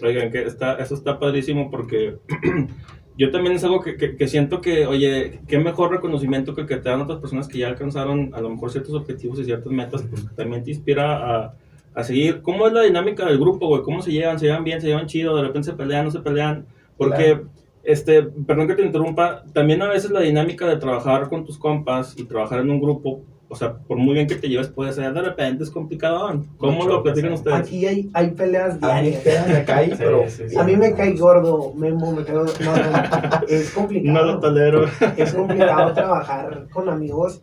Oigan, 0.00 0.30
que 0.30 0.44
está, 0.44 0.74
eso 0.74 0.94
está 0.94 1.18
padrísimo 1.18 1.72
porque 1.72 2.18
yo 3.18 3.32
también 3.32 3.56
es 3.56 3.64
algo 3.64 3.80
que, 3.80 3.96
que- 3.96 4.16
que 4.16 4.28
siento 4.28 4.60
que, 4.60 4.86
oye, 4.86 5.40
qué 5.48 5.58
mejor 5.58 5.90
reconocimiento 5.90 6.54
que 6.54 6.60
el 6.60 6.66
que 6.68 6.76
te 6.76 6.88
dan 6.88 7.00
otras 7.00 7.18
personas 7.18 7.48
que 7.48 7.58
ya 7.58 7.66
alcanzaron 7.66 8.30
a 8.32 8.40
lo 8.40 8.50
mejor 8.50 8.70
ciertos 8.70 8.94
objetivos 8.94 9.40
y 9.40 9.44
ciertas 9.44 9.72
metas, 9.72 10.04
pues 10.08 10.24
también 10.36 10.62
te 10.62 10.70
inspira 10.70 11.16
a, 11.46 11.54
a 11.96 12.04
seguir. 12.04 12.42
¿Cómo 12.42 12.66
es 12.68 12.72
la 12.72 12.82
dinámica 12.82 13.24
del 13.26 13.38
grupo, 13.38 13.66
güey? 13.66 13.82
¿Cómo 13.82 14.02
se 14.02 14.12
llevan? 14.12 14.38
¿Se 14.38 14.46
llevan 14.46 14.62
bien? 14.64 14.80
¿Se 14.80 14.86
llevan 14.86 15.06
chido? 15.06 15.34
¿De 15.34 15.42
repente 15.42 15.70
se 15.70 15.76
pelean? 15.76 16.04
¿No 16.04 16.10
se 16.12 16.20
pelean? 16.20 16.66
Porque, 16.96 17.40
este, 17.82 18.22
perdón 18.22 18.68
que 18.68 18.74
te 18.74 18.82
interrumpa, 18.82 19.42
también 19.52 19.82
a 19.82 19.88
veces 19.88 20.10
la 20.10 20.20
dinámica 20.20 20.66
de 20.68 20.76
trabajar 20.76 21.28
con 21.28 21.44
tus 21.44 21.58
compas 21.58 22.14
y 22.18 22.24
trabajar 22.24 22.60
en 22.60 22.70
un 22.70 22.80
grupo, 22.80 23.22
o 23.48 23.54
sea, 23.56 23.74
por 23.78 23.96
muy 23.96 24.14
bien 24.14 24.26
que 24.26 24.34
te 24.34 24.48
lleves, 24.48 24.68
puede 24.68 24.92
ser 24.92 25.12
de 25.14 25.22
repente 25.22 25.62
es 25.64 25.70
complicado. 25.70 26.42
¿Cómo 26.58 26.72
Mucho, 26.78 26.88
lo 26.88 27.02
platican 27.02 27.30
sí. 27.30 27.34
ustedes? 27.36 27.56
Aquí 27.56 27.86
hay, 27.86 28.10
hay 28.12 28.30
peleas 28.32 28.74
A 28.82 29.00
mí 29.00 29.10
diarias. 29.10 29.48
me 29.48 29.64
cae, 29.64 29.86
Sí, 29.90 29.94
pero. 29.98 30.28
sí, 30.28 30.48
sí. 30.48 30.58
A 30.58 30.64
mí 30.64 30.76
me 30.76 30.92
cae 30.94 31.12
gordo, 31.12 31.72
Memo, 31.74 32.12
me 32.12 32.24
cae. 32.24 32.34
No, 32.34 32.44
no, 32.44 33.46
es 33.48 33.70
complicado. 33.70 34.18
No 34.18 34.24
lo 34.32 34.40
tolero. 34.40 34.84
es 35.16 35.32
complicado 35.32 35.92
trabajar 35.94 36.66
con 36.72 36.88
amigos. 36.88 37.40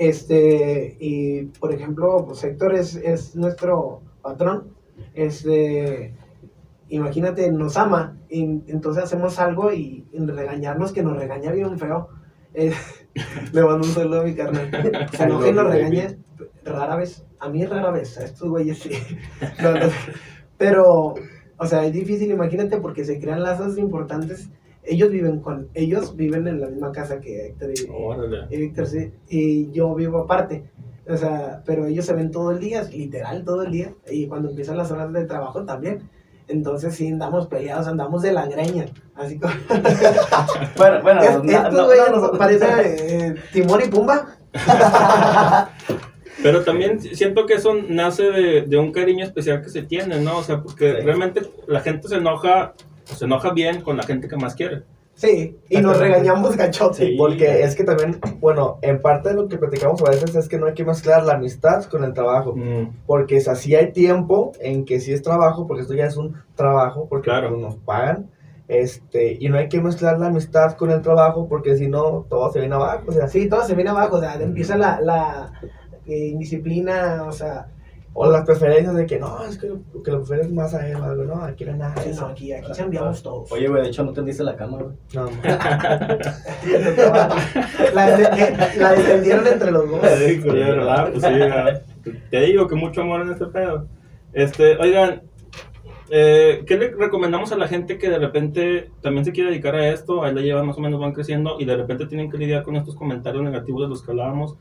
Este, 0.00 0.96
y 0.98 1.42
por 1.60 1.74
ejemplo, 1.74 2.24
pues 2.24 2.42
Héctor 2.42 2.74
es, 2.74 2.96
es 2.96 3.36
nuestro 3.36 4.00
patrón. 4.22 4.72
Este, 5.12 6.14
imagínate, 6.88 7.52
nos 7.52 7.76
ama. 7.76 8.16
Y 8.30 8.44
entonces 8.68 9.04
hacemos 9.04 9.38
algo 9.38 9.74
y, 9.74 10.06
y 10.10 10.18
regañarnos, 10.24 10.92
que 10.92 11.02
nos 11.02 11.18
regaña 11.18 11.52
bien 11.52 11.78
feo. 11.78 12.08
Eh, 12.54 12.72
le 13.52 13.62
mando 13.62 13.86
un 13.86 13.92
saludo 13.92 14.22
a 14.22 14.24
mi 14.24 14.34
carnal. 14.34 14.70
Se 15.12 15.24
enoja 15.24 15.48
y 15.48 15.52
nos 15.52 15.70
regaña 15.70 16.16
rara 16.64 16.96
vez. 16.96 17.26
A 17.38 17.50
mí 17.50 17.66
rara 17.66 17.90
vez, 17.90 18.16
a 18.16 18.24
estos 18.24 18.48
güeyes 18.48 18.78
sí. 18.78 18.92
No, 19.62 19.74
no. 19.74 19.86
Pero, 20.56 21.14
o 21.58 21.66
sea, 21.66 21.84
es 21.84 21.92
difícil, 21.92 22.30
imagínate, 22.30 22.78
porque 22.78 23.04
se 23.04 23.20
crean 23.20 23.42
lazos 23.42 23.76
importantes. 23.76 24.48
Ellos 24.90 25.10
viven 25.10 25.40
con, 25.40 25.68
ellos 25.74 26.16
viven 26.16 26.48
en 26.48 26.60
la 26.60 26.66
misma 26.68 26.90
casa 26.92 27.20
que 27.20 27.46
Héctor 27.46 27.70
y, 28.50 28.56
Víctor, 28.56 28.86
sí, 28.86 29.12
y 29.28 29.70
yo 29.70 29.94
vivo 29.94 30.18
aparte. 30.18 30.64
O 31.08 31.16
sea, 31.16 31.62
pero 31.64 31.86
ellos 31.86 32.04
se 32.04 32.12
ven 32.14 32.30
todo 32.30 32.50
el 32.50 32.58
día, 32.60 32.82
literal 32.84 33.44
todo 33.44 33.62
el 33.62 33.70
día, 33.72 33.94
y 34.10 34.26
cuando 34.26 34.50
empiezan 34.50 34.76
las 34.76 34.90
horas 34.90 35.12
de 35.12 35.24
trabajo 35.24 35.64
también. 35.64 36.08
Entonces 36.48 36.94
sí 36.96 37.06
andamos 37.08 37.46
peleados, 37.46 37.86
andamos 37.86 38.22
de 38.22 38.32
la 38.32 38.46
greña. 38.46 38.86
Así 39.14 39.38
como... 39.38 39.52
Bueno, 40.76 41.00
bueno, 41.02 41.20
Es- 41.22 41.36
no- 41.44 41.50
estos 41.52 41.72
no- 41.72 41.84
güeyes 41.86 42.10
no- 42.10 42.20
no- 42.20 42.32
parece 42.38 42.66
eh, 43.28 43.34
Timón 43.52 43.80
y 43.84 43.88
Pumba. 43.88 44.26
Pero 46.42 46.62
también 46.64 47.00
siento 47.00 47.44
que 47.46 47.54
eso 47.54 47.74
nace 47.88 48.24
de, 48.24 48.62
de 48.62 48.78
un 48.78 48.92
cariño 48.92 49.24
especial 49.24 49.62
que 49.62 49.68
se 49.68 49.82
tiene, 49.82 50.20
¿no? 50.20 50.38
O 50.38 50.42
sea, 50.42 50.62
porque 50.62 50.90
Sí. 50.96 51.00
realmente 51.04 51.42
la 51.66 51.80
gente 51.80 52.08
se 52.08 52.16
enoja, 52.16 52.72
se 53.14 53.24
enoja 53.24 53.52
bien 53.52 53.80
con 53.82 53.96
la 53.96 54.02
gente 54.02 54.28
que 54.28 54.36
más 54.36 54.54
quiere. 54.54 54.82
Sí, 55.14 55.58
y 55.68 55.78
nos 55.82 55.98
regañamos 55.98 56.56
gachote. 56.56 57.08
Sí. 57.08 57.14
Porque 57.18 57.62
es 57.62 57.74
que 57.76 57.84
también, 57.84 58.18
bueno, 58.40 58.78
en 58.80 59.02
parte 59.02 59.28
de 59.30 59.34
lo 59.34 59.48
que 59.48 59.58
platicamos 59.58 60.00
a 60.02 60.10
veces 60.10 60.34
es 60.34 60.48
que 60.48 60.56
no 60.56 60.66
hay 60.66 60.72
que 60.72 60.84
mezclar 60.84 61.24
la 61.24 61.34
amistad 61.34 61.84
con 61.84 62.04
el 62.04 62.14
trabajo. 62.14 62.54
Mm, 62.56 62.90
Porque 63.06 63.36
es 63.36 63.46
así 63.46 63.74
hay 63.74 63.92
tiempo 63.92 64.52
en 64.60 64.86
que 64.86 64.98
sí 64.98 65.12
es 65.12 65.20
trabajo, 65.20 65.66
porque 65.66 65.82
esto 65.82 65.92
ya 65.94 66.06
es 66.06 66.16
un 66.16 66.36
trabajo, 66.54 67.06
porque 67.08 67.24
Claro. 67.28 67.50
pues, 67.50 67.60
nos 67.60 67.76
pagan. 67.76 68.30
Este, 68.66 69.36
y 69.40 69.48
no 69.48 69.58
hay 69.58 69.68
que 69.68 69.80
mezclar 69.80 70.18
la 70.18 70.28
amistad 70.28 70.72
con 70.76 70.90
el 70.90 71.02
trabajo, 71.02 71.46
porque 71.48 71.76
si 71.76 71.88
no, 71.88 72.24
todo 72.30 72.50
se 72.52 72.60
viene 72.60 72.76
abajo. 72.76 73.02
O 73.08 73.12
sea, 73.12 73.26
Sí, 73.28 73.48
todo 73.48 73.64
se 73.64 73.74
viene 73.74 73.90
abajo, 73.90 74.16
o 74.16 74.20
sea, 74.20 74.34
empieza 74.40 74.76
la, 74.76 75.00
la 75.00 75.52
eh, 76.06 76.28
indisciplina, 76.28 77.24
o 77.26 77.32
sea, 77.32 77.66
O 78.12 78.28
las 78.30 78.44
preferencias 78.44 78.94
de 78.96 79.06
que 79.06 79.18
no, 79.20 79.44
es 79.44 79.56
que 79.56 79.68
lo 79.68 80.02
que 80.02 80.10
lo 80.10 80.18
prefieres 80.18 80.50
más 80.52 80.74
a 80.74 80.86
él 80.88 80.96
o 80.96 81.04
algo, 81.04 81.24
no, 81.24 81.44
aquí 81.44 81.64
no 81.64 81.72
hay 81.72 81.78
nada 81.78 81.94
sí, 82.02 82.08
no, 82.08 82.12
eso. 82.14 82.26
aquí, 82.26 82.52
aquí 82.52 82.72
cambiamos 82.76 83.22
todos. 83.22 83.52
Oye, 83.52 83.68
güey, 83.68 83.82
de 83.82 83.88
hecho 83.88 84.02
no 84.04 84.12
tendiste 84.12 84.42
la 84.42 84.56
cama, 84.56 84.78
güey. 84.78 84.96
No, 85.14 85.30
la, 87.94 88.16
de- 88.16 88.76
la 88.78 88.92
defendieron 88.92 89.46
entre 89.46 89.70
los 89.70 89.88
dos. 89.90 90.00
Sí, 90.18 90.38
¿verdad? 90.38 91.10
Pues 91.12 91.22
sí, 91.24 91.32
¿verdad? 91.32 91.82
te 92.30 92.40
digo 92.40 92.66
que 92.66 92.74
mucho 92.74 93.02
amor 93.02 93.22
en 93.22 93.30
este 93.30 93.46
pedo. 93.46 93.86
Este, 94.32 94.76
oigan, 94.78 95.22
eh, 96.10 96.64
¿qué 96.66 96.76
le 96.76 96.90
recomendamos 96.90 97.52
a 97.52 97.56
la 97.56 97.68
gente 97.68 97.98
que 97.98 98.08
de 98.10 98.18
repente 98.18 98.90
también 99.02 99.24
se 99.24 99.32
quiere 99.32 99.50
dedicar 99.50 99.74
a 99.76 99.88
esto? 99.88 100.22
Ahí 100.24 100.34
la 100.34 100.40
llevan 100.40 100.66
más 100.66 100.76
o 100.76 100.80
menos, 100.80 101.00
van 101.00 101.12
creciendo 101.12 101.56
y 101.58 101.64
de 101.64 101.76
repente 101.76 102.06
tienen 102.06 102.30
que 102.30 102.38
lidiar 102.38 102.62
con 102.62 102.76
estos 102.76 102.96
comentarios 102.96 103.42
negativos 103.42 103.82
de 103.82 103.88
los 103.88 104.02
que 104.02 104.10
hablábamos. 104.10 104.56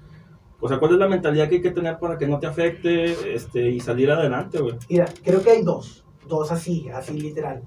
O 0.62 0.68
sea, 0.68 0.78
¿cuál 0.80 0.93
es 0.93 0.99
la 0.99 1.07
mentalidad 1.07 1.47
que 1.47 1.55
hay 1.55 1.62
que 1.62 1.72
tener 1.72 1.97
para 1.99 2.18
que 2.18 2.28
no 2.28 2.39
te 2.39 2.47
afecte 2.47 3.34
este, 3.34 3.70
y 3.70 3.80
salir 3.80 4.12
adelante, 4.12 4.60
güey? 4.60 4.76
Mira, 4.89 5.05
creo 5.24 5.41
que 5.41 5.51
hay 5.51 5.64
dos, 5.64 6.05
dos 6.28 6.51
así, 6.51 6.89
así 6.89 7.20
literal. 7.20 7.64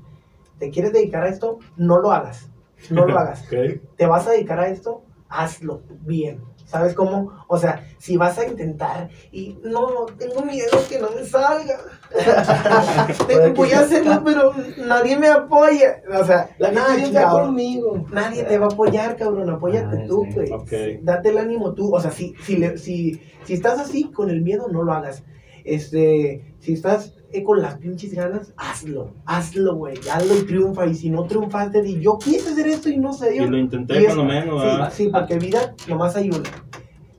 ¿Te 0.58 0.70
quieres 0.70 0.92
dedicar 0.92 1.24
a 1.24 1.28
esto? 1.28 1.58
No 1.76 1.98
lo 1.98 2.12
hagas, 2.12 2.50
no 2.90 3.06
lo 3.06 3.18
hagas. 3.18 3.48
¿Te 3.48 4.06
vas 4.06 4.26
a 4.26 4.32
dedicar 4.32 4.60
a 4.60 4.68
esto? 4.68 5.02
Hazlo 5.28 5.82
bien. 6.02 6.40
¿Sabes 6.72 6.94
cómo? 6.94 7.44
O 7.48 7.58
sea, 7.58 7.86
si 7.98 8.16
vas 8.16 8.38
a 8.38 8.46
intentar 8.46 9.10
y 9.30 9.58
no, 9.62 10.06
tengo 10.18 10.40
miedo 10.40 10.70
que 10.88 10.98
no 10.98 11.10
me 11.10 11.22
salga. 11.26 11.76
Voy 13.54 13.72
a 13.72 13.80
hacerlo, 13.80 14.22
pero 14.24 14.52
nadie 14.86 15.18
me 15.18 15.28
apoya. 15.28 16.00
O 16.18 16.24
sea, 16.24 16.48
nadie, 16.58 17.12
cabrón. 17.12 17.48
conmigo. 17.48 18.06
Nadie 18.10 18.44
te 18.44 18.56
va 18.56 18.66
a 18.66 18.68
apoyar, 18.70 19.16
cabrón. 19.16 19.50
Apóyate 19.50 19.98
Ay, 20.02 20.08
tú, 20.08 20.24
sí. 20.28 20.32
güey. 20.34 20.50
Ok. 20.52 20.72
Date 21.02 21.28
el 21.28 21.38
ánimo 21.38 21.74
tú. 21.74 21.94
O 21.94 22.00
sea, 22.00 22.10
si, 22.10 22.34
si, 22.42 22.56
le- 22.56 22.78
si, 22.78 23.20
si 23.44 23.52
estás 23.52 23.78
así 23.78 24.04
con 24.04 24.30
el 24.30 24.40
miedo, 24.40 24.68
no 24.72 24.82
lo 24.82 24.94
hagas. 24.94 25.24
Este, 25.64 26.51
si 26.62 26.72
estás 26.74 27.12
eh, 27.32 27.42
con 27.42 27.60
las 27.60 27.74
pinches 27.78 28.14
ganas, 28.14 28.52
hazlo. 28.56 29.10
Hazlo, 29.26 29.74
güey. 29.74 29.96
Hazlo 30.10 30.36
y 30.36 30.42
triunfa. 30.42 30.86
Y 30.86 30.94
si 30.94 31.10
no 31.10 31.24
triunfaste, 31.24 31.82
di 31.82 32.00
yo 32.00 32.18
quise 32.18 32.50
hacer 32.50 32.68
esto 32.68 32.88
y 32.88 32.98
no 32.98 33.12
se 33.12 33.30
dio. 33.32 33.44
Y 33.44 33.48
lo 33.50 33.58
intenté 33.58 33.94
Y 33.94 33.98
es- 33.98 34.04
cuando 34.06 34.24
menos, 34.24 34.62
¿verdad? 34.62 34.92
Sí, 34.94 35.04
sí, 35.04 35.10
porque 35.12 35.38
vida 35.38 35.74
nomás 35.88 36.14
hay 36.16 36.28
una. 36.30 36.48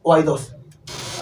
O 0.01 0.13
hay 0.13 0.23
dos. 0.23 0.55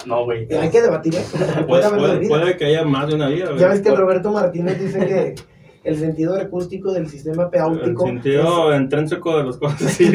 No, 0.05 0.25
güey. 0.25 0.47
Hay 0.53 0.69
que 0.69 0.81
debatir 0.81 1.15
eso. 1.15 1.37
Puede 1.37 1.63
Puede, 1.65 1.89
puede, 1.89 2.19
vidas. 2.19 2.39
puede 2.39 2.57
que 2.57 2.65
haya 2.65 2.83
más 2.85 3.07
de 3.07 3.15
una 3.15 3.27
vida, 3.29 3.45
güey. 3.47 3.59
Ya 3.59 3.67
ves 3.69 3.81
que 3.81 3.89
el 3.89 3.93
Puede- 3.95 4.05
Roberto 4.05 4.31
Martínez 4.31 4.79
dice 4.79 4.99
que 5.05 5.35
el 5.83 5.97
sentido 5.97 6.35
acústico 6.39 6.91
del 6.91 7.07
sistema 7.09 7.43
El 7.43 7.49
peáutico. 7.49 8.05
sentido 8.05 8.75
intrínseco 8.75 9.37
de 9.37 9.43
las 9.45 9.57
cosas, 9.57 9.79
sí. 9.93 10.11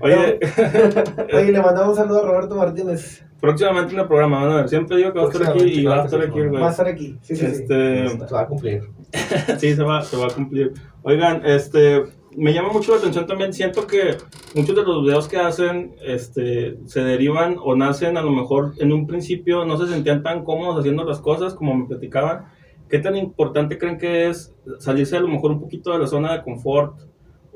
Oye, 0.00 0.38
Oye, 1.34 1.52
le 1.52 1.60
mandamos 1.60 1.90
un 1.90 1.96
saludo 1.96 2.22
a 2.22 2.26
Roberto 2.26 2.56
Martínez. 2.56 3.24
próximamente 3.40 3.94
en 3.94 4.00
el 4.00 4.06
programa, 4.06 4.42
van 4.42 4.52
a 4.52 4.56
ver. 4.56 4.68
Siempre 4.68 4.96
digo 4.96 5.12
que 5.12 5.18
va 5.18 5.26
a 5.26 5.28
estar 5.28 5.50
aquí 5.50 5.64
y 5.64 5.84
va 5.84 6.02
a 6.02 6.04
estar 6.04 6.20
aquí, 6.20 6.30
güey. 6.30 6.60
Va 6.60 6.68
a 6.68 6.70
estar 6.70 6.86
aquí. 6.86 7.16
Sí, 7.22 7.36
sí, 7.36 7.46
sí. 7.46 7.46
Este, 7.46 8.08
Se 8.08 8.34
va 8.34 8.40
a 8.42 8.46
cumplir. 8.46 8.82
sí, 9.58 9.74
se 9.74 9.82
va, 9.82 10.02
se 10.02 10.16
va 10.16 10.26
a 10.26 10.30
cumplir. 10.30 10.72
Oigan, 11.02 11.44
este, 11.44 12.04
me 12.36 12.52
llama 12.52 12.72
mucho 12.72 12.92
la 12.92 12.98
atención 12.98 13.26
también. 13.26 13.52
Siento 13.52 13.86
que 13.86 14.16
muchos 14.54 14.76
de 14.76 14.82
los 14.82 15.02
videos 15.02 15.28
que 15.28 15.38
hacen, 15.38 15.96
este, 16.04 16.78
se 16.86 17.00
derivan 17.00 17.56
o 17.60 17.74
nacen 17.74 18.16
a 18.16 18.22
lo 18.22 18.30
mejor 18.30 18.74
en 18.78 18.92
un 18.92 19.06
principio 19.06 19.64
no 19.64 19.76
se 19.76 19.92
sentían 19.92 20.22
tan 20.22 20.44
cómodos 20.44 20.78
haciendo 20.78 21.04
las 21.04 21.20
cosas 21.20 21.54
como 21.54 21.74
me 21.74 21.86
platicaban. 21.86 22.46
¿Qué 22.88 22.98
tan 22.98 23.16
importante 23.16 23.76
creen 23.76 23.98
que 23.98 24.28
es 24.28 24.54
salirse 24.78 25.16
a 25.16 25.20
lo 25.20 25.28
mejor 25.28 25.50
un 25.50 25.60
poquito 25.60 25.92
de 25.92 25.98
la 25.98 26.06
zona 26.06 26.32
de 26.32 26.42
confort 26.42 26.98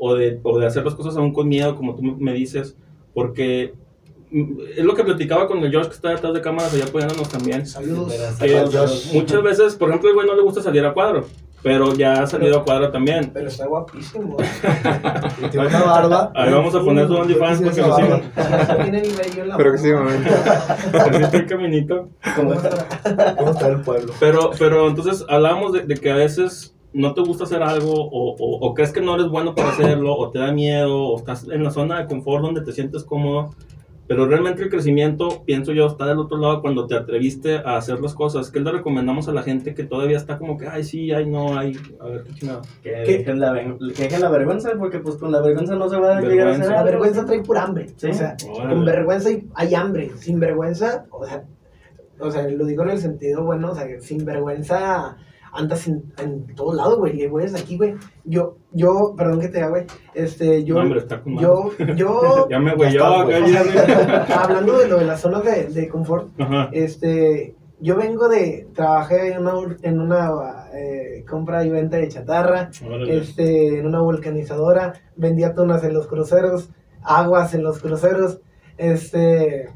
o 0.05 0.17
de, 0.17 0.41
o 0.43 0.59
de 0.59 0.67
hacer 0.67 0.85
las 0.85 0.97
cosas 0.97 1.17
aún 1.17 1.33
con 1.33 1.47
miedo, 1.47 1.77
como 1.77 1.95
tú 1.95 2.03
me 2.03 2.33
dices? 2.33 2.77
Porque 3.15 3.73
es 4.77 4.85
lo 4.85 4.95
que 4.97 5.05
platicaba 5.05 5.47
con 5.47 5.59
el 5.63 5.73
Josh 5.73 5.87
que 5.87 5.95
está 5.95 6.09
detrás 6.11 6.35
de 6.35 6.41
cámaras 6.41 6.75
allá 6.75 6.87
apoyándonos 6.87 7.29
también. 7.29 7.65
Saludos. 7.67 8.13
Que 8.41 8.49
saludos. 8.49 9.11
muchas 9.15 9.43
veces, 9.45 9.77
por 9.77 9.91
ejemplo, 9.91 10.09
el 10.09 10.17
güey 10.17 10.27
no 10.27 10.35
le 10.35 10.43
gusta 10.43 10.61
salir 10.61 10.85
a 10.85 10.93
cuadro. 10.93 11.25
Pero 11.63 11.95
ya 11.95 12.15
ha 12.15 12.27
salido 12.27 12.59
a 12.59 12.65
cuadro 12.65 12.91
también. 12.91 13.31
Pero 13.33 13.47
está 13.47 13.67
guapísimo. 13.67 14.37
Y 15.45 15.49
tiene 15.51 15.69
una 15.69 15.83
barba. 15.85 16.33
Ahí 16.35 16.53
vamos 16.53 16.75
a 16.75 16.81
poner 16.81 17.07
su 17.07 17.15
OnlyFans 17.15 17.61
esa 17.61 17.83
lo 17.83 17.89
barba. 17.91 18.21
sigan. 18.35 18.91
Tiene 18.91 19.47
la 19.47 19.57
Próximamente. 19.57 20.29
Así 20.99 21.37
el 21.37 21.47
caminito. 21.47 22.09
Como- 22.35 22.55
¿Cómo 23.37 23.51
está 23.53 23.69
el 23.69 23.81
pueblo? 23.83 24.13
Pero, 24.19 24.51
pero 24.59 24.89
entonces 24.89 25.25
hablábamos 25.29 25.73
de, 25.75 25.83
de 25.83 25.95
que 25.95 26.11
a 26.11 26.17
veces 26.17 26.75
no 26.95 27.15
te 27.15 27.21
gusta 27.23 27.45
hacer 27.45 27.63
algo 27.63 27.93
o, 27.93 28.35
o- 28.35 28.67
o 28.67 28.75
crees 28.75 28.93
que 28.93 29.01
no 29.01 29.15
eres 29.15 29.29
bueno 29.29 29.55
para 29.55 29.71
hacerlo 29.71 30.15
o 30.15 30.31
te 30.31 30.39
da 30.39 30.53
miedo 30.53 31.09
o 31.09 31.17
estás 31.19 31.49
en 31.49 31.63
la 31.65 31.71
zona 31.71 31.99
de 32.01 32.07
confort 32.07 32.43
donde 32.45 32.61
te 32.63 32.73
sientes 32.73 33.05
cómodo. 33.05 33.51
Pero 34.09 34.27
realmente 34.27 34.63
el 34.65 34.69
crecimiento, 34.69 35.43
pienso 35.47 35.73
yo, 35.73 35.87
está 35.87 36.05
del 36.07 36.19
otro 36.19 36.37
lado 36.37 36.61
cuando 36.61 36.87
te 36.87 36.97
atreviste 36.97 37.59
a 37.65 37.77
hacer 37.77 37.99
las 38.01 38.15
cosas. 38.15 38.51
¿Qué 38.51 38.61
le 38.61 38.71
recomendamos 38.71 39.27
a 39.29 39.33
la 39.33 39.43
gente 39.43 39.75
que 39.75 39.85
todavía 39.85 40.19
está 40.19 40.37
como 40.39 40.59
que, 40.59 40.67
ay, 40.67 40.85
sí, 40.85 41.13
ay, 41.13 41.25
no, 41.31 41.57
ay, 41.57 41.79
a 41.99 42.07
ver, 42.09 42.25
qué 42.25 42.35
chingada? 42.35 42.61
Que 42.83 42.91
¿Qué? 43.07 43.19
dejen, 43.19 43.41
la, 43.41 43.53
ven- 43.53 43.79
que 43.97 44.03
dejen 44.03 44.21
la 44.21 44.29
vergüenza, 44.29 44.71
porque 44.79 44.99
pues 44.99 45.17
con 45.17 45.33
la 45.33 45.41
vergüenza 45.41 45.77
no 45.77 45.89
se 45.89 45.97
va 45.99 46.19
a 46.19 46.21
llegar 46.21 46.49
a 46.49 46.51
hacer 46.51 46.67
La 46.69 46.83
vergüenza 46.83 47.25
trae 47.25 47.43
por 47.43 47.57
hambre. 47.57 47.91
Sí. 47.97 48.09
O 48.09 48.13
sea, 48.13 48.37
Órale. 48.53 48.75
con 48.75 48.85
vergüenza 48.85 49.29
hay- 49.31 49.47
hay 49.55 49.75
hambre. 49.75 50.11
Sin 50.17 50.39
vergüenza, 50.41 51.07
o 51.11 51.25
sea, 51.25 51.45
o 52.21 52.31
sea, 52.31 52.47
lo 52.49 52.67
digo 52.67 52.83
en 52.83 52.91
el 52.91 52.99
sentido 52.99 53.45
bueno, 53.45 53.71
o 53.71 53.75
sea, 53.75 53.87
sin 54.01 54.25
vergüenza 54.27 55.17
andas 55.53 55.87
en, 55.87 56.03
en 56.19 56.47
todos 56.55 56.75
lados, 56.75 56.99
güey. 56.99 57.23
Y 57.23 57.27
güey, 57.27 57.47
es 57.47 57.55
aquí, 57.55 57.77
güey. 57.77 57.95
Yo, 58.25 58.57
yo, 58.73 59.15
perdón 59.17 59.41
que 59.41 59.49
te 59.49 59.59
haga, 59.59 59.69
güey. 59.71 59.87
Este, 60.15 60.65
yo, 60.65 60.77
No, 60.77 60.81
hombre, 60.83 61.01
está 61.01 61.21
con 61.21 61.39
yo, 61.39 61.71
yo, 61.95 62.49
Ya 62.51 62.59
me 62.59 62.75
güey, 62.75 62.97
hablando 62.99 64.79
de 64.79 64.89
lo 64.89 64.99
de 64.99 65.05
las 65.05 65.21
zonas 65.21 65.45
de, 65.45 65.67
de 65.67 65.89
confort, 65.89 66.29
Ajá. 66.41 66.69
este, 66.73 67.55
yo 67.81 67.97
vengo 67.97 68.29
de, 68.29 68.69
trabajé 68.75 69.33
en 69.33 69.41
una, 69.47 69.77
en 69.83 70.01
una 70.01 70.31
eh, 70.73 71.25
compra 71.29 71.65
y 71.65 71.71
venta 71.71 71.97
de 71.97 72.09
chatarra, 72.09 72.71
Órale. 72.87 73.19
este, 73.19 73.79
en 73.79 73.87
una 73.87 74.01
vulcanizadora, 74.01 74.95
vendía 75.17 75.55
tunas 75.55 75.83
en 75.85 75.93
los 75.95 76.07
cruceros, 76.07 76.71
aguas 77.03 77.55
en 77.55 77.65
los 77.65 77.81
cruceros, 77.81 78.41
este, 78.79 79.69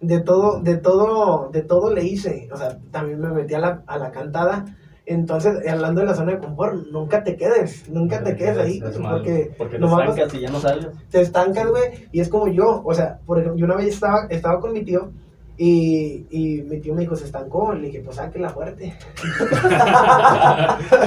de 0.00 0.20
todo, 0.20 0.60
de 0.62 0.76
todo, 0.78 1.50
de 1.52 1.62
todo 1.62 1.92
le 1.92 2.04
hice, 2.04 2.48
o 2.52 2.56
sea, 2.56 2.78
también 2.90 3.20
me 3.20 3.28
metí 3.28 3.54
a 3.54 3.58
la, 3.58 3.82
a 3.86 3.98
la 3.98 4.10
cantada, 4.10 4.64
entonces, 5.12 5.66
hablando 5.68 6.00
de 6.00 6.06
la 6.06 6.14
zona 6.14 6.32
de 6.32 6.38
confort, 6.38 6.86
nunca 6.90 7.22
te 7.24 7.36
quedes, 7.36 7.88
nunca 7.90 8.22
te 8.22 8.36
quedes 8.36 8.58
ahí, 8.58 8.78
Es 8.84 8.96
porque, 8.98 9.50
porque 9.58 9.74
te 9.76 9.80
nomás 9.80 9.98
vas- 10.06 10.08
estancas 10.10 10.34
y 10.34 10.40
ya 10.40 10.50
no 10.50 10.60
sales. 10.60 10.86
te 11.10 11.20
estancas, 11.20 11.66
güey, 11.68 12.08
y 12.12 12.20
es 12.20 12.28
como 12.28 12.48
yo, 12.48 12.82
o 12.84 12.94
sea, 12.94 13.18
por 13.26 13.38
ejemplo, 13.38 13.58
yo 13.58 13.64
una 13.66 13.76
vez 13.76 13.88
estaba, 13.88 14.26
estaba 14.30 14.60
con 14.60 14.72
mi 14.72 14.82
tío 14.84 15.10
y, 15.56 16.26
y 16.30 16.62
mi 16.62 16.78
tío 16.80 16.94
me 16.94 17.00
dijo, 17.02 17.16
se 17.16 17.24
estancó, 17.26 17.72
le 17.74 17.88
dije, 17.88 18.00
pues 18.00 18.16
sáquela 18.16 18.48
fuerte. 18.48 18.94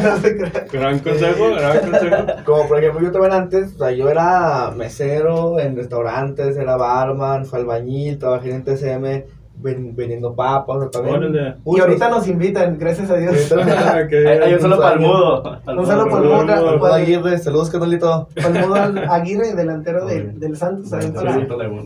no 0.04 0.18
se 0.18 0.38
crea. 0.38 0.66
Gran 0.72 1.00
consejo, 1.00 1.50
gran 1.56 1.80
consejo. 1.92 2.16
Como 2.46 2.68
por 2.68 2.80
ejemplo, 2.80 3.02
yo 3.02 3.12
también 3.12 3.34
antes, 3.34 3.74
o 3.76 3.78
sea, 3.80 3.92
yo 3.92 4.10
era 4.10 4.72
mesero 4.76 5.60
en 5.60 5.76
restaurantes, 5.76 6.58
era 6.58 6.76
barman, 6.78 7.46
fue 7.46 7.60
albañil, 7.60 8.20
trabajé 8.20 8.52
en 8.52 8.64
TCM 8.64 9.24
ven- 9.64 9.96
vendiendo 9.96 10.36
papas, 10.36 10.92
también. 10.92 11.56
Y 11.66 11.80
ahorita 11.80 12.10
nos 12.10 12.28
invitan, 12.28 12.78
gracias 12.78 13.10
a 13.10 13.16
Dios. 13.16 13.52
Hay, 14.44 14.54
un 14.54 14.60
solo 14.62 14.80
palmudo. 14.80 15.60
Un 15.66 15.86
solo 15.86 16.10
palmudo, 16.10 16.86
Aguirre, 16.94 17.38
saludos, 17.40 17.70
canalito. 17.70 18.28
Palmudo 18.42 18.76
Al- 18.76 18.98
Aguirre, 19.10 19.56
delantero 19.56 20.06
de- 20.06 20.24
Muy 20.26 20.40
del 20.40 20.58
Santos. 20.58 20.92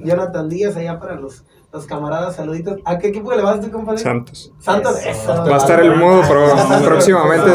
Jonathan 0.04 0.50
Díaz, 0.50 0.76
allá 0.76 1.00
para 1.00 1.16
los, 1.16 1.44
los 1.74 1.86
camaradas, 1.86 2.36
saluditos. 2.38 2.78
¿A 2.86 2.98
qué 2.98 3.10
equipo 3.10 3.34
le 3.36 3.44
vas 3.44 3.60
tú, 3.62 3.70
compadre? 3.70 4.00
Santos. 4.00 4.54
Santos, 4.60 4.98
Eso. 5.06 5.34
eso. 5.34 5.46
Va 5.50 5.56
a 5.56 5.58
estar 5.58 5.80
el 5.82 5.96
mudo 5.96 6.22
pro- 6.28 6.56
próximamente. 6.86 7.52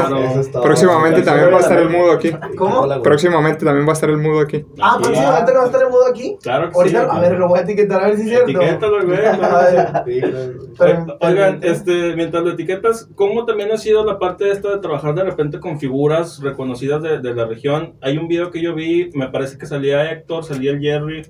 Próximamente 0.62 1.22
también 1.22 1.50
va 1.52 1.56
a 1.56 1.60
estar 1.60 1.78
el 1.78 1.88
mudo 1.90 2.12
aquí. 2.12 2.30
¿Cómo? 2.56 3.02
Próximamente 3.02 3.64
también 3.64 3.86
va 3.86 3.90
a 3.90 3.94
estar 3.94 4.10
el 4.10 4.18
mudo 4.18 4.40
aquí. 4.40 4.64
Ah, 4.80 4.98
próximamente 5.02 5.52
no 5.52 5.58
va 5.58 5.64
a 5.64 5.66
estar 5.66 5.82
el 5.82 5.88
mudo 5.88 6.06
aquí. 6.08 6.36
Claro 6.42 6.68
que 6.70 6.74
Ahorita, 6.76 7.00
sí. 7.04 7.08
a 7.10 7.20
ver, 7.20 7.38
lo 7.38 7.48
voy 7.48 7.58
a 7.58 7.62
etiquetar 7.62 8.02
a 8.02 8.06
ver 8.08 8.16
si 8.16 8.22
es 8.22 8.28
cierto. 8.28 8.50
Etiquétalo, 8.50 9.06
güey. 9.06 9.18
Pero- 10.78 11.16
Oigan, 11.20 11.58
este, 11.62 12.14
mientras 12.14 12.42
lo 12.44 12.50
etiquetas, 12.52 13.08
¿cómo 13.14 13.44
también 13.44 13.70
ha 13.72 13.76
sido 13.76 14.04
la 14.04 14.18
parte 14.18 14.50
esta 14.50 14.70
de 14.70 14.78
trabajar 14.78 15.14
de 15.14 15.24
repente 15.24 15.60
con 15.60 15.78
figuras 15.78 16.40
reconocidas 16.40 17.02
de, 17.02 17.18
de 17.20 17.34
la 17.34 17.46
región? 17.46 17.94
Hay 18.00 18.18
un 18.18 18.28
video 18.28 18.50
que 18.50 18.62
yo 18.62 18.74
vi, 18.74 19.10
me 19.14 19.28
parece 19.28 19.58
que 19.58 19.66
salía 19.66 20.10
Héctor, 20.10 20.44
salía 20.44 20.72
el 20.72 20.80
Jerry, 20.80 21.22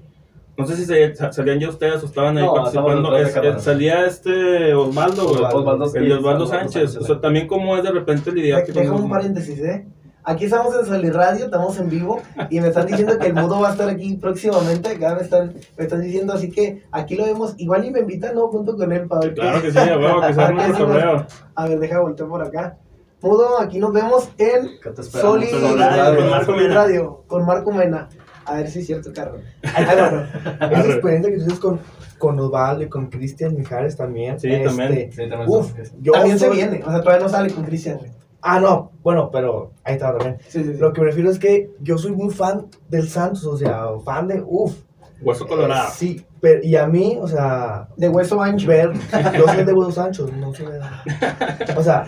no 0.56 0.66
sé 0.66 0.76
si 0.76 0.84
se- 0.84 1.14
sa- 1.14 1.32
salían 1.32 1.58
ya 1.60 1.68
ustedes 1.68 2.02
o 2.02 2.06
estaban 2.06 2.36
ahí 2.38 2.44
No, 2.44 2.54
participando, 2.54 3.16
Es- 3.16 3.36
es- 3.36 3.62
salía 3.62 4.06
este 4.06 4.74
Osvaldo, 4.74 5.28
güey. 5.28 5.42
Osvaldo 5.42 5.84
el 5.86 5.90
de 5.92 5.98
Sánchez, 6.00 6.18
Osvaldo 6.18 6.46
Sánchez, 6.46 6.72
Sánchez. 6.92 6.96
o 6.96 7.04
sea, 7.06 7.20
también 7.20 7.46
cómo 7.48 7.76
es 7.76 7.82
de 7.82 7.90
repente 7.90 8.30
lidiar 8.32 8.64
Deja 8.66 8.80
deja 8.80 8.92
un 8.92 9.08
paréntesis, 9.10 9.58
¿eh? 9.60 9.86
Aquí 10.24 10.44
estamos 10.44 10.72
en 10.78 10.86
Solirradio, 10.86 11.46
estamos 11.46 11.76
en 11.80 11.88
vivo 11.90 12.22
y 12.48 12.60
me 12.60 12.68
están 12.68 12.86
diciendo 12.86 13.18
que 13.18 13.26
el 13.26 13.34
mudo 13.34 13.60
va 13.60 13.70
a 13.70 13.72
estar 13.72 13.88
aquí 13.88 14.14
próximamente. 14.18 14.90
Acá 14.90 15.16
me 15.16 15.22
están, 15.22 15.52
me 15.76 15.82
están 15.84 16.00
diciendo, 16.00 16.32
así 16.32 16.48
que 16.48 16.84
aquí 16.92 17.16
lo 17.16 17.24
vemos. 17.24 17.54
Igual 17.58 17.84
y 17.86 17.90
me 17.90 18.00
invitan, 18.00 18.36
¿no? 18.36 18.46
Junto 18.46 18.76
con 18.76 18.92
él 18.92 19.08
para 19.08 19.22
ver 19.22 19.34
Claro 19.34 19.60
qué- 19.60 19.66
que 19.66 19.72
sí, 19.72 19.78
a 19.78 19.98
huevo, 19.98 20.20
que 20.20 20.32
sea. 20.34 21.26
A 21.56 21.66
ver, 21.66 21.80
deja 21.80 21.98
voltear 21.98 22.28
por 22.28 22.40
acá. 22.40 22.76
Mudo, 23.20 23.58
aquí 23.60 23.80
nos 23.80 23.92
vemos 23.92 24.28
en. 24.38 24.68
Soli 25.02 25.46
Radio, 25.50 26.68
Radio, 26.72 27.24
con 27.26 27.44
Marco 27.44 27.72
Mena. 27.72 28.08
A 28.44 28.54
ver 28.56 28.68
si 28.70 28.80
es 28.80 28.86
cierto. 28.86 29.12
Ay, 29.74 29.84
bueno. 29.84 30.26
Esa 30.60 30.92
experiencia 30.92 31.30
que 31.30 31.36
tienes 31.38 31.58
con, 31.58 31.80
con 32.18 32.38
Osvaldo 32.40 32.82
y 32.84 32.88
con 32.88 33.06
Cristian 33.06 33.56
Mijares 33.56 33.96
también. 33.96 34.38
Sí, 34.38 34.48
también. 34.64 35.12
Sí, 35.12 35.28
también 35.28 35.48
Uf, 35.48 35.72
yo 36.00 36.12
También 36.12 36.38
se 36.38 36.50
viene, 36.50 36.82
o 36.84 36.90
sea, 36.90 37.00
todavía 37.00 37.24
no 37.24 37.28
sale 37.28 37.52
con 37.52 37.64
Cristian. 37.64 38.00
Ah, 38.40 38.58
no, 38.58 38.90
bueno, 39.02 39.30
pero 39.30 39.72
ahí 39.84 39.94
está 39.94 40.16
también. 40.16 40.38
Sí, 40.48 40.64
sí, 40.64 40.72
sí. 40.72 40.78
Lo 40.78 40.92
que 40.92 41.00
me 41.00 41.06
refiero 41.06 41.30
es 41.30 41.38
que 41.38 41.70
yo 41.80 41.96
soy 41.96 42.12
muy 42.12 42.34
fan 42.34 42.66
del 42.88 43.08
Santos, 43.08 43.44
o 43.46 43.56
sea, 43.56 43.86
fan 44.04 44.26
de, 44.26 44.42
uff. 44.44 44.74
Hueso 45.20 45.46
colorado. 45.46 45.90
Sí, 45.94 46.24
pero, 46.40 46.60
y 46.64 46.74
a 46.74 46.88
mí, 46.88 47.16
o 47.20 47.28
sea, 47.28 47.88
De 47.96 48.08
hueso 48.08 48.42
ancho. 48.42 48.66
ver, 48.66 48.92
yo 49.38 49.46
soy 49.46 49.64
de 49.64 49.72
Buenos 49.72 49.94
Sanchos, 49.94 50.32
no 50.32 50.52
soy 50.52 50.66
de... 50.66 50.80
O 51.76 51.82
sea, 51.84 52.04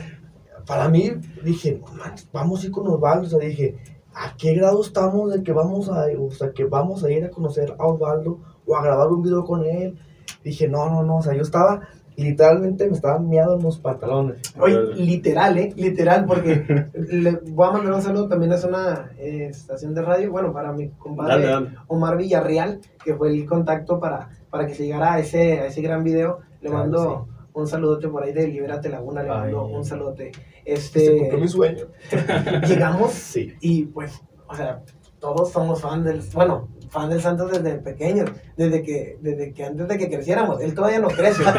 para 0.67 0.89
mí, 0.89 1.13
dije, 1.45 1.81
no 1.81 1.95
manches, 1.95 2.29
vamos 2.33 2.63
a 2.63 2.67
ir 2.67 2.73
con 2.73 2.89
Osvaldo, 2.89 3.27
o 3.27 3.31
sea, 3.31 3.39
dije, 3.39 3.77
¿a 4.15 4.37
qué 4.37 4.55
grado 4.55 4.81
estamos 4.83 5.33
de 5.33 5.43
que 5.43 5.53
vamos 5.53 5.89
a, 5.89 6.07
o 6.19 6.31
sea, 6.31 6.53
que 6.53 6.65
vamos 6.65 7.05
a 7.05 7.11
ir 7.11 7.25
a 7.25 7.31
conocer 7.31 7.75
a 7.79 7.87
Osvaldo 7.87 8.39
o 8.67 8.77
a 8.77 8.83
grabar 8.83 9.09
un 9.09 9.23
video 9.23 9.45
con 9.45 9.65
él? 9.65 9.99
Dije, 10.43 10.69
no, 10.69 10.89
no, 10.91 11.03
no, 11.03 11.17
o 11.19 11.23
sea, 11.23 11.35
yo 11.35 11.43
estaba, 11.43 11.81
literalmente 12.17 12.87
me 12.87 12.95
estaban 12.95 13.29
miados 13.29 13.59
en 13.59 13.65
los 13.65 13.79
pantalones. 13.79 14.41
Oye, 14.59 14.79
literal, 14.95 15.59
¿eh? 15.59 15.73
Literal, 15.77 16.25
porque 16.27 16.89
le 16.95 17.33
voy 17.51 17.69
a 17.69 17.73
mandar 17.73 17.93
un 17.95 18.03
saludo 18.03 18.29
también 18.29 18.53
a 18.53 18.67
una 18.67 19.11
eh, 19.19 19.49
estación 19.51 19.95
de 19.95 20.03
radio, 20.03 20.31
bueno, 20.31 20.53
para 20.53 20.73
mi 20.73 20.91
compadre 20.91 21.47
Dale, 21.47 21.47
dale. 21.47 21.79
Omar 21.89 22.17
Villarreal, 22.17 22.81
que 23.05 23.15
fue 23.15 23.31
el 23.31 23.47
contacto 23.47 23.99
para, 23.99 24.31
para 24.51 24.67
que 24.67 24.75
se 24.75 24.85
llegara 24.85 25.15
a 25.15 25.19
ese, 25.19 25.61
a 25.61 25.67
ese 25.67 25.83
gran 25.83 26.05
video. 26.05 26.41
Le 26.61 26.71
Claro, 26.71 26.85
mando 26.85 27.29
un 27.55 27.67
saludote 27.67 28.09
por 28.09 28.23
ahí 28.23 28.33
de 28.33 28.47
Libérate 28.49 28.89
Laguna, 28.91 29.23
le 29.23 29.29
mando 29.31 29.67
un 29.67 29.85
saludote. 29.85 30.33
Se 30.33 30.73
Este, 30.73 31.17
cumplió 31.19 31.41
mi 31.41 31.49
sueño. 31.49 31.85
llegamos 32.69 33.13
Sí. 33.13 33.55
y 33.61 33.85
pues, 33.87 34.21
o 34.47 34.55
sea, 34.55 34.83
todos 35.21 35.51
somos 35.53 35.81
fan 35.81 36.05
del, 36.05 36.21
bueno, 36.35 36.69
fan 36.91 37.09
del 37.09 37.21
Santos 37.21 37.51
desde 37.51 37.77
pequeños, 37.79 38.31
desde 38.57 38.83
que, 38.83 39.17
desde 39.23 39.53
que 39.55 39.65
antes 39.65 39.89
de 39.89 39.97
que 39.99 40.11
creciéramos, 40.11 40.61
él 40.61 40.75
todavía 40.75 40.99
no 41.01 41.09
crece. 41.09 41.43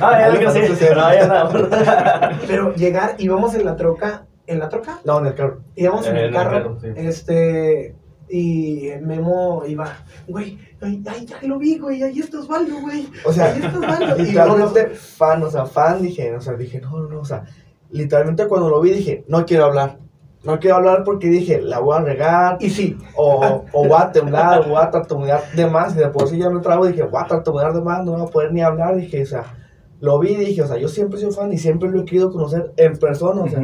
Ah, 0.00 0.18
ya 0.18 0.28
pero 2.48 2.74
llegar, 2.74 3.14
íbamos 3.18 3.54
en 3.54 3.64
la 3.64 3.76
troca, 3.76 4.26
¿en 4.46 4.58
la 4.58 4.68
troca? 4.68 4.98
No, 5.04 5.20
en 5.20 5.26
el 5.26 5.34
carro. 5.34 5.60
íbamos 5.76 6.06
en 6.06 6.16
Eh, 6.16 6.20
el 6.20 6.24
en 6.26 6.28
el 6.30 6.34
carro, 6.34 6.50
carro, 6.50 6.80
sí. 6.80 6.88
este, 6.96 7.94
y 8.28 8.88
Memo 9.02 9.62
iba, 9.66 9.86
güey, 10.26 10.58
ay, 10.84 11.02
ay, 11.06 11.26
ya 11.26 11.36
lo 11.42 11.58
vi, 11.58 11.78
güey, 11.78 12.02
ahí 12.02 12.18
está 12.20 12.38
Osvaldo, 12.40 12.80
güey, 12.80 13.08
O 13.24 13.32
sea, 13.32 13.46
ahí 13.46 13.60
está 13.62 13.78
Osvaldo. 13.78 14.16
Y 14.24 14.32
luego 14.32 14.56
nos- 14.58 14.72
literalmente 14.74 14.86
fan, 14.96 15.42
o 15.42 15.50
sea, 15.50 15.66
fan, 15.66 16.02
dije, 16.02 16.34
o 16.34 16.40
sea, 16.40 16.54
dije, 16.54 16.80
no, 16.80 16.90
no, 17.00 17.08
no, 17.08 17.20
o 17.20 17.24
sea, 17.24 17.44
literalmente 17.90 18.46
cuando 18.48 18.68
lo 18.68 18.80
vi 18.80 18.90
dije, 18.92 19.24
no 19.28 19.44
quiero 19.46 19.64
hablar. 19.66 19.98
No 20.44 20.58
quiero 20.58 20.76
hablar 20.76 21.04
porque 21.04 21.28
dije, 21.28 21.62
la 21.62 21.78
voy 21.78 21.96
a 21.96 22.00
regar, 22.02 22.58
y 22.60 22.68
sí, 22.68 22.98
o, 23.16 23.64
o 23.72 23.88
voy 23.88 23.96
a 23.98 24.12
temblar, 24.12 24.60
o 24.60 24.64
voy 24.68 24.76
a 24.78 24.90
tartamudear 24.90 25.42
de 25.56 25.66
más, 25.66 25.94
y 25.96 26.00
de 26.00 26.08
por 26.08 26.28
sí 26.28 26.36
ya 26.36 26.50
me 26.50 26.60
trago, 26.60 26.86
dije, 26.86 27.02
voy 27.02 27.22
a 27.22 27.26
tartamudear 27.26 27.72
de 27.72 27.80
más, 27.80 28.04
no 28.04 28.12
voy 28.12 28.22
a 28.22 28.26
poder 28.30 28.52
ni 28.52 28.60
hablar, 28.60 28.94
dije, 28.96 29.22
o 29.22 29.26
sea, 29.26 29.44
lo 30.00 30.18
vi 30.18 30.32
y 30.32 30.36
dije, 30.36 30.60
o 30.60 30.66
sea, 30.66 30.76
yo 30.76 30.88
siempre 30.88 31.16
he 31.16 31.20
sido 31.20 31.32
fan 31.32 31.50
y 31.50 31.56
siempre 31.56 31.88
lo 31.88 32.02
he 32.02 32.04
querido 32.04 32.30
conocer 32.30 32.72
en 32.76 32.94
persona, 32.98 33.40
o 33.40 33.48
sea. 33.48 33.58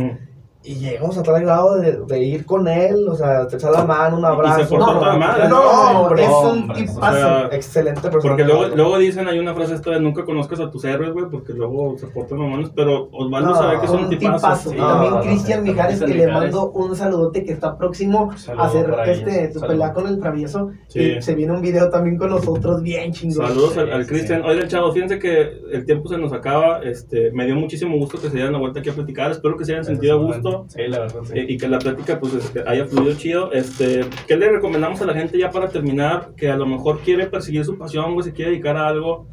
Y 0.63 0.75
llegamos 0.75 1.17
a 1.17 1.23
tal 1.23 1.41
grado 1.43 1.77
de, 1.77 1.93
de 2.07 2.23
ir 2.23 2.45
con 2.45 2.69
él, 2.69 3.09
o 3.09 3.15
sea, 3.15 3.47
te 3.49 3.57
echar 3.57 3.71
la 3.73 3.85
mano, 3.85 4.17
un 4.19 4.23
Y 4.23 4.27
se 4.27 4.29
abrazo. 4.29 4.69
portó 4.69 4.93
no, 4.93 4.99
toda 5.01 5.17
madre. 5.17 5.49
no, 5.49 6.01
hombre, 6.03 6.23
es 6.25 6.29
un 6.31 6.71
o 6.71 6.75
tipazo. 6.75 7.13
sea, 7.17 7.49
excelente 7.53 8.01
persona. 8.03 8.21
Porque 8.23 8.45
luego, 8.45 8.69
luego 8.77 8.99
dicen, 8.99 9.27
hay 9.27 9.39
una 9.39 9.55
frase 9.55 9.75
esta 9.77 9.93
de 9.93 10.01
nunca 10.01 10.23
conozcas 10.27 10.61
a 10.61 10.71
tus 10.71 10.85
héroes, 10.85 11.13
güey, 11.15 11.27
porque 11.31 11.55
luego 11.55 11.97
se 11.97 12.09
portan 12.09 12.39
mamones, 12.39 12.71
pero 12.77 13.09
Osvaldo 13.11 13.49
No, 13.51 13.55
sabe 13.57 13.81
que 13.81 13.87
son 13.87 14.05
un 14.05 14.11
tipazos. 14.11 14.41
tipazo. 14.43 14.71
sí. 14.71 14.77
Y 14.77 14.79
No, 14.81 14.89
también 14.89 15.15
no, 15.15 15.21
Cristian 15.23 15.65
no, 15.65 15.71
Mijares, 15.73 16.01
que 16.01 16.15
le 16.15 16.27
mando 16.27 16.71
un 16.73 16.95
saludote 16.97 17.43
que 17.45 17.53
está 17.53 17.79
próximo 17.79 18.31
Saludo 18.37 18.63
a 18.63 18.67
hacer 18.67 18.95
este, 19.07 19.53
su 19.55 19.61
pelea 19.61 19.93
con 19.95 20.07
el 20.09 20.21
travieso. 20.21 20.73
Sí. 20.89 21.01
Y 21.17 21.23
se 21.23 21.35
viene 21.35 21.55
un 21.55 21.63
video 21.63 21.89
también 21.89 22.19
con 22.19 22.29
nosotros 22.29 22.83
bien 22.83 23.13
chingón. 23.13 23.49
Saludos 23.49 23.79
al, 23.79 24.07
Cristian. 24.07 24.43
sí. 24.43 24.49
Oigan, 24.51 24.69
chavos, 24.69 24.93
fíjense 24.93 25.19
que 25.19 25.41
el 25.73 25.87
tiempo 25.87 26.09
se 26.11 26.19
nos 26.19 26.35
acaba. 26.35 26.81
Este, 26.83 27.31
me 27.33 27.47
dio 27.47 27.55
muchísimo 27.57 27.97
gusto 27.97 28.21
que 28.21 28.29
se 28.29 28.35
dieran 28.35 28.53
la 28.53 28.59
vuelta 28.59 28.81
aquí 28.81 28.91
a 28.91 28.93
platicar. 28.93 29.31
Espero 29.31 29.57
que 29.57 29.65
se 29.65 29.73
hayan 29.73 29.85
sentido 29.87 30.13
a 30.13 30.17
igualmente. 30.17 30.50
Gusto. 30.59 30.67
Sí, 30.79 30.83
la 30.89 30.99
verdad, 31.01 31.21
sí. 31.25 31.33
eh, 31.39 31.47
y 31.49 31.57
que 31.59 31.69
la 31.69 31.79
plática 31.79 32.19
pues 32.21 32.35
este, 32.35 32.63
haya 32.67 32.87
fluido 32.87 33.15
chido. 33.17 33.53
Este, 33.53 34.03
¿Qué 34.27 34.37
le 34.37 34.51
recomendamos 34.51 35.01
a 35.03 35.07
la 35.07 35.15
gente 35.15 35.39
ya 35.39 35.51
para 35.51 35.69
terminar? 35.69 36.31
Que 36.37 36.51
a 36.51 36.57
lo 36.57 36.67
mejor 36.67 37.01
quiere 37.01 37.27
perseguir 37.27 37.65
su 37.65 37.77
pasión, 37.79 38.15
güey, 38.15 38.25
se 38.25 38.33
quiere 38.33 38.51
dedicar 38.53 38.77
a 38.77 38.89
algo, 38.89 39.27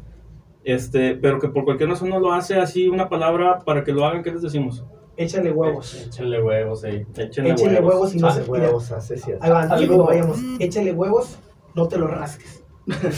este, 0.64 1.14
pero 1.14 1.38
que 1.40 1.48
por 1.48 1.64
cualquier 1.64 1.88
razón 1.90 2.10
no 2.10 2.18
lo 2.20 2.32
hace 2.32 2.56
así 2.56 2.88
una 2.88 3.08
palabra 3.08 3.60
para 3.60 3.84
que 3.84 3.92
lo 3.92 4.04
hagan, 4.04 4.22
¿qué 4.22 4.30
les 4.32 4.42
decimos? 4.42 4.84
Échale 5.16 5.50
huevos. 5.50 6.06
Échenle 6.06 6.40
huevos, 6.40 6.82
sí. 6.82 7.02
Échenle, 7.16 7.50
Échale 7.52 7.80
huevos 7.80 8.14
y 8.14 8.18
no 8.18 8.28
Ah, 8.28 8.32
se 8.32 8.40
mira, 8.42 8.52
huevos, 8.52 8.92
así 8.92 9.14
es 9.14 9.24
Algo- 9.40 10.04
vayamos. 10.06 10.38
Échale 10.60 10.92
huevos, 10.92 11.38
no 11.74 11.88
te 11.88 11.98
los 11.98 12.08
rasques. 12.10 12.62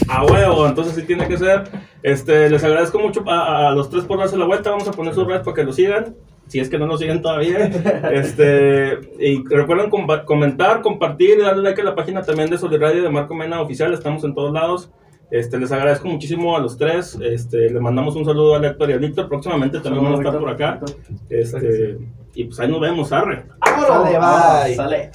A 0.09 0.25
huevo, 0.25 0.67
entonces 0.67 0.95
sí 0.95 1.03
tiene 1.03 1.29
que 1.29 1.37
ser. 1.37 1.65
Este, 2.03 2.49
les 2.51 2.65
agradezco 2.65 2.99
mucho 2.99 3.23
a, 3.29 3.39
a- 3.67 3.69
a 3.69 3.73
los 3.75 3.89
tres 3.91 4.05
por 4.05 4.19
darse 4.19 4.37
la 4.37 4.47
vuelta. 4.47 4.71
Vamos 4.71 4.89
a 4.89 4.93
poner 4.93 5.15
sus 5.15 5.27
redes 5.27 5.43
para 5.43 5.55
que 5.55 5.63
lo 5.65 5.73
sigan. 5.73 6.17
Si 6.51 6.59
es 6.59 6.69
que 6.69 6.79
no 6.79 6.87
nos 6.87 6.99
siguen 6.99 7.23
todavía. 7.23 7.71
Este, 8.13 8.99
y 9.21 9.45
recuerden 9.45 9.89
comentar, 10.25 10.83
compartir 10.83 11.39
y 11.39 11.43
darle 11.43 11.63
like 11.63 11.81
a 11.81 11.85
la 11.85 11.95
página 11.95 12.23
también 12.23 12.51
de 12.51 12.59
Soliradio 12.59 13.05
de 13.05 13.09
Marco 13.09 13.35
Mena 13.35 13.61
Oficial. 13.61 13.95
Estamos 13.95 14.25
en 14.25 14.35
todos 14.35 14.53
lados. 14.53 14.91
Este, 15.31 15.61
les 15.61 15.71
agradezco 15.71 16.09
muchísimo 16.09 16.57
a 16.57 16.61
los 16.61 16.77
tres. 16.77 17.17
Este, 17.23 17.71
le 17.71 17.79
mandamos 17.79 18.17
un 18.17 18.25
saludo 18.25 18.57
a 18.57 18.67
Héctor 18.67 18.91
y 18.91 18.93
a 18.95 18.97
Víctor. 18.97 19.29
Próximamente 19.29 19.79
también 19.79 20.05
van 20.05 20.15
a 20.15 20.17
estar 20.17 20.39
por 20.41 20.51
acá. 20.51 20.81
Este, 21.29 21.99
y 22.35 22.45
pues 22.45 22.59
ahí 22.59 22.69
nos 22.69 22.81
vemos, 22.81 23.13
arre. 23.13 23.45
¡Vámonos! 23.61 24.11
Sale, 24.11 24.67
bye. 24.67 24.75
Sale. 24.75 25.11